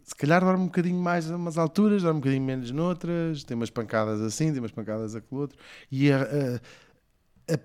se 0.07 0.15
calhar 0.15 0.41
dorme 0.41 0.63
um 0.63 0.67
bocadinho 0.67 0.99
mais 0.99 1.29
a 1.29 1.35
umas 1.35 1.57
alturas, 1.57 2.01
dorme 2.01 2.17
um 2.17 2.21
bocadinho 2.21 2.43
menos 2.43 2.71
noutras, 2.71 3.43
tem 3.43 3.55
umas 3.55 3.69
pancadas 3.69 4.21
assim, 4.21 4.51
tem 4.51 4.59
umas 4.59 4.71
pancadas 4.71 5.13
aquele 5.15 5.41
outro, 5.41 5.59
e 5.91 6.09
a, 6.11 6.21
a- 6.23 7.53
a- 7.53 7.59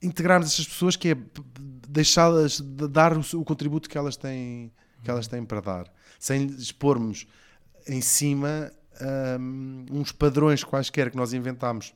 integrarmos 0.00 0.48
estas 0.48 0.68
pessoas 0.68 0.94
que 0.94 1.08
é 1.10 1.16
deixá-las 1.88 2.60
de 2.60 2.86
dar 2.86 3.16
o, 3.18 3.20
o 3.34 3.44
contributo 3.44 3.88
que 3.90 3.98
elas 3.98 4.16
têm 4.16 4.72
que 5.02 5.10
elas 5.10 5.26
têm 5.28 5.44
para 5.44 5.60
dar, 5.60 5.92
sem 6.18 6.46
lhes 6.46 6.70
pormos 6.72 7.26
em 7.86 8.00
cima 8.00 8.72
hum, 9.40 9.86
uns 9.90 10.10
padrões 10.12 10.62
quaisquer 10.64 11.10
que 11.10 11.16
nós 11.16 11.32
inventámos 11.32 11.92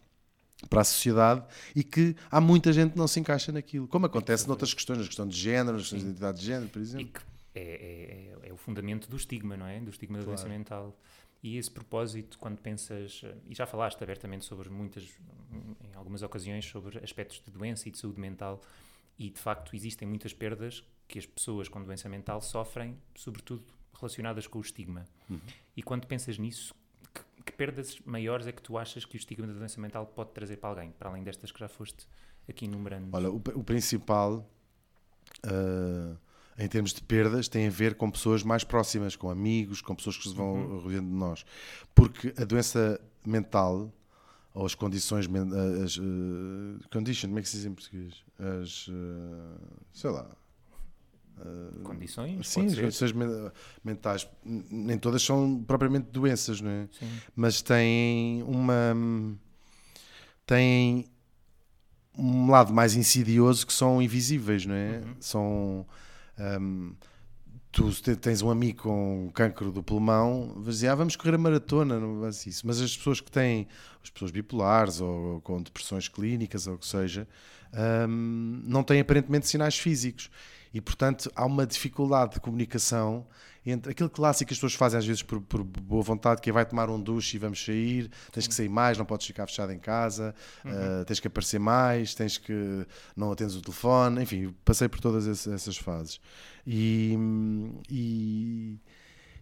para 0.68 0.82
a 0.82 0.84
sociedade 0.84 1.42
e 1.74 1.82
que 1.82 2.14
há 2.30 2.40
muita 2.40 2.72
gente 2.72 2.92
que 2.92 2.98
não 2.98 3.08
se 3.08 3.18
encaixa 3.18 3.50
naquilo, 3.52 3.86
como 3.88 4.06
acontece 4.06 4.46
noutras 4.46 4.74
questões, 4.74 4.98
na 4.98 5.06
questão 5.06 5.26
de 5.26 5.36
género, 5.36 5.72
nas 5.72 5.82
questões 5.82 6.02
de 6.02 6.08
identidade 6.08 6.38
de 6.40 6.46
género, 6.46 6.68
por 6.68 6.80
exemplo. 6.82 7.22
É, 7.54 7.60
é- 7.60 8.46
é- 8.46 8.48
é 8.48 8.52
o 8.52 8.56
fundamento 8.56 9.08
do 9.08 9.16
estigma, 9.16 9.56
não 9.56 9.66
é? 9.66 9.80
Do 9.80 9.90
estigma 9.90 10.18
da 10.18 10.24
doença 10.24 10.48
mental. 10.48 10.96
E 11.42 11.56
esse 11.56 11.70
propósito, 11.70 12.38
quando 12.38 12.58
pensas, 12.60 13.22
e 13.48 13.54
já 13.54 13.66
falaste 13.66 14.02
abertamente 14.02 14.44
sobre 14.44 14.68
muitas, 14.68 15.08
em 15.82 15.94
algumas 15.94 16.22
ocasiões, 16.22 16.66
sobre 16.66 16.98
aspectos 16.98 17.42
de 17.42 17.50
doença 17.50 17.88
e 17.88 17.90
de 17.90 17.98
saúde 17.98 18.20
mental, 18.20 18.60
e 19.18 19.30
de 19.30 19.38
facto 19.38 19.74
existem 19.74 20.06
muitas 20.06 20.34
perdas 20.34 20.84
que 21.08 21.18
as 21.18 21.26
pessoas 21.26 21.68
com 21.68 21.82
doença 21.82 22.08
mental 22.08 22.40
sofrem, 22.40 22.96
sobretudo 23.14 23.64
relacionadas 23.94 24.46
com 24.46 24.58
o 24.58 24.62
estigma. 24.62 25.06
Uhum. 25.28 25.40
E 25.76 25.82
quando 25.82 26.06
pensas 26.06 26.38
nisso, 26.38 26.74
que, 27.12 27.42
que, 27.44 27.52
perdas 27.52 27.98
maiores 28.04 28.46
é 28.46 28.52
que 28.52 28.62
tu 28.62 28.78
achas 28.78 29.04
que 29.04 29.16
o 29.16 29.18
estigma 29.18 29.46
da 29.46 29.52
doença 29.52 29.80
mental 29.80 30.06
pode 30.06 30.32
trazer 30.32 30.56
para 30.56 30.70
alguém, 30.70 30.92
para 30.92 31.10
além 31.10 31.22
destas 31.22 31.50
que 31.50 31.58
já 31.58 31.68
foste 31.68 32.06
aqui 32.48 32.66
enumerando? 32.66 33.08
Olha, 33.12 33.30
o, 33.30 33.36
o 33.36 33.64
principal, 33.64 34.48
uh, 35.46 36.16
em 36.60 36.68
termos 36.68 36.92
de 36.92 37.00
perdas, 37.00 37.48
tem 37.48 37.66
a 37.66 37.70
ver 37.70 37.94
com 37.94 38.10
pessoas 38.10 38.42
mais 38.42 38.62
próximas, 38.62 39.16
com 39.16 39.30
amigos, 39.30 39.80
com 39.80 39.94
pessoas 39.94 40.18
que 40.18 40.28
se 40.28 40.34
vão 40.34 40.54
uhum. 40.54 40.78
rodeando 40.80 41.08
de 41.08 41.14
nós. 41.14 41.44
Porque 41.94 42.34
a 42.36 42.44
doença 42.44 43.00
mental 43.24 43.90
ou 44.52 44.66
as 44.66 44.74
condições 44.74 45.26
as 45.82 45.96
uh, 45.96 46.88
condition, 46.92 47.28
como 47.28 47.38
é 47.38 47.42
que 47.42 47.48
se 47.48 47.56
diz 47.56 47.64
em 47.64 47.72
português? 47.72 48.14
As 48.38 48.88
uh, 48.88 49.58
sei 49.92 50.10
lá 50.10 50.30
uh, 51.38 51.82
condições? 51.82 52.46
Sim, 52.46 52.66
as 52.66 52.78
condições 52.78 53.12
mentais 53.82 54.28
nem 54.44 54.98
todas 54.98 55.22
são 55.22 55.62
propriamente 55.66 56.08
doenças, 56.10 56.60
não 56.60 56.70
é? 56.70 56.88
Sim. 56.92 57.08
Mas 57.34 57.62
têm 57.62 58.42
uma 58.42 58.94
têm 60.44 61.06
um 62.18 62.50
lado 62.50 62.70
mais 62.74 62.94
insidioso 62.94 63.66
que 63.66 63.72
são 63.72 64.02
invisíveis, 64.02 64.66
não 64.66 64.74
é? 64.74 64.98
Uhum. 64.98 65.14
São 65.20 65.86
um, 66.60 66.94
tu 67.72 67.90
tens 68.16 68.42
um 68.42 68.50
amigo 68.50 68.82
com 68.82 69.30
cancro 69.32 69.70
do 69.70 69.82
pulmão, 69.82 70.54
vais 70.56 70.82
ah, 70.84 70.94
vamos 70.94 71.16
correr 71.16 71.34
a 71.34 71.38
maratona, 71.38 72.00
não 72.00 72.20
vai 72.20 72.30
isso. 72.30 72.66
Mas 72.66 72.80
as 72.80 72.96
pessoas 72.96 73.20
que 73.20 73.30
têm, 73.30 73.68
as 74.02 74.10
pessoas 74.10 74.30
bipolares 74.30 75.00
ou 75.00 75.40
com 75.42 75.62
depressões 75.62 76.08
clínicas 76.08 76.66
ou 76.66 76.74
o 76.74 76.78
que 76.78 76.86
seja, 76.86 77.28
um, 78.08 78.62
não 78.64 78.82
têm 78.82 79.00
aparentemente 79.00 79.46
sinais 79.46 79.78
físicos. 79.78 80.30
E, 80.72 80.80
portanto, 80.80 81.30
há 81.34 81.44
uma 81.44 81.66
dificuldade 81.66 82.34
de 82.34 82.40
comunicação 82.40 83.26
entre 83.64 83.92
aquilo 83.92 84.08
clássico 84.08 84.48
que 84.48 84.54
as 84.54 84.58
pessoas 84.58 84.74
fazem 84.74 84.98
às 84.98 85.06
vezes 85.06 85.22
por, 85.22 85.40
por, 85.40 85.62
boa 85.62 86.02
vontade, 86.02 86.40
que 86.40 86.48
é 86.48 86.52
vai 86.52 86.64
tomar 86.64 86.88
um 86.88 87.00
duche 87.00 87.36
e 87.36 87.38
vamos 87.38 87.62
sair, 87.62 88.10
tens 88.32 88.46
que 88.46 88.54
sair 88.54 88.68
mais, 88.68 88.96
não 88.96 89.04
podes 89.04 89.26
ficar 89.26 89.46
fechado 89.46 89.72
em 89.72 89.78
casa, 89.78 90.34
uhum. 90.64 90.70
uh, 90.70 91.04
tens 91.04 91.20
que 91.20 91.26
aparecer 91.26 91.58
mais, 91.58 92.14
tens 92.14 92.38
que 92.38 92.86
não 93.14 93.32
atendes 93.32 93.56
o 93.56 93.60
telefone, 93.60 94.22
enfim, 94.22 94.54
passei 94.64 94.88
por 94.88 95.00
todas 95.00 95.26
essas 95.46 95.76
fases. 95.76 96.20
E, 96.66 97.16
e, 97.90 98.78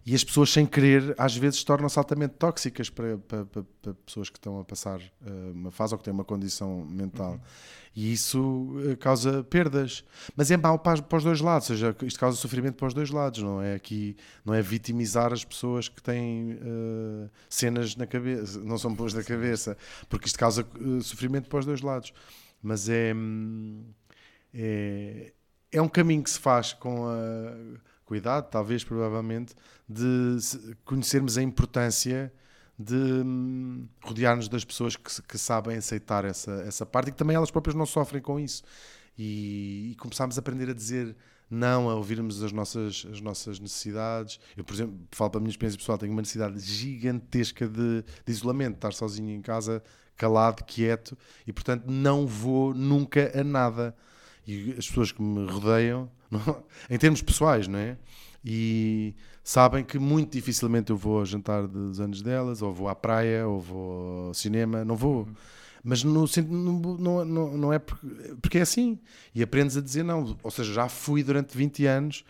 e 0.05 0.15
as 0.15 0.23
pessoas, 0.23 0.51
sem 0.51 0.65
querer, 0.65 1.13
às 1.17 1.35
vezes 1.35 1.63
tornam-se 1.63 1.97
altamente 1.99 2.35
tóxicas 2.35 2.89
para, 2.89 3.17
para, 3.17 3.45
para, 3.45 3.63
para, 3.81 3.93
pessoas 3.93 4.29
que 4.29 4.37
estão 4.37 4.59
a 4.59 4.63
passar 4.63 4.99
uh, 4.99 5.51
uma 5.53 5.71
fase 5.71 5.93
ou 5.93 5.97
que 5.97 6.03
têm 6.03 6.13
uma 6.13 6.23
condição 6.23 6.85
mental. 6.85 7.33
Uhum. 7.33 7.39
E 7.95 8.13
isso 8.13 8.41
uh, 8.41 8.97
causa 8.97 9.43
perdas. 9.43 10.03
Mas 10.35 10.49
é 10.49 10.57
mau 10.57 10.79
para, 10.79 11.01
para, 11.01 11.17
os 11.17 11.23
dois 11.23 11.41
lados, 11.41 11.69
ou 11.69 11.75
seja, 11.75 11.95
isto 12.03 12.19
causa 12.19 12.37
sofrimento 12.37 12.75
para 12.75 12.87
os 12.87 12.93
dois 12.93 13.09
lados, 13.09 13.43
não 13.43 13.61
é 13.61 13.75
aqui, 13.75 14.15
não 14.45 14.53
é 14.53 14.61
vitimizar 14.61 15.33
as 15.33 15.43
pessoas 15.43 15.89
que 15.89 16.01
têm 16.01 16.53
uh, 16.53 17.29
cenas 17.49 17.95
na 17.95 18.07
cabeça, 18.07 18.59
não 18.61 18.77
são 18.77 18.93
boas 18.93 19.13
da 19.13 19.23
cabeça, 19.23 19.77
porque 20.07 20.27
isto 20.27 20.39
causa 20.39 20.65
sofrimento 21.01 21.49
para 21.49 21.59
os 21.59 21.65
dois 21.65 21.81
lados. 21.81 22.13
Mas 22.63 22.89
é, 22.89 23.13
hum, 23.13 23.83
é, 24.53 25.33
é 25.71 25.81
um 25.81 25.87
caminho 25.87 26.23
que 26.23 26.29
se 26.29 26.39
faz 26.39 26.73
com 26.73 27.07
a 27.07 27.88
cuidado, 28.09 28.49
talvez, 28.49 28.83
provavelmente, 28.83 29.53
de 29.87 30.39
conhecermos 30.83 31.37
a 31.37 31.43
importância 31.43 32.33
de 32.77 32.95
hum, 32.95 33.87
rodear-nos 34.01 34.49
das 34.49 34.65
pessoas 34.65 34.95
que, 34.95 35.21
que, 35.21 35.37
sabem 35.37 35.77
aceitar 35.77 36.25
essa, 36.25 36.51
essa 36.65 36.87
parte 36.87 37.09
e 37.09 37.11
que 37.11 37.17
também 37.17 37.35
elas 37.35 37.51
próprias 37.51 37.75
não 37.75 37.85
sofrem 37.85 38.19
com 38.19 38.39
isso. 38.39 38.63
E, 39.15 39.91
e 39.91 39.95
começámos 39.97 40.37
a 40.37 40.39
aprender 40.39 40.71
a 40.71 40.73
dizer 40.73 41.15
não, 41.51 41.87
a 41.87 41.95
ouvirmos 41.95 42.41
as 42.41 42.51
nossas, 42.51 43.05
as 43.11 43.21
nossas 43.21 43.59
necessidades. 43.59 44.39
Eu, 44.57 44.63
por 44.63 44.73
exemplo, 44.73 44.97
falo 45.11 45.29
para 45.29 45.37
a 45.37 45.41
minha 45.41 45.51
experiência 45.51 45.77
pessoal, 45.77 45.99
tenho 45.99 46.11
uma 46.11 46.21
necessidade 46.21 46.59
gigantesca 46.59 47.67
de, 47.67 48.03
de 48.25 48.31
isolamento, 48.31 48.75
estar 48.75 48.91
sozinho 48.91 49.29
em 49.35 49.41
casa, 49.41 49.83
calado, 50.15 50.63
quieto, 50.63 51.15
e 51.45 51.53
portanto 51.53 51.85
não 51.87 52.25
vou 52.25 52.73
nunca 52.73 53.39
a 53.39 53.43
nada. 53.43 53.95
E 54.51 54.75
as 54.77 54.87
pessoas 54.87 55.11
que 55.11 55.21
me 55.21 55.49
rodeiam, 55.51 56.09
não, 56.29 56.63
em 56.89 56.97
termos 56.97 57.21
pessoais, 57.21 57.67
não 57.67 57.79
é? 57.79 57.97
e 58.43 59.15
sabem 59.43 59.83
que 59.83 59.99
muito 59.99 60.33
dificilmente 60.33 60.91
eu 60.91 60.97
vou 60.97 61.19
ao 61.19 61.25
jantar 61.25 61.67
dos 61.67 61.99
anos 61.99 62.21
delas, 62.21 62.61
ou 62.61 62.73
vou 62.73 62.87
à 62.87 62.95
praia, 62.95 63.47
ou 63.47 63.59
vou 63.59 64.27
ao 64.27 64.33
cinema, 64.33 64.85
não 64.85 64.95
vou. 64.95 65.23
Uhum. 65.23 65.33
Mas 65.83 66.03
no, 66.03 66.25
não, 66.99 67.25
não, 67.25 67.57
não 67.57 67.73
é 67.73 67.79
porque, 67.79 68.07
porque 68.41 68.57
é 68.57 68.61
assim. 68.61 68.99
E 69.33 69.41
aprendes 69.41 69.77
a 69.77 69.81
dizer 69.81 70.03
não. 70.03 70.37
Ou 70.43 70.51
seja, 70.51 70.73
já 70.73 70.89
fui 70.89 71.23
durante 71.23 71.57
20 71.57 71.85
anos, 71.85 72.25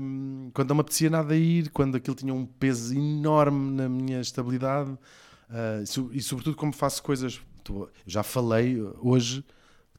um, 0.00 0.50
quando 0.52 0.68
não 0.68 0.76
me 0.76 0.80
apetecia 0.82 1.08
nada 1.08 1.34
ir, 1.34 1.70
quando 1.70 1.96
aquilo 1.96 2.14
tinha 2.14 2.34
um 2.34 2.44
peso 2.44 2.94
enorme 2.94 3.72
na 3.72 3.88
minha 3.88 4.20
estabilidade. 4.20 4.90
Uh, 4.90 6.12
e, 6.12 6.22
sobretudo, 6.22 6.56
como 6.56 6.72
faço 6.72 7.02
coisas. 7.02 7.40
Já 8.06 8.22
falei 8.22 8.80
hoje 9.00 9.44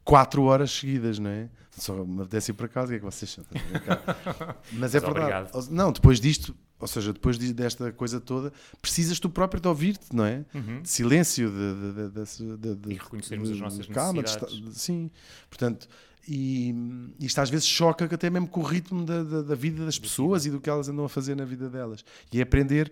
quatro 0.08 0.44
horas 0.44 0.72
seguidas, 0.72 1.20
não 1.20 1.30
é? 1.30 1.50
Só 1.72 1.94
me 2.06 2.22
apetece 2.22 2.52
ir 2.52 2.54
para 2.54 2.68
casa, 2.68 2.88
o 2.88 2.90
que 2.90 2.96
é 2.96 3.00
que 3.00 3.06
vocês 3.06 3.38
acham? 3.38 3.46
Mas 4.72 4.96
é 4.96 5.00
verdade. 5.00 5.50
Obrigado. 5.52 5.70
Não, 5.70 5.92
depois 5.92 6.20
disto, 6.20 6.56
ou 6.80 6.88
seja, 6.88 7.12
depois 7.12 7.38
desta 7.38 7.92
coisa 7.92 8.20
toda, 8.20 8.52
precisas 8.82 9.20
tu 9.20 9.30
próprio 9.30 9.62
de 9.62 9.68
ouvir-te, 9.68 10.16
não 10.16 10.26
é? 10.26 10.46
Uhum. 10.56 10.82
De 10.82 10.90
silêncio, 10.90 11.52
de, 11.52 12.10
de, 12.10 12.58
de, 12.58 12.76
de, 12.76 12.94
e 12.94 12.98
reconhecermos 12.98 13.52
as 13.52 13.60
nossas 13.60 13.86
calma, 13.88 14.22
necessidades. 14.22 14.78
sim, 14.78 15.12
portanto, 15.50 15.88
e 16.28 16.74
isto 17.20 17.40
às 17.40 17.50
vezes 17.50 17.68
choca 17.68 18.06
até 18.06 18.30
mesmo 18.30 18.48
com 18.48 18.62
o 18.62 18.64
ritmo 18.64 19.06
da, 19.06 19.24
da, 19.24 19.42
da 19.42 19.56
vida 19.56 19.86
das 19.86 20.00
pessoas 20.00 20.46
e 20.46 20.50
do 20.50 20.60
que 20.60 20.70
elas 20.70 20.90
andam 20.90 21.06
a 21.06 21.10
fazer 21.10 21.36
na 21.36 21.46
vida 21.46 21.70
delas. 21.70 22.04
E 22.32 22.40
é 22.40 22.44
aprender 22.44 22.92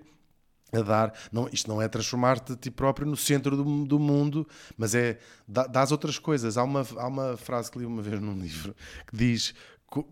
a 0.76 0.82
dar. 0.82 1.14
Não, 1.32 1.48
isto 1.52 1.68
não 1.70 1.82
é 1.82 1.88
transformar-te 1.88 2.54
a 2.54 2.56
ti 2.56 2.70
próprio 2.70 3.08
no 3.08 3.16
centro 3.16 3.56
do, 3.56 3.86
do 3.86 4.00
mundo, 4.00 4.48
mas 4.78 4.96
é 4.96 5.20
das 5.48 5.92
outras 5.92 6.20
coisas. 6.20 6.58
Há 6.58 6.64
uma, 6.64 6.86
há 6.98 7.08
uma 7.08 7.38
frase 7.38 7.72
que 7.72 7.80
li 7.80 7.86
uma 7.86 8.02
vez 8.02 8.20
num 8.20 8.38
livro 8.38 8.76
que 9.08 9.16
diz: 9.16 9.54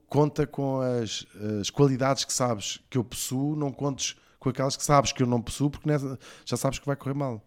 conta 0.08 0.46
com 0.48 0.82
as, 0.82 1.26
as 1.60 1.70
qualidades 1.70 2.26
que 2.26 2.34
sabes 2.34 2.80
que 2.90 2.98
eu 2.98 3.04
possuo, 3.04 3.56
não 3.56 3.72
contes 3.72 4.16
com 4.40 4.50
aquelas 4.50 4.76
que 4.76 4.84
sabes 4.84 5.12
que 5.12 5.24
eu 5.24 5.28
não 5.28 5.42
possuo, 5.42 5.70
porque 5.70 5.90
nessa, 5.90 6.20
já 6.46 6.58
sabes 6.58 6.80
que 6.80 6.86
vai 6.86 6.96
correr 6.96 7.14
mal. 7.14 7.42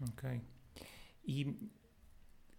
Ok. 0.00 0.40
E 1.24 1.56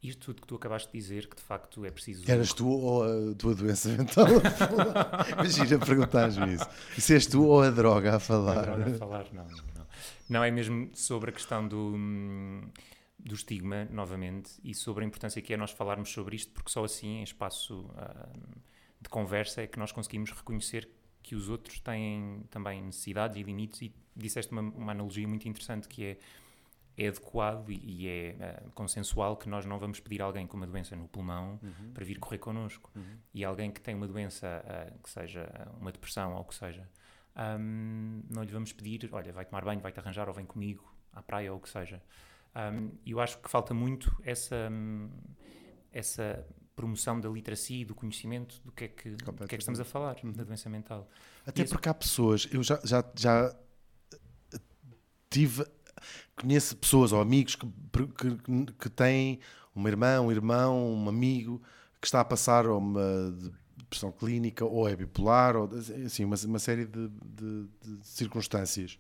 isto 0.02 0.19
tudo 0.26 0.41
que 0.41 0.47
tu 0.47 0.56
acabaste 0.56 0.91
de 0.91 0.99
dizer, 0.99 1.28
que 1.28 1.36
de 1.36 1.41
facto 1.41 1.86
é 1.86 1.91
preciso. 1.91 2.30
Eras 2.30 2.52
tu 2.52 2.67
ou 2.67 3.04
a 3.04 3.36
tua 3.36 3.56
doença 3.56 3.88
mental 3.89 4.26
a 4.43 4.52
falar? 4.52 5.28
Imagina 5.39 5.80
perguntar-me 5.80 6.56
isso. 6.56 6.67
Se 6.97 7.13
és 7.13 7.26
tu 7.26 7.45
ou 7.45 7.62
a 7.62 7.69
droga 7.69 8.17
a 8.17 8.19
falar? 8.19 8.58
A 8.58 8.62
droga 8.63 8.95
a 8.95 8.97
falar, 8.97 9.26
não. 9.32 9.45
Não, 10.29 10.43
é 10.43 10.51
mesmo 10.51 10.89
sobre 10.93 11.29
a 11.29 11.33
questão 11.33 11.67
do, 11.67 11.93
do 13.19 13.36
estigma, 13.36 13.86
novamente, 13.86 14.51
e 14.63 14.73
sobre 14.73 15.03
a 15.03 15.07
importância 15.07 15.41
que 15.41 15.53
é 15.53 15.57
nós 15.57 15.71
falarmos 15.71 16.09
sobre 16.09 16.36
isto, 16.36 16.51
porque 16.53 16.69
só 16.69 16.83
assim, 16.83 17.19
em 17.19 17.23
espaço 17.23 17.81
uh, 17.81 18.62
de 19.01 19.09
conversa, 19.09 19.62
é 19.62 19.67
que 19.67 19.77
nós 19.77 19.91
conseguimos 19.91 20.31
reconhecer 20.31 20.89
que 21.21 21.36
os 21.36 21.49
outros 21.49 21.79
têm 21.79 22.43
também 22.49 22.81
necessidades 22.81 23.38
e 23.38 23.43
limites. 23.43 23.81
E 23.81 23.95
disseste 24.15 24.51
uma, 24.51 24.62
uma 24.62 24.91
analogia 24.91 25.27
muito 25.27 25.47
interessante 25.47 25.88
que 25.88 26.03
é 26.03 26.17
é 26.97 27.07
adequado 27.07 27.69
e, 27.71 27.79
e 27.83 28.07
é 28.07 28.36
uh, 28.65 28.71
consensual 28.71 29.36
que 29.36 29.49
nós 29.49 29.65
não 29.65 29.79
vamos 29.79 29.99
pedir 29.99 30.21
a 30.21 30.25
alguém 30.25 30.45
com 30.45 30.55
uma 30.55 30.67
doença 30.67 30.95
no 30.95 31.07
pulmão 31.07 31.59
uhum. 31.62 31.91
para 31.93 32.05
vir 32.05 32.19
correr 32.19 32.38
connosco. 32.38 32.91
Uhum. 32.95 33.17
E 33.33 33.43
alguém 33.43 33.71
que 33.71 33.81
tem 33.81 33.95
uma 33.95 34.07
doença, 34.07 34.63
uh, 34.63 34.99
que 35.01 35.09
seja 35.09 35.49
uma 35.79 35.91
depressão 35.91 36.33
ou 36.36 36.41
o 36.41 36.45
que 36.45 36.55
seja, 36.55 36.88
um, 37.36 38.22
não 38.30 38.43
lhe 38.43 38.52
vamos 38.52 38.72
pedir, 38.72 39.10
olha, 39.12 39.34
vai 39.34 39.46
tomar 39.46 39.63
banho, 39.63 39.80
vai-te 39.80 40.00
arranjar 40.00 40.28
ou 40.28 40.34
vem 40.34 40.46
comigo 40.46 40.93
à 41.12 41.22
praia 41.22 41.52
ou 41.52 41.58
o 41.58 41.62
que 41.62 41.69
seja. 41.69 42.02
E 43.04 43.12
eu 43.12 43.19
acho 43.19 43.39
que 43.39 43.50
falta 43.50 43.74
muito 43.74 44.15
essa, 44.24 44.69
essa 45.91 46.46
promoção 46.76 47.19
da 47.19 47.30
literacia 47.30 47.82
e 47.82 47.86
do 47.86 47.96
conhecimento 47.96 48.62
do 48.63 48.72
que 48.72 48.84
é 48.86 48.88
que, 48.88 49.10
do 49.10 49.34
que, 49.34 49.43
é 49.43 49.48
que 49.48 49.56
estamos 49.56 49.80
a 49.80 49.86
falar, 49.86 50.17
uhum. 50.24 50.32
da 50.32 50.43
doença 50.43 50.69
mental. 50.69 51.10
Até 51.46 51.65
porque 51.65 51.89
há 51.89 51.93
pessoas, 51.93 52.48
eu 52.52 52.62
já, 52.62 52.80
já, 52.84 53.04
já 53.15 53.56
tive, 55.30 55.65
conheço 56.36 56.78
pessoas 56.78 57.12
ou 57.12 57.22
amigos 57.22 57.56
que, 57.56 57.65
que, 57.65 58.74
que 58.74 58.89
têm 58.89 59.39
uma 59.74 59.89
irmã, 59.89 60.21
um 60.21 60.31
irmão, 60.31 60.94
um 60.94 61.10
amigo 61.10 61.62
que 62.00 62.06
está 62.06 62.21
a 62.21 62.25
passar 62.25 62.67
uma 62.67 63.34
depressão 63.94 64.12
clínica, 64.12 64.65
ou 64.65 64.89
é 64.89 64.96
bipolar, 64.96 65.56
ou 65.56 65.69
assim, 66.06 66.25
uma, 66.25 66.35
uma 66.46 66.60
série 66.60 66.85
de, 66.85 67.08
de, 67.08 67.67
de 67.81 68.08
circunstâncias 68.08 68.98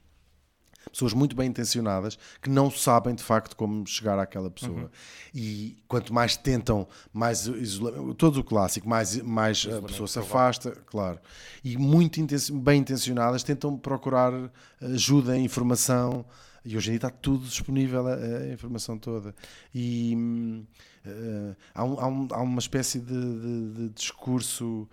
pessoas 0.91 1.13
muito 1.13 1.33
bem 1.33 1.47
intencionadas 1.47 2.19
que 2.41 2.49
não 2.49 2.69
sabem 2.69 3.15
de 3.15 3.23
facto 3.23 3.55
como 3.55 3.87
chegar 3.87 4.19
àquela 4.19 4.51
pessoa. 4.51 4.81
Uhum. 4.81 4.89
E 5.33 5.77
quanto 5.87 6.13
mais 6.13 6.35
tentam, 6.35 6.85
mais 7.13 7.47
isolamento, 7.47 8.13
todo 8.15 8.41
o 8.41 8.43
clássico, 8.43 8.87
mais, 8.87 9.15
mais 9.21 9.65
a 9.65 9.81
pessoa 9.81 10.07
se 10.07 10.19
afasta, 10.19 10.71
claro. 10.85 11.19
E 11.63 11.77
muito 11.77 12.19
bem 12.55 12.81
intencionadas 12.81 13.43
tentam 13.43 13.77
procurar 13.77 14.33
ajuda, 14.81 15.37
informação. 15.37 16.25
E 16.65 16.75
hoje 16.77 16.89
em 16.89 16.91
dia 16.91 16.97
está 16.97 17.09
tudo 17.09 17.45
disponível, 17.45 18.05
a, 18.05 18.15
a 18.15 18.51
informação 18.51 18.97
toda. 18.97 19.33
E 19.73 20.65
uh, 21.05 21.55
há, 21.73 21.83
um, 21.83 21.99
há, 21.99 22.07
um, 22.07 22.27
há, 22.31 22.41
uma 22.41 22.59
espécie 22.59 22.99
de, 22.99 23.05
de, 23.05 23.73
de 23.73 23.89
discurso 23.89 24.87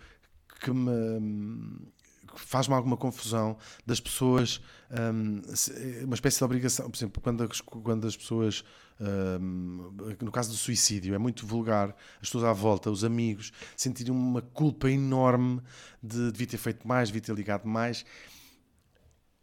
que 0.60 0.70
me 0.70 0.90
faz-me 2.36 2.74
alguma 2.74 2.96
confusão 2.96 3.56
das 3.84 4.00
pessoas, 4.00 4.60
um, 4.90 5.40
uma 6.04 6.14
espécie 6.14 6.38
de 6.38 6.44
obrigação, 6.44 6.90
por 6.90 6.96
exemplo, 6.96 7.22
quando 7.22 7.42
as, 7.42 7.60
quando 7.60 8.06
as 8.06 8.16
pessoas, 8.16 8.64
um, 9.40 9.92
no 10.20 10.30
caso 10.30 10.50
do 10.50 10.56
suicídio, 10.56 11.14
é 11.14 11.18
muito 11.18 11.46
vulgar, 11.46 11.94
as 12.20 12.28
pessoas 12.28 12.44
à 12.44 12.52
volta, 12.52 12.90
os 12.90 13.04
amigos, 13.04 13.52
sentirem 13.76 14.12
uma 14.12 14.42
culpa 14.42 14.90
enorme 14.90 15.60
de 16.02 16.30
devia 16.32 16.46
ter 16.46 16.58
feito 16.58 16.86
mais, 16.86 17.08
devia 17.08 17.22
ter 17.22 17.34
ligado 17.34 17.66
mais. 17.66 18.04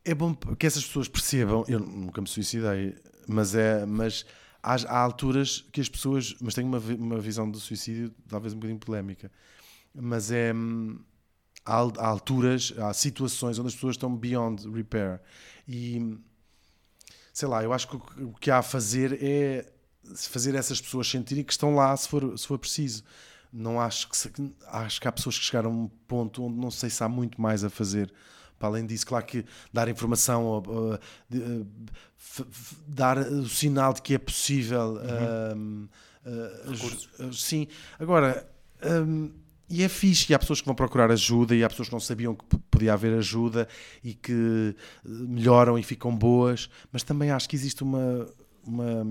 É 0.03 0.15
bom 0.15 0.33
que 0.33 0.65
essas 0.65 0.85
pessoas 0.85 1.07
percebam, 1.07 1.65
eu 1.67 1.79
nunca 1.79 2.21
me 2.21 2.27
suicidei, 2.27 2.95
mas 3.27 3.55
é, 3.55 3.85
mas 3.85 4.25
há, 4.67 4.75
há 4.87 4.99
alturas 4.99 5.65
que 5.71 5.79
as 5.79 5.87
pessoas, 5.87 6.35
mas 6.41 6.53
tenho 6.53 6.67
uma, 6.67 6.79
uma 6.79 7.19
visão 7.19 7.49
do 7.49 7.59
suicídio 7.59 8.13
talvez 8.27 8.53
um 8.53 8.57
bocadinho 8.57 8.79
polémica, 8.79 9.31
mas 9.95 10.29
é 10.31 10.53
hum, 10.53 10.99
há, 11.65 11.77
há 11.77 12.07
alturas, 12.07 12.73
há 12.77 12.93
situações 12.93 13.57
onde 13.57 13.69
as 13.69 13.75
pessoas 13.75 13.95
estão 13.95 14.13
beyond 14.13 14.69
repair. 14.69 15.21
E 15.67 16.17
sei 17.33 17.47
lá, 17.47 17.63
eu 17.63 17.71
acho 17.71 17.87
que 17.87 17.95
o 18.23 18.33
que 18.33 18.51
há 18.51 18.57
a 18.57 18.63
fazer 18.63 19.23
é 19.23 19.71
fazer 20.15 20.55
essas 20.55 20.81
pessoas 20.81 21.07
sentirem 21.09 21.43
que 21.43 21.51
estão 21.51 21.75
lá 21.75 21.95
se 21.95 22.07
for, 22.07 22.37
se 22.37 22.45
for 22.45 22.59
preciso. 22.59 23.03
Não 23.51 23.79
acho 23.79 24.09
que, 24.09 24.53
acho 24.67 24.99
que 24.99 25.07
há 25.07 25.11
pessoas 25.11 25.39
que 25.39 25.45
chegaram 25.45 25.71
a 25.71 25.73
um 25.73 25.87
ponto 25.87 26.43
onde 26.43 26.57
não 26.59 26.69
sei 26.69 26.89
se 26.89 27.01
há 27.03 27.09
muito 27.09 27.39
mais 27.41 27.63
a 27.63 27.69
fazer. 27.69 28.13
Para 28.57 28.69
além 28.69 28.85
disso, 28.85 29.05
claro 29.05 29.25
que 29.25 29.45
dar 29.71 29.87
informação, 29.87 30.59
uh, 30.59 30.95
uh, 30.95 31.67
dar 32.87 33.17
o 33.17 33.47
sinal 33.47 33.93
de 33.93 34.01
que 34.01 34.13
é 34.13 34.17
possível. 34.17 34.99
Uhum. 35.55 35.87
Uh, 36.25 37.33
sim. 37.33 37.67
Agora. 37.99 38.49
Um, 38.83 39.31
e 39.69 39.83
é 39.83 39.89
fixe, 39.89 40.31
e 40.31 40.35
há 40.35 40.39
pessoas 40.39 40.61
que 40.61 40.65
vão 40.65 40.75
procurar 40.75 41.11
ajuda, 41.11 41.53
e 41.53 41.63
há 41.63 41.69
pessoas 41.69 41.89
que 41.89 41.93
não 41.93 41.99
sabiam 41.99 42.33
que 42.33 42.57
podia 42.71 42.93
haver 42.93 43.13
ajuda 43.17 43.67
e 44.01 44.13
que 44.13 44.31
eh, 44.33 45.09
melhoram 45.09 45.77
e 45.77 45.83
ficam 45.83 46.15
boas, 46.15 46.69
mas 46.91 47.03
também 47.03 47.31
acho 47.31 47.49
que 47.49 47.55
existe 47.55 47.83
uma. 47.83 48.27
uma 48.65 49.05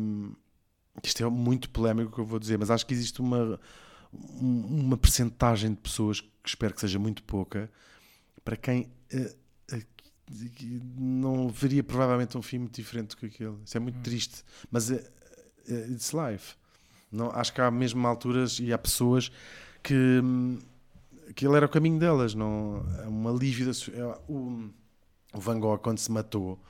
isto 1.04 1.22
é 1.22 1.28
muito 1.28 1.68
polémico 1.68 2.08
o 2.10 2.14
que 2.14 2.20
eu 2.20 2.24
vou 2.24 2.38
dizer, 2.38 2.58
mas 2.58 2.70
acho 2.70 2.86
que 2.86 2.94
existe 2.94 3.20
uma, 3.20 3.60
uma 4.10 4.96
percentagem 4.96 5.72
de 5.72 5.76
pessoas 5.76 6.22
que 6.22 6.28
espero 6.46 6.72
que 6.72 6.80
seja 6.80 6.98
muito 6.98 7.22
pouca 7.22 7.70
para 8.46 8.56
quem 8.56 8.88
uh, 9.12 9.76
uh, 9.76 9.86
não 10.96 11.48
veria 11.48 11.82
provavelmente 11.82 12.38
um 12.38 12.42
filme 12.42 12.66
muito 12.66 12.76
diferente 12.76 13.08
do 13.08 13.16
que 13.16 13.26
aquele. 13.26 13.56
Isso 13.64 13.76
é 13.76 13.80
muito 13.80 13.98
hum. 13.98 14.02
triste, 14.02 14.44
mas 14.70 14.88
uh, 14.88 15.02
it's 15.90 16.12
life. 16.12 16.54
Não, 17.10 17.30
acho 17.32 17.52
que 17.52 17.60
há 17.60 17.70
mesmo 17.72 18.06
alturas 18.06 18.60
e 18.60 18.72
há 18.72 18.78
pessoas 18.78 19.32
que, 19.82 20.20
que 21.34 21.44
ele 21.44 21.56
era 21.56 21.66
o 21.66 21.68
caminho 21.68 21.98
delas, 21.98 22.34
não, 22.34 22.86
é 23.02 23.08
um 23.08 23.28
alívio. 23.28 23.66
Da, 23.66 23.72
é, 23.72 24.18
o, 24.28 24.70
o 25.34 25.40
Van 25.40 25.58
Gogh, 25.58 25.78
quando 25.78 25.98
se 25.98 26.10
matou, 26.10 26.60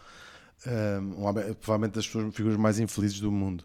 um, 0.66 1.54
provavelmente 1.60 1.94
das 1.94 2.06
figuras 2.06 2.56
mais 2.56 2.78
infelizes 2.78 3.20
do 3.20 3.30
mundo. 3.30 3.64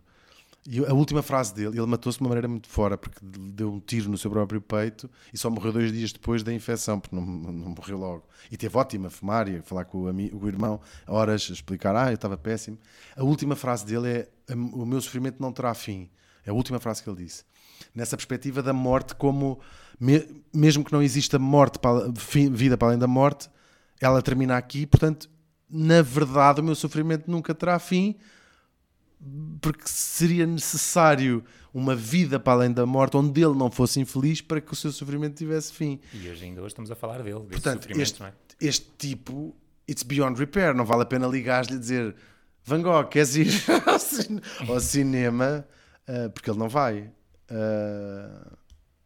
E 0.67 0.85
a 0.85 0.93
última 0.93 1.23
frase 1.23 1.55
dele, 1.55 1.79
ele 1.79 1.87
matou-se 1.87 2.19
de 2.19 2.23
uma 2.23 2.29
maneira 2.29 2.47
muito 2.47 2.69
fora, 2.69 2.95
porque 2.95 3.17
deu 3.23 3.73
um 3.73 3.79
tiro 3.79 4.09
no 4.09 4.17
seu 4.17 4.29
próprio 4.29 4.61
peito 4.61 5.09
e 5.33 5.37
só 5.37 5.49
morreu 5.49 5.73
dois 5.73 5.91
dias 5.91 6.11
depois 6.11 6.43
da 6.43 6.53
infecção, 6.53 6.99
porque 6.99 7.15
não, 7.15 7.25
não 7.25 7.69
morreu 7.69 7.97
logo. 7.97 8.23
E 8.51 8.57
teve 8.57 8.77
ótima 8.77 9.09
fumária, 9.09 9.63
falar 9.63 9.85
com 9.85 10.03
o, 10.03 10.07
amigo, 10.07 10.37
o 10.37 10.47
irmão, 10.47 10.79
horas, 11.07 11.47
a 11.49 11.53
explicar, 11.53 11.95
ah, 11.95 12.11
eu 12.11 12.15
estava 12.15 12.37
péssimo. 12.37 12.77
A 13.15 13.23
última 13.23 13.55
frase 13.55 13.85
dele 13.85 14.07
é: 14.07 14.29
O 14.53 14.85
meu 14.85 15.01
sofrimento 15.01 15.41
não 15.41 15.51
terá 15.51 15.73
fim. 15.73 16.09
É 16.45 16.51
a 16.51 16.53
última 16.53 16.79
frase 16.79 17.01
que 17.01 17.09
ele 17.09 17.23
disse 17.23 17.43
nessa 17.95 18.15
perspectiva 18.15 18.61
da 18.61 18.73
morte 18.73 19.15
como 19.15 19.59
me, 19.99 20.43
mesmo 20.53 20.83
que 20.83 20.91
não 20.91 21.01
exista 21.01 21.37
morte 21.37 21.79
para, 21.79 22.11
vida 22.51 22.77
para 22.77 22.89
além 22.89 22.99
da 22.99 23.07
morte, 23.07 23.49
ela 23.99 24.21
termina 24.21 24.57
aqui, 24.57 24.85
portanto, 24.85 25.29
na 25.69 26.01
verdade, 26.01 26.59
o 26.59 26.63
meu 26.63 26.75
sofrimento 26.75 27.29
nunca 27.29 27.53
terá 27.53 27.77
fim, 27.79 28.15
porque 29.61 29.83
seria 29.85 30.45
necessário 30.45 31.43
uma 31.73 31.95
vida 31.95 32.39
para 32.39 32.53
além 32.53 32.71
da 32.71 32.85
morte 32.85 33.15
onde 33.15 33.41
ele 33.41 33.55
não 33.55 33.71
fosse 33.71 33.99
infeliz 33.99 34.41
para 34.41 34.59
que 34.59 34.73
o 34.73 34.75
seu 34.75 34.91
sofrimento 34.91 35.35
tivesse 35.35 35.71
fim. 35.71 35.99
E 36.13 36.29
hoje 36.29 36.45
ainda 36.45 36.61
hoje 36.61 36.69
estamos 36.69 36.91
a 36.91 36.95
falar 36.95 37.21
dele, 37.21 37.39
desse 37.41 37.61
Portanto, 37.61 37.83
sofrimento, 37.83 38.01
este, 38.01 38.23
é? 38.23 38.33
este 38.59 38.87
tipo, 38.97 39.55
it's 39.89 40.03
beyond 40.03 40.37
repair, 40.37 40.73
não 40.73 40.85
vale 40.85 41.03
a 41.03 41.05
pena 41.05 41.27
ligar-lhe 41.27 41.75
e 41.75 41.79
dizer 41.79 42.15
Van 42.63 42.81
Gogh, 42.81 43.07
queres 43.07 43.35
ir 43.35 43.47
ao 44.67 44.79
cinema? 44.79 45.65
Uh, 46.07 46.29
porque 46.31 46.49
ele 46.49 46.59
não 46.59 46.69
vai. 46.69 47.11
Uh, 47.49 48.57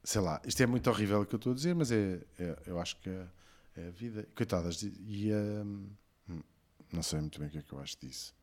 sei 0.04 0.22
lá, 0.22 0.42
isto 0.46 0.62
é 0.62 0.66
muito 0.66 0.90
horrível 0.90 1.22
o 1.22 1.26
que 1.26 1.36
eu 1.36 1.38
estou 1.38 1.52
a 1.52 1.56
dizer, 1.56 1.74
mas 1.76 1.92
é, 1.92 2.20
é 2.40 2.56
eu 2.68 2.80
acho 2.80 2.96
que 2.98 3.10
é, 3.10 3.26
é, 3.78 3.88
a 3.88 3.92
vida. 3.92 4.28
Coitadas, 4.36 4.82
e 4.84 5.32
um, 5.34 5.90
não 6.92 7.04
sei 7.04 7.20
muito 7.20 7.40
bem 7.40 7.48
o 7.48 7.52
que 7.52 7.58
é 7.58 7.62
que 7.62 7.74
eu 7.74 7.80
acho 7.80 7.98
disso. 8.00 8.34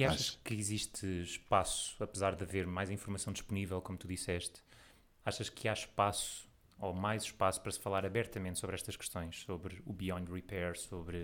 E 0.00 0.04
achas 0.04 0.38
que 0.42 0.54
existe 0.54 1.06
espaço, 1.22 2.02
apesar 2.02 2.34
de 2.34 2.42
haver 2.42 2.66
mais 2.66 2.90
informação 2.90 3.32
disponível, 3.32 3.82
como 3.82 3.98
tu 3.98 4.08
disseste, 4.08 4.62
achas 5.24 5.50
que 5.50 5.68
há 5.68 5.74
espaço 5.74 6.48
ou 6.78 6.94
mais 6.94 7.24
espaço 7.24 7.60
para 7.60 7.70
se 7.70 7.78
falar 7.78 8.06
abertamente 8.06 8.58
sobre 8.58 8.74
estas 8.74 8.96
questões, 8.96 9.40
sobre 9.40 9.82
o 9.84 9.92
beyond 9.92 10.32
repair, 10.32 10.78
sobre 10.78 11.18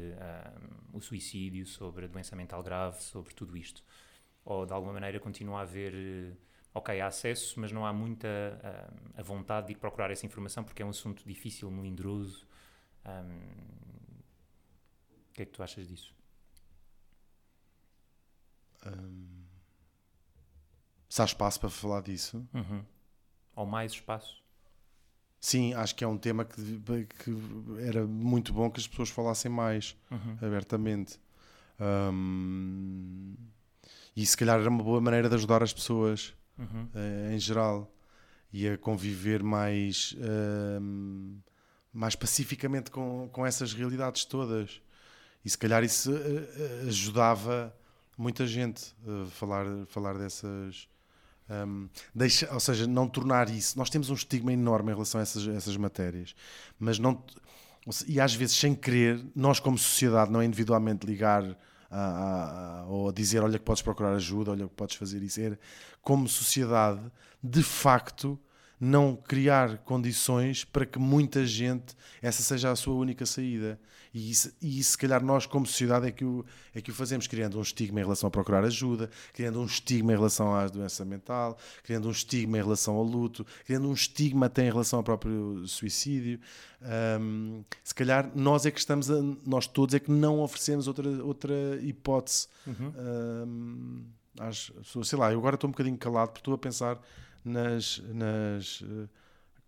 um, 0.92 0.98
o 0.98 1.00
suicídio, 1.00 1.64
sobre 1.66 2.04
a 2.04 2.08
doença 2.08 2.36
mental 2.36 2.62
grave, 2.62 3.02
sobre 3.02 3.32
tudo 3.34 3.56
isto? 3.56 3.82
Ou 4.44 4.66
de 4.66 4.74
alguma 4.74 4.92
maneira 4.92 5.18
continua 5.18 5.60
a 5.60 5.62
haver 5.62 6.36
ok, 6.74 7.00
há 7.00 7.06
acesso, 7.06 7.58
mas 7.58 7.72
não 7.72 7.86
há 7.86 7.92
muita 7.94 8.28
uh, 8.28 9.18
a 9.18 9.22
vontade 9.22 9.68
de 9.68 9.72
ir 9.72 9.76
procurar 9.76 10.10
essa 10.10 10.26
informação 10.26 10.62
porque 10.62 10.82
é 10.82 10.84
um 10.84 10.90
assunto 10.90 11.26
difícil, 11.26 11.70
melindroso. 11.70 12.46
Um, 13.06 13.86
o 15.30 15.32
que 15.32 15.42
é 15.42 15.46
que 15.46 15.52
tu 15.52 15.62
achas 15.62 15.88
disso? 15.88 16.14
Um, 18.84 19.26
se 21.08 21.22
há 21.22 21.24
espaço 21.24 21.60
para 21.60 21.70
falar 21.70 22.02
disso? 22.02 22.46
Uhum. 22.52 22.84
Ou 23.54 23.66
mais 23.66 23.92
espaço? 23.92 24.42
Sim, 25.40 25.74
acho 25.74 25.94
que 25.94 26.02
é 26.02 26.08
um 26.08 26.18
tema 26.18 26.44
que, 26.44 26.80
que 27.20 27.36
era 27.80 28.06
muito 28.06 28.52
bom 28.52 28.70
que 28.70 28.80
as 28.80 28.86
pessoas 28.86 29.10
falassem 29.10 29.50
mais 29.50 29.96
uhum. 30.10 30.36
abertamente. 30.42 31.20
E 34.16 34.24
se 34.24 34.36
calhar 34.36 34.58
era 34.58 34.68
uma 34.68 34.82
boa 34.82 35.00
maneira 35.00 35.28
de 35.28 35.34
ajudar 35.34 35.62
as 35.62 35.72
pessoas 35.72 36.34
uhum. 36.58 36.88
uh, 36.94 37.32
em 37.32 37.38
geral 37.38 37.92
e 38.52 38.66
a 38.68 38.78
conviver 38.78 39.42
mais, 39.42 40.16
uh, 40.18 41.42
mais 41.92 42.16
pacificamente 42.16 42.90
com, 42.90 43.28
com 43.30 43.44
essas 43.44 43.72
realidades 43.74 44.24
todas. 44.24 44.80
E 45.44 45.50
se 45.50 45.58
calhar 45.58 45.84
isso 45.84 46.12
uh, 46.12 46.88
ajudava 46.88 47.76
muita 48.16 48.46
gente 48.46 48.94
a 49.06 49.26
falar, 49.30 49.66
falar 49.86 50.18
dessas. 50.18 50.88
Um, 51.48 51.88
deixa, 52.14 52.52
ou 52.52 52.58
seja, 52.58 52.86
não 52.86 53.08
tornar 53.08 53.48
isso. 53.48 53.78
Nós 53.78 53.88
temos 53.88 54.10
um 54.10 54.14
estigma 54.14 54.52
enorme 54.52 54.90
em 54.90 54.94
relação 54.94 55.20
a 55.20 55.22
essas, 55.22 55.46
essas 55.46 55.76
matérias, 55.76 56.34
mas 56.78 56.98
não. 56.98 57.22
E 58.08 58.20
às 58.20 58.34
vezes, 58.34 58.56
sem 58.56 58.74
querer, 58.74 59.24
nós, 59.34 59.60
como 59.60 59.78
sociedade, 59.78 60.30
não 60.32 60.40
é 60.40 60.44
individualmente 60.44 61.06
ligar 61.06 61.56
a, 61.88 62.82
a, 62.82 62.86
ou 62.86 63.08
a 63.08 63.12
dizer 63.12 63.40
olha 63.42 63.58
que 63.58 63.64
podes 63.64 63.82
procurar 63.82 64.12
ajuda, 64.14 64.50
olha 64.50 64.66
que 64.66 64.74
podes 64.74 64.96
fazer 64.96 65.22
isso. 65.22 65.40
Era, 65.40 65.58
como 66.02 66.28
sociedade, 66.28 67.00
de 67.42 67.62
facto, 67.62 68.38
não 68.78 69.16
criar 69.16 69.78
condições 69.78 70.64
para 70.64 70.84
que 70.84 70.98
muita 70.98 71.46
gente 71.46 71.96
essa 72.20 72.42
seja 72.42 72.70
a 72.70 72.76
sua 72.76 72.94
única 72.94 73.24
saída. 73.24 73.78
E 74.16 74.30
isso, 74.30 74.50
e 74.62 74.78
isso 74.78 74.92
se 74.92 74.98
calhar, 74.98 75.22
nós, 75.22 75.44
como 75.44 75.66
sociedade, 75.66 76.06
é 76.06 76.10
que, 76.10 76.24
o, 76.24 76.42
é 76.74 76.80
que 76.80 76.90
o 76.90 76.94
fazemos, 76.94 77.26
criando 77.26 77.58
um 77.58 77.60
estigma 77.60 78.00
em 78.00 78.02
relação 78.02 78.28
a 78.28 78.30
procurar 78.30 78.64
ajuda, 78.64 79.10
criando 79.34 79.60
um 79.60 79.66
estigma 79.66 80.10
em 80.10 80.16
relação 80.16 80.54
à 80.54 80.66
doença 80.68 81.04
mental, 81.04 81.58
criando 81.82 82.08
um 82.08 82.10
estigma 82.10 82.56
em 82.56 82.62
relação 82.62 82.94
ao 82.94 83.02
luto, 83.02 83.46
criando 83.66 83.86
um 83.88 83.92
estigma 83.92 84.46
até 84.46 84.62
em 84.62 84.70
relação 84.70 85.00
ao 85.00 85.02
próprio 85.02 85.66
suicídio. 85.66 86.40
Um, 87.20 87.62
se 87.84 87.94
calhar, 87.94 88.30
nós 88.34 88.64
é 88.64 88.70
que 88.70 88.78
estamos, 88.78 89.10
a, 89.10 89.20
nós 89.44 89.66
todos 89.66 89.94
é 89.94 90.00
que 90.00 90.10
não 90.10 90.40
oferecemos 90.40 90.88
outra, 90.88 91.22
outra 91.22 91.54
hipótese. 91.82 92.48
Uhum. 92.66 92.92
Um, 92.98 94.04
às 94.38 94.70
pessoas, 94.70 95.08
sei 95.08 95.18
lá, 95.18 95.30
eu 95.30 95.38
agora 95.38 95.56
estou 95.56 95.68
um 95.68 95.72
bocadinho 95.72 95.96
calado 95.98 96.28
porque 96.28 96.40
estou 96.40 96.54
a 96.54 96.58
pensar 96.58 96.98
nas, 97.46 98.02
nas 98.12 98.80
uh, 98.80 99.08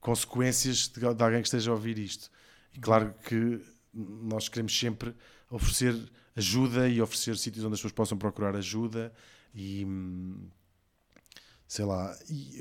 consequências 0.00 0.88
de, 0.88 1.00
de, 1.00 1.22
alguém 1.22 1.40
que 1.40 1.48
esteja 1.48 1.70
a 1.70 1.74
ouvir 1.74 1.98
isto. 1.98 2.30
E 2.74 2.78
claro 2.78 3.14
que 3.24 3.60
nós 3.92 4.48
queremos 4.48 4.78
sempre 4.78 5.14
oferecer 5.50 5.96
ajuda 6.36 6.88
e 6.88 7.00
oferecer 7.00 7.36
sítios 7.36 7.64
onde 7.64 7.74
as 7.74 7.80
pessoas 7.80 7.92
possam 7.92 8.18
procurar 8.18 8.54
ajuda 8.54 9.12
e 9.54 9.86
sei 11.66 11.84
lá, 11.84 12.16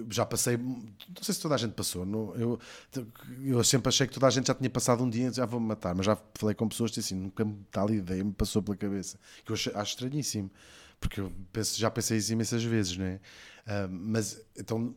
já 0.10 0.26
passei, 0.26 0.58
não 0.58 0.84
sei 1.22 1.34
se 1.34 1.40
toda 1.40 1.56
a 1.56 1.58
gente 1.58 1.72
passou, 1.72 2.06
não, 2.06 2.36
eu, 2.36 2.60
eu 3.42 3.64
sempre 3.64 3.88
achei 3.88 4.06
que 4.06 4.14
toda 4.14 4.28
a 4.28 4.30
gente 4.30 4.48
já 4.48 4.54
tinha 4.54 4.70
passado 4.70 5.02
um 5.02 5.10
dia 5.10 5.32
já 5.32 5.46
vou-me 5.46 5.66
matar, 5.66 5.96
mas 5.96 6.06
já 6.06 6.18
falei 6.36 6.54
com 6.54 6.68
pessoas 6.68 6.92
que 6.92 7.00
assim, 7.00 7.16
nunca 7.16 7.48
tal 7.72 7.90
ideia 7.90 8.22
me 8.22 8.34
passou 8.34 8.62
pela 8.62 8.76
cabeça, 8.76 9.18
que 9.46 9.52
eu 9.52 9.54
acho, 9.54 9.78
acho 9.78 9.92
estranhíssimo, 9.92 10.52
porque 11.00 11.22
eu 11.22 11.32
penso, 11.54 11.80
já 11.80 11.90
pensei 11.90 12.18
isso 12.18 12.34
imensas 12.34 12.64
vezes, 12.66 12.98
não 12.98 13.06
é? 13.06 13.16
Uh, 13.66 13.90
mas 13.90 14.42
então 14.58 14.94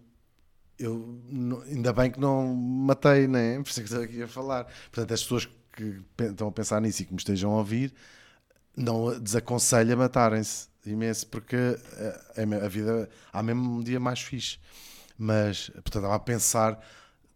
eu 0.80 1.20
ainda 1.66 1.92
bem 1.92 2.10
que 2.10 2.18
não 2.18 2.54
matei, 2.54 3.28
né? 3.28 3.60
Por 3.62 3.68
isso 3.68 3.80
é 3.80 3.82
que 3.82 3.88
estou 3.88 4.04
aqui 4.04 4.22
a 4.22 4.28
falar. 4.28 4.64
Portanto, 4.64 5.12
as 5.12 5.22
pessoas 5.22 5.48
que 5.72 6.00
estão 6.18 6.48
a 6.48 6.52
pensar 6.52 6.80
nisso 6.80 7.02
e 7.02 7.04
que 7.04 7.12
me 7.12 7.18
estejam 7.18 7.52
a 7.52 7.58
ouvir, 7.58 7.92
não 8.76 9.18
desaconselho 9.20 9.92
a 9.92 9.96
matarem-se 9.96 10.68
imenso, 10.86 11.26
porque 11.26 11.56
a, 11.56 12.64
a 12.64 12.68
vida 12.68 13.08
há 13.32 13.42
mesmo 13.42 13.78
um 13.78 13.82
dia 13.82 14.00
mais 14.00 14.20
fixe. 14.20 14.58
Mas, 15.18 15.68
portanto, 15.68 15.96
estava 15.96 16.14
a 16.14 16.18
pensar, 16.18 16.80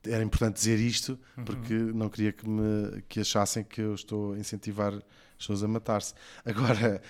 era 0.06 0.22
importante 0.22 0.56
dizer 0.56 0.80
isto, 0.80 1.18
porque 1.44 1.74
uhum. 1.74 1.92
não 1.94 2.08
queria 2.08 2.32
que, 2.32 2.48
me, 2.48 3.02
que 3.08 3.20
achassem 3.20 3.62
que 3.62 3.82
eu 3.82 3.94
estou 3.94 4.32
a 4.32 4.38
incentivar 4.38 4.94
as 4.94 5.02
pessoas 5.36 5.62
a 5.62 5.68
matar-se. 5.68 6.14
Agora, 6.46 7.02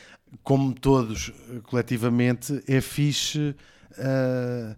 como 0.43 0.75
todos 0.75 1.33
coletivamente, 1.63 2.61
é 2.67 2.81
fixe 2.81 3.55
uh, 3.93 4.77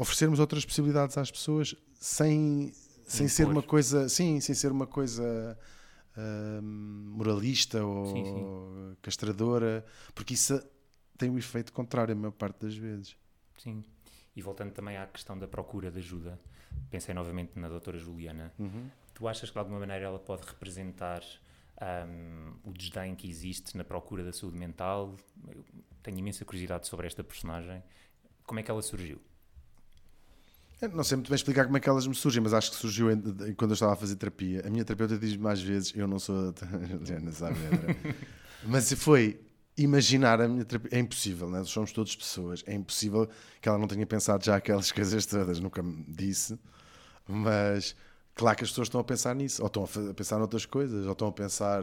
oferecermos 0.00 0.40
outras 0.40 0.64
possibilidades 0.64 1.18
às 1.18 1.30
pessoas 1.30 1.74
sem, 1.94 2.72
sem 3.04 3.28
ser 3.28 3.46
uma 3.46 3.62
coisa, 3.62 4.08
sim, 4.08 4.40
sem 4.40 4.54
ser 4.54 4.72
uma 4.72 4.86
coisa 4.86 5.58
uh, 6.16 6.62
moralista 6.62 7.84
ou 7.84 8.06
sim, 8.06 8.24
sim. 8.24 8.96
castradora, 9.02 9.84
porque 10.14 10.32
isso 10.32 10.58
tem 11.18 11.28
o 11.28 11.34
um 11.34 11.38
efeito 11.38 11.70
contrário 11.70 12.12
a 12.12 12.16
maior 12.16 12.32
parte 12.32 12.64
das 12.64 12.74
vezes. 12.74 13.14
Sim. 13.58 13.84
E 14.34 14.40
voltando 14.40 14.72
também 14.72 14.96
à 14.96 15.06
questão 15.06 15.38
da 15.38 15.46
procura 15.46 15.90
de 15.90 15.98
ajuda, 15.98 16.40
pensei 16.88 17.14
novamente 17.14 17.58
na 17.58 17.68
doutora 17.68 17.98
Juliana. 17.98 18.54
Uhum. 18.58 18.88
Tu 19.12 19.28
achas 19.28 19.50
que 19.50 19.52
de 19.52 19.58
alguma 19.58 19.80
maneira 19.80 20.06
ela 20.06 20.18
pode 20.18 20.46
representar 20.46 21.22
um, 22.08 22.54
o 22.64 22.72
desdém 22.72 23.14
que 23.14 23.28
existe 23.28 23.76
na 23.76 23.84
procura 23.84 24.24
da 24.24 24.32
saúde 24.32 24.56
mental? 24.56 25.14
Eu 25.46 25.62
tenho 26.02 26.18
imensa 26.18 26.42
curiosidade 26.42 26.88
sobre 26.88 27.06
esta 27.06 27.22
personagem. 27.22 27.82
Como 28.46 28.60
é 28.60 28.62
que 28.62 28.70
ela 28.70 28.80
surgiu? 28.80 29.20
Eu 30.80 30.88
não 30.88 31.04
sei 31.04 31.16
muito 31.16 31.28
bem 31.28 31.36
explicar 31.36 31.66
como 31.66 31.76
é 31.76 31.80
que 31.80 31.88
elas 31.88 32.06
me 32.06 32.14
surgem, 32.14 32.42
mas 32.42 32.54
acho 32.54 32.70
que 32.70 32.76
surgiu 32.76 33.08
quando 33.56 33.72
eu 33.72 33.74
estava 33.74 33.92
a 33.92 33.96
fazer 33.96 34.16
terapia. 34.16 34.62
A 34.66 34.70
minha 34.70 34.84
terapeuta 34.84 35.18
diz 35.18 35.36
mais 35.36 35.60
vezes: 35.60 35.92
Eu 35.94 36.08
não 36.08 36.18
sou 36.18 36.48
a 36.48 36.52
Juliana 36.86 37.30
Saavedra. 37.32 37.96
mas 38.64 38.90
foi 38.94 39.38
imaginar 39.76 40.40
a 40.40 40.48
minha 40.48 40.64
terapia. 40.64 40.98
É 40.98 40.98
impossível, 40.98 41.50
né? 41.50 41.62
somos 41.64 41.92
todos 41.92 42.16
pessoas. 42.16 42.64
É 42.66 42.74
impossível 42.74 43.28
que 43.60 43.68
ela 43.68 43.76
não 43.76 43.86
tenha 43.86 44.06
pensado 44.06 44.42
já 44.42 44.56
aquelas 44.56 44.90
coisas 44.92 45.26
todas. 45.26 45.60
Nunca 45.60 45.82
me 45.82 46.02
disse, 46.08 46.58
mas 47.28 47.94
claro 48.34 48.56
que 48.56 48.64
as 48.64 48.70
pessoas 48.70 48.86
estão 48.86 49.02
a 49.02 49.04
pensar 49.04 49.34
nisso, 49.34 49.60
ou 49.62 49.66
estão 49.66 49.84
a 49.84 50.14
pensar 50.14 50.38
noutras 50.38 50.64
coisas, 50.64 51.04
ou 51.04 51.12
estão 51.12 51.28
a 51.28 51.32
pensar. 51.32 51.82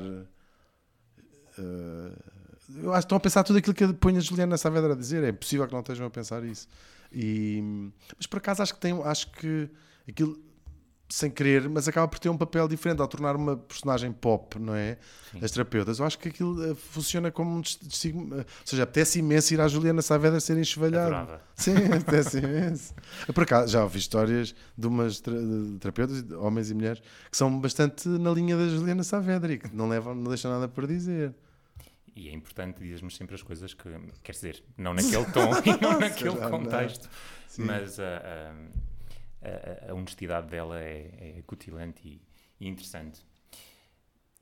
Uh, 1.60 2.37
eu 2.76 2.92
acho 2.92 3.02
que 3.02 3.06
estão 3.06 3.18
a 3.18 3.22
pensar 3.22 3.44
tudo 3.44 3.60
aquilo 3.60 3.74
que 3.74 3.94
põe 3.94 4.18
a 4.18 4.20
Juliana 4.20 4.58
Saavedra 4.58 4.94
a 4.94 4.96
dizer. 4.96 5.24
É 5.24 5.30
impossível 5.30 5.68
que 5.68 5.74
não 5.74 5.80
estejam 5.80 6.08
a 6.08 6.10
pensar 6.10 6.44
isso. 6.44 6.68
E, 7.12 7.92
mas 8.18 8.28
por 8.28 8.38
acaso 8.38 8.62
acho 8.62 8.74
que 8.74 8.80
tem, 8.80 9.02
acho 9.04 9.32
que 9.32 9.70
aquilo 10.08 10.38
sem 11.10 11.32
querer, 11.32 11.70
mas 11.70 11.88
acaba 11.88 12.08
por 12.08 12.20
ter 12.20 12.30
um 12.30 12.38
papel 12.38 12.68
diferente 12.68 13.02
ao 13.02 13.08
tornar 13.08 13.36
uma 13.36 13.56
personagem 13.56 14.12
pop, 14.12 14.60
não 14.60 14.76
é? 14.76 14.98
Sim. 15.32 15.40
As 15.42 15.52
terapeutas. 15.52 16.00
Eu 16.00 16.06
acho 16.06 16.20
que 16.20 16.28
aquilo 16.28 16.72
eh, 16.72 16.76
funciona 16.76 17.32
como 17.32 17.58
um. 17.58 17.62
Eh, 17.62 18.40
ou 18.40 18.46
seja, 18.66 18.84
apetece 18.84 19.20
imenso 19.20 19.54
ir 19.54 19.62
à 19.62 19.68
Juliana 19.68 20.02
Saavedra 20.02 20.40
ser 20.40 20.58
enxovalhada. 20.58 21.06
Adorava. 21.06 21.42
Sim, 21.56 21.76
apetece 21.96 22.40
imenso. 22.40 22.94
Por 23.34 23.44
acaso, 23.44 23.72
já 23.72 23.84
ouvi 23.84 24.00
histórias 24.00 24.54
de 24.78 24.88
umas 24.88 25.22
terapeutas, 25.80 26.30
homens 26.32 26.70
e 26.72 26.74
mulheres, 26.74 27.02
que 27.32 27.38
são 27.38 27.58
bastante 27.58 28.10
na 28.10 28.32
linha 28.32 28.58
da 28.58 28.68
Juliana 28.68 29.04
Saavedra 29.04 29.54
e 29.54 29.58
que 29.58 29.74
não, 29.74 29.88
levam, 29.88 30.14
não 30.14 30.30
deixam 30.30 30.52
nada 30.52 30.68
por 30.68 30.86
dizer. 30.86 31.34
E 32.18 32.30
é 32.30 32.34
importante 32.34 32.80
dizer-me 32.80 33.12
sempre 33.12 33.36
as 33.36 33.44
coisas 33.44 33.76
que, 33.76 33.88
quer 34.24 34.32
dizer, 34.32 34.64
não 34.76 34.94
naquele 34.94 35.26
tom 35.32 35.52
e 35.64 35.82
não 35.82 36.00
naquele 36.00 36.38
contexto, 36.50 37.08
mas. 37.60 38.00
Uh, 38.00 38.02
uh, 38.02 38.88
a, 39.42 39.92
a 39.92 39.94
honestidade 39.94 40.48
dela 40.48 40.80
é, 40.82 41.38
é 41.38 41.44
cutilante 41.46 42.08
e, 42.08 42.22
e, 42.60 42.68
interessante. 42.68 43.26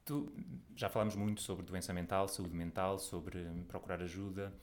Tu, 0.06 0.32
já 0.76 0.88
falámos 0.88 1.16
muito 1.16 1.42
sobre 1.42 1.66
doença 1.66 1.92
mental, 1.94 2.28
saúde 2.28 2.56
mental, 2.56 2.98
sobre 2.98 3.44
procurar 3.68 4.02
ajuda. 4.02 4.54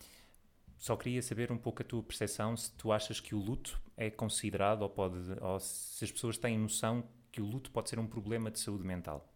Só 0.79 0.97
queria 0.97 1.23
saber 1.23 1.53
um 1.53 1.59
pouco 1.59 1.83
a 1.83 1.85
tua 1.85 2.03
percepção 2.03 2.57
se 2.57 2.73
tu 2.73 2.93
achas 2.93 3.21
que 3.21 3.35
o 3.35 3.39
luto 3.39 3.81
é 3.97 4.11
considerado 4.11 4.83
ou 4.83 4.89
pode, 4.89 5.19
ou 5.41 5.61
se 5.61 6.05
as 6.05 6.11
pessoas 6.11 6.39
têm 6.39 6.59
noção 6.59 7.07
que 7.31 7.41
o 7.41 7.45
luto 7.45 7.71
pode 7.71 7.89
ser 7.89 7.99
um 7.99 8.07
problema 8.07 8.51
de 8.51 8.59
saúde 8.59 8.85
mental. 8.85 9.29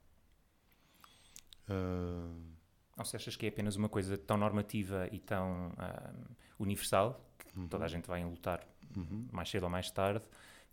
Uh... 1.68 2.55
Ou 2.96 3.04
se 3.04 3.16
achas 3.16 3.36
que 3.36 3.46
é 3.46 3.48
apenas 3.48 3.76
uma 3.76 3.88
coisa 3.88 4.16
tão 4.16 4.36
normativa 4.36 5.08
e 5.12 5.18
tão 5.18 5.68
uh, 5.68 6.36
universal 6.58 7.20
que 7.38 7.58
uhum. 7.58 7.68
toda 7.68 7.84
a 7.84 7.88
gente 7.88 8.06
vai 8.06 8.24
lutar 8.24 8.66
uhum. 8.96 9.28
mais 9.30 9.50
cedo 9.50 9.64
ou 9.64 9.70
mais 9.70 9.90
tarde 9.90 10.24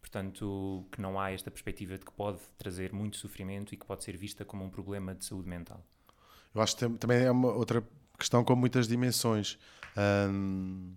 Portanto, 0.04 0.86
que 0.92 1.02
não 1.02 1.18
há 1.18 1.32
esta 1.32 1.50
perspectiva 1.50 1.98
de 1.98 2.04
que 2.04 2.12
pode 2.12 2.38
trazer 2.58 2.92
muito 2.92 3.16
sofrimento 3.16 3.74
e 3.74 3.78
que 3.78 3.86
pode 3.86 4.04
ser 4.04 4.18
vista 4.18 4.44
como 4.44 4.66
um 4.66 4.70
problema 4.70 5.16
de 5.16 5.24
saúde 5.24 5.48
mental. 5.48 5.82
Eu 6.54 6.62
acho 6.62 6.76
que 6.76 6.90
também 6.98 7.24
é 7.24 7.32
uma 7.32 7.54
outra 7.54 7.82
questão 8.20 8.44
com 8.44 8.54
muitas 8.54 8.86
dimensões. 8.86 9.58
Hum, 10.30 10.94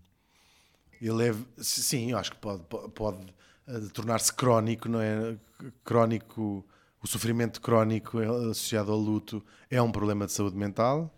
ele 1.00 1.28
é, 1.28 1.34
sim, 1.56 2.10
eu 2.10 2.18
acho 2.18 2.32
que 2.32 2.38
pode, 2.38 2.64
pode, 2.64 2.90
pode 2.90 3.34
uh, 3.68 3.88
tornar-se 3.90 4.32
crónico, 4.34 4.88
não 4.88 5.00
é? 5.00 5.36
Crónico, 5.84 6.66
o 7.06 7.08
sofrimento 7.08 7.60
crónico 7.60 8.18
associado 8.18 8.90
ao 8.90 8.98
luto 8.98 9.40
é 9.70 9.80
um 9.80 9.92
problema 9.92 10.26
de 10.26 10.32
saúde 10.32 10.56
mental. 10.56 11.16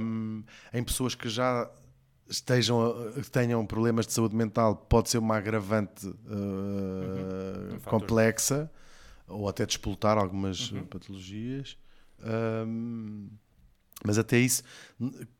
Um, 0.00 0.44
em 0.72 0.82
pessoas 0.82 1.16
que 1.16 1.28
já 1.28 1.68
estejam 2.28 3.12
tenham 3.32 3.66
problemas 3.66 4.06
de 4.06 4.12
saúde 4.12 4.36
mental 4.36 4.76
pode 4.76 5.10
ser 5.10 5.18
uma 5.18 5.36
agravante 5.36 6.06
uh, 6.06 6.12
uhum. 6.12 7.76
um 7.76 7.80
complexa 7.80 8.70
ou 9.28 9.48
até 9.48 9.66
despoltar 9.66 10.18
algumas 10.18 10.70
uhum. 10.72 10.84
patologias 10.86 11.76
um, 12.66 13.28
mas 14.04 14.18
até 14.18 14.38
isso 14.38 14.62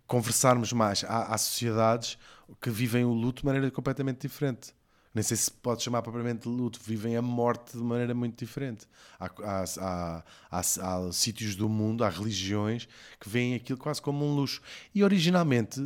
conversarmos 0.06 0.72
mais 0.72 1.02
há, 1.04 1.34
há, 1.34 1.38
sociedades 1.38 2.18
que 2.60 2.70
vivem 2.70 3.04
o 3.04 3.12
luto 3.12 3.40
de 3.40 3.46
maneira 3.46 3.70
completamente 3.70 4.20
diferente 4.20 4.72
nem 5.14 5.22
sei 5.22 5.36
se 5.36 5.50
pode 5.50 5.82
chamar 5.82 6.00
propriamente 6.02 6.42
de 6.42 6.48
luto, 6.48 6.80
vivem 6.82 7.16
a 7.16 7.22
morte 7.22 7.76
de 7.76 7.82
maneira 7.82 8.14
muito 8.14 8.38
diferente. 8.38 8.86
Há, 9.20 9.26
há, 9.26 10.24
há, 10.50 10.60
há, 10.60 11.12
sítios 11.12 11.54
do 11.54 11.68
mundo, 11.68 12.02
há 12.02 12.08
religiões 12.08 12.88
que 13.20 13.28
veem 13.28 13.54
aquilo 13.54 13.78
quase 13.78 14.00
como 14.00 14.24
um 14.24 14.34
luxo. 14.34 14.62
E 14.94 15.04
originalmente 15.04 15.80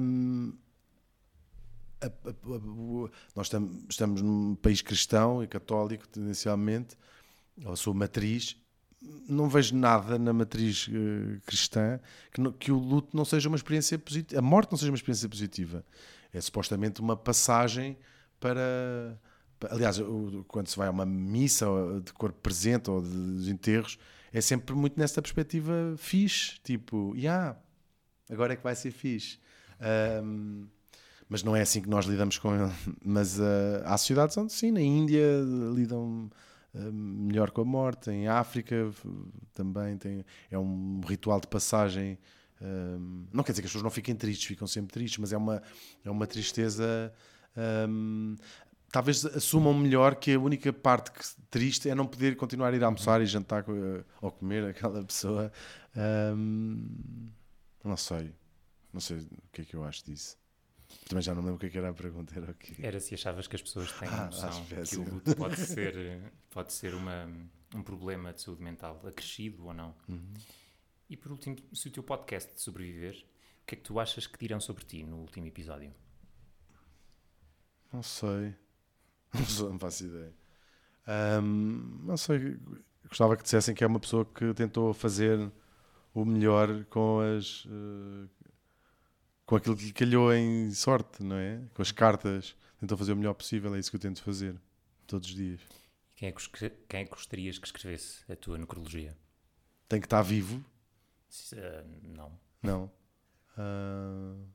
um, 0.00 0.52
a, 2.00 2.06
a, 2.06 2.08
a, 2.08 3.10
nós 3.34 3.46
estamos, 3.46 3.84
estamos 3.88 4.22
num 4.22 4.54
país 4.54 4.82
cristão 4.82 5.42
e 5.42 5.46
católico, 5.46 6.06
tendencialmente, 6.06 6.96
a 7.66 7.74
sua 7.74 7.94
matriz. 7.94 8.56
Não 9.26 9.48
vejo 9.48 9.74
nada 9.74 10.18
na 10.18 10.32
matriz 10.32 10.88
uh, 10.88 11.40
cristã 11.46 11.98
que, 12.32 12.40
no, 12.40 12.52
que 12.52 12.70
o 12.70 12.78
luto 12.78 13.16
não 13.16 13.24
seja 13.24 13.48
uma 13.48 13.56
experiência 13.56 13.98
positiva, 13.98 14.38
a 14.38 14.42
morte 14.42 14.70
não 14.70 14.78
seja 14.78 14.90
uma 14.90 14.96
experiência 14.96 15.26
positiva. 15.26 15.84
É 16.32 16.40
supostamente 16.40 17.00
uma 17.00 17.16
passagem 17.16 17.96
para. 18.40 19.18
Aliás, 19.70 19.98
quando 20.48 20.68
se 20.68 20.76
vai 20.76 20.88
a 20.88 20.90
uma 20.90 21.04
missa 21.04 21.66
de 22.02 22.12
corpo 22.14 22.38
presente 22.40 22.90
ou 22.90 23.02
de, 23.02 23.50
enterros, 23.50 23.98
é 24.32 24.40
sempre 24.40 24.74
muito 24.74 24.98
nessa 24.98 25.20
perspectiva 25.20 25.94
fixe, 25.98 26.58
tipo, 26.64 27.14
yeah, 27.14 27.58
agora 28.30 28.54
é 28.54 28.56
que 28.56 28.62
vai 28.62 28.74
ser 28.74 28.90
fixe. 28.90 29.38
Um, 30.24 30.66
mas 31.30 31.44
não 31.44 31.54
é 31.54 31.60
assim 31.60 31.80
que 31.80 31.88
nós 31.88 32.06
lidamos 32.06 32.38
com 32.38 32.54
ele. 32.54 32.72
Mas 33.04 33.38
uh, 33.38 33.82
há 33.84 33.96
sociedades 33.96 34.36
onde 34.36 34.52
sim, 34.52 34.72
na 34.72 34.80
Índia 34.80 35.24
lidam 35.74 36.28
uh, 36.74 36.92
melhor 36.92 37.52
com 37.52 37.60
a 37.60 37.64
morte, 37.64 38.10
em 38.10 38.26
África 38.26 38.90
também 39.54 39.96
tem, 39.96 40.24
é 40.50 40.58
um 40.58 41.00
ritual 41.06 41.40
de 41.40 41.46
passagem. 41.46 42.18
Um, 42.60 43.26
não 43.32 43.44
quer 43.44 43.52
dizer 43.52 43.62
que 43.62 43.66
as 43.66 43.70
pessoas 43.70 43.84
não 43.84 43.90
fiquem 43.90 44.14
tristes, 44.16 44.44
ficam 44.44 44.66
sempre 44.66 44.92
tristes, 44.92 45.18
mas 45.18 45.32
é 45.32 45.36
uma, 45.36 45.62
é 46.04 46.10
uma 46.10 46.26
tristeza. 46.26 47.12
Um, 47.56 48.36
talvez 48.90 49.24
assumam 49.24 49.74
melhor 49.74 50.16
que 50.16 50.34
a 50.34 50.38
única 50.38 50.72
parte 50.72 51.10
que, 51.12 51.24
triste 51.50 51.88
é 51.88 51.94
não 51.94 52.06
poder 52.06 52.36
continuar 52.36 52.72
a 52.72 52.76
ir 52.76 52.84
almoçar 52.84 53.20
e 53.20 53.26
jantar 53.26 53.64
com, 53.64 54.04
ou 54.20 54.30
comer 54.30 54.64
aquela 54.64 55.02
pessoa. 55.04 55.52
Um, 55.96 57.30
não 57.84 57.96
sei. 57.96 58.32
Não 58.92 59.00
sei 59.00 59.18
o 59.18 59.28
que 59.52 59.62
é 59.62 59.64
que 59.64 59.74
eu 59.74 59.84
acho 59.84 60.04
disso. 60.04 60.36
Também 61.08 61.22
já 61.22 61.34
não 61.34 61.42
lembro 61.42 61.56
o 61.56 61.58
que, 61.58 61.66
é 61.66 61.70
que 61.70 61.78
era 61.78 61.90
a 61.90 61.94
pergunta. 61.94 62.34
Era, 62.36 62.56
era 62.80 63.00
se 63.00 63.14
achavas 63.14 63.46
que 63.46 63.54
as 63.54 63.62
pessoas 63.62 63.92
têm 63.92 64.08
ah, 64.10 64.26
noção 64.26 64.64
que, 64.64 64.82
que 64.82 64.96
o 64.96 65.14
luto 65.14 65.36
pode 65.36 65.56
ser, 65.56 66.20
pode 66.50 66.72
ser 66.72 66.94
uma, 66.94 67.30
um 67.74 67.82
problema 67.82 68.32
de 68.32 68.42
saúde 68.42 68.62
mental 68.62 69.00
acrescido 69.06 69.66
ou 69.66 69.72
não. 69.72 69.94
Uhum. 70.08 70.34
E 71.08 71.16
por 71.16 71.32
último, 71.32 71.56
se 71.72 71.88
o 71.88 71.90
teu 71.90 72.02
podcast 72.02 72.60
sobreviver, 72.60 73.24
o 73.62 73.66
que 73.66 73.74
é 73.74 73.76
que 73.76 73.82
tu 73.82 73.98
achas 74.00 74.26
que 74.26 74.38
dirão 74.38 74.60
sobre 74.60 74.84
ti 74.84 75.04
no 75.04 75.18
último 75.18 75.46
episódio? 75.46 75.92
Não 77.92 78.02
sei. 78.02 78.54
Não, 79.60 79.78
faço 79.78 80.04
ideia. 80.04 80.32
Um, 81.42 82.00
não 82.04 82.16
sei. 82.16 82.58
Gostava 83.08 83.36
que 83.36 83.42
dissessem 83.42 83.74
que 83.74 83.82
é 83.82 83.86
uma 83.86 83.98
pessoa 83.98 84.24
que 84.24 84.52
tentou 84.54 84.92
fazer 84.92 85.50
o 86.14 86.24
melhor 86.24 86.84
com 86.86 87.20
as. 87.20 87.64
Uh, 87.64 88.28
com 89.46 89.56
aquilo 89.56 89.76
que 89.76 89.86
lhe 89.86 89.92
calhou 89.92 90.32
em 90.32 90.70
sorte, 90.72 91.24
não 91.24 91.36
é? 91.36 91.60
Com 91.74 91.82
as 91.82 91.90
cartas. 91.90 92.54
Tentou 92.78 92.96
fazer 92.96 93.12
o 93.12 93.16
melhor 93.16 93.34
possível, 93.34 93.74
é 93.74 93.78
isso 93.78 93.90
que 93.90 93.96
eu 93.96 94.00
tento 94.00 94.22
fazer 94.22 94.56
todos 95.06 95.28
os 95.28 95.34
dias. 95.34 95.60
Quem 96.14 96.28
é 96.28 96.32
que, 96.32 96.70
quem 96.88 97.00
é 97.00 97.04
que 97.04 97.10
gostarias 97.10 97.58
que 97.58 97.66
escrevesse 97.66 98.20
a 98.30 98.36
tua 98.36 98.56
necrologia? 98.56 99.16
Tem 99.88 100.00
que 100.00 100.06
estar 100.06 100.22
vivo? 100.22 100.64
Se, 101.28 101.56
uh, 101.56 101.84
não. 102.02 102.38
Não. 102.62 102.84
Uh, 103.58 104.46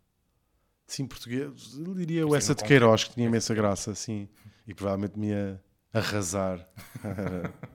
sim, 0.87 1.05
português. 1.05 1.77
Eu 1.77 1.93
diria 1.93 2.27
o 2.27 2.35
Essa 2.35 2.55
de 2.55 2.63
Queiroz, 2.63 3.05
que 3.05 3.13
tinha 3.13 3.27
imensa 3.27 3.53
graça, 3.53 3.93
sim. 3.95 4.27
E 4.67 4.73
provavelmente 4.73 5.17
me 5.17 5.27
ia 5.27 5.61
arrasar 5.93 6.67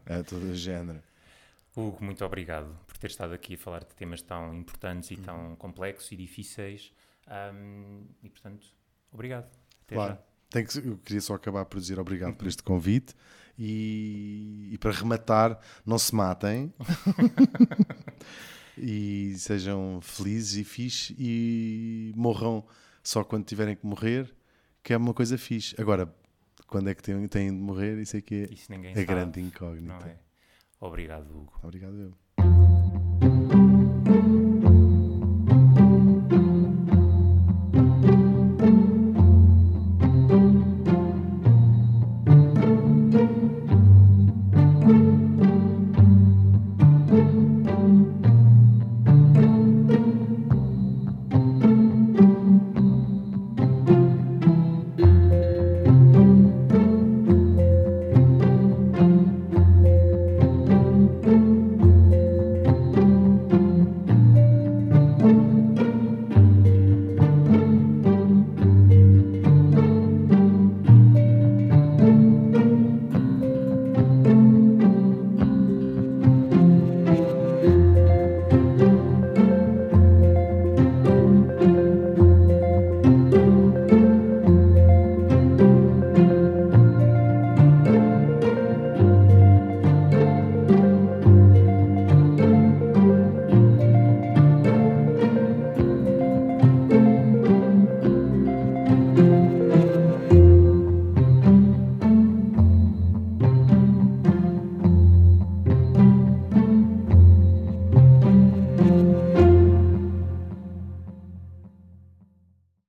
a 0.06 0.22
todo 0.22 0.50
o 0.50 0.54
género. 0.54 1.02
Hugo, 1.74 2.04
muito 2.04 2.24
obrigado 2.24 2.76
por 2.86 2.96
ter 2.98 3.06
estado 3.06 3.32
aqui 3.32 3.54
a 3.54 3.58
falar 3.58 3.80
de 3.80 3.94
temas 3.94 4.20
tão 4.22 4.54
importantes 4.54 5.10
e 5.10 5.14
uhum. 5.14 5.22
tão 5.22 5.56
complexos 5.56 6.10
e 6.12 6.16
difíceis. 6.16 6.92
Um, 7.54 8.06
e 8.22 8.28
portanto, 8.28 8.66
obrigado. 9.12 9.48
Até 9.84 9.94
claro. 9.94 10.14
Já. 10.14 10.20
Tem 10.50 10.64
que, 10.64 10.78
eu 10.78 10.98
queria 10.98 11.20
só 11.20 11.34
acabar 11.34 11.64
por 11.64 11.78
dizer 11.78 12.00
obrigado 12.00 12.34
por 12.34 12.48
este 12.48 12.62
convite 12.62 13.14
e, 13.56 14.70
e 14.72 14.78
para 14.78 14.90
rematar, 14.90 15.60
não 15.86 15.96
se 15.96 16.12
matem 16.12 16.74
e 18.76 19.34
sejam 19.38 20.00
felizes 20.02 20.56
e 20.56 20.64
fixe 20.64 21.14
e 21.16 22.12
morram 22.16 22.66
só 23.02 23.24
quando 23.24 23.44
tiverem 23.44 23.76
que 23.76 23.86
morrer, 23.86 24.34
que 24.82 24.92
é 24.92 24.96
uma 24.96 25.14
coisa 25.14 25.36
fixe. 25.38 25.74
Agora, 25.80 26.12
quando 26.66 26.88
é 26.88 26.94
que 26.94 27.02
têm, 27.02 27.26
têm 27.28 27.48
de 27.48 27.62
morrer, 27.62 27.98
isso 27.98 28.16
é 28.16 28.20
que 28.20 28.34
é, 28.34 28.52
isso 28.52 28.72
é 28.72 29.04
grande 29.04 29.40
incógnita. 29.40 30.08
É? 30.08 30.18
Obrigado, 30.80 31.30
Hugo. 31.30 31.52
Obrigado, 31.62 32.00
eu. 32.00 32.14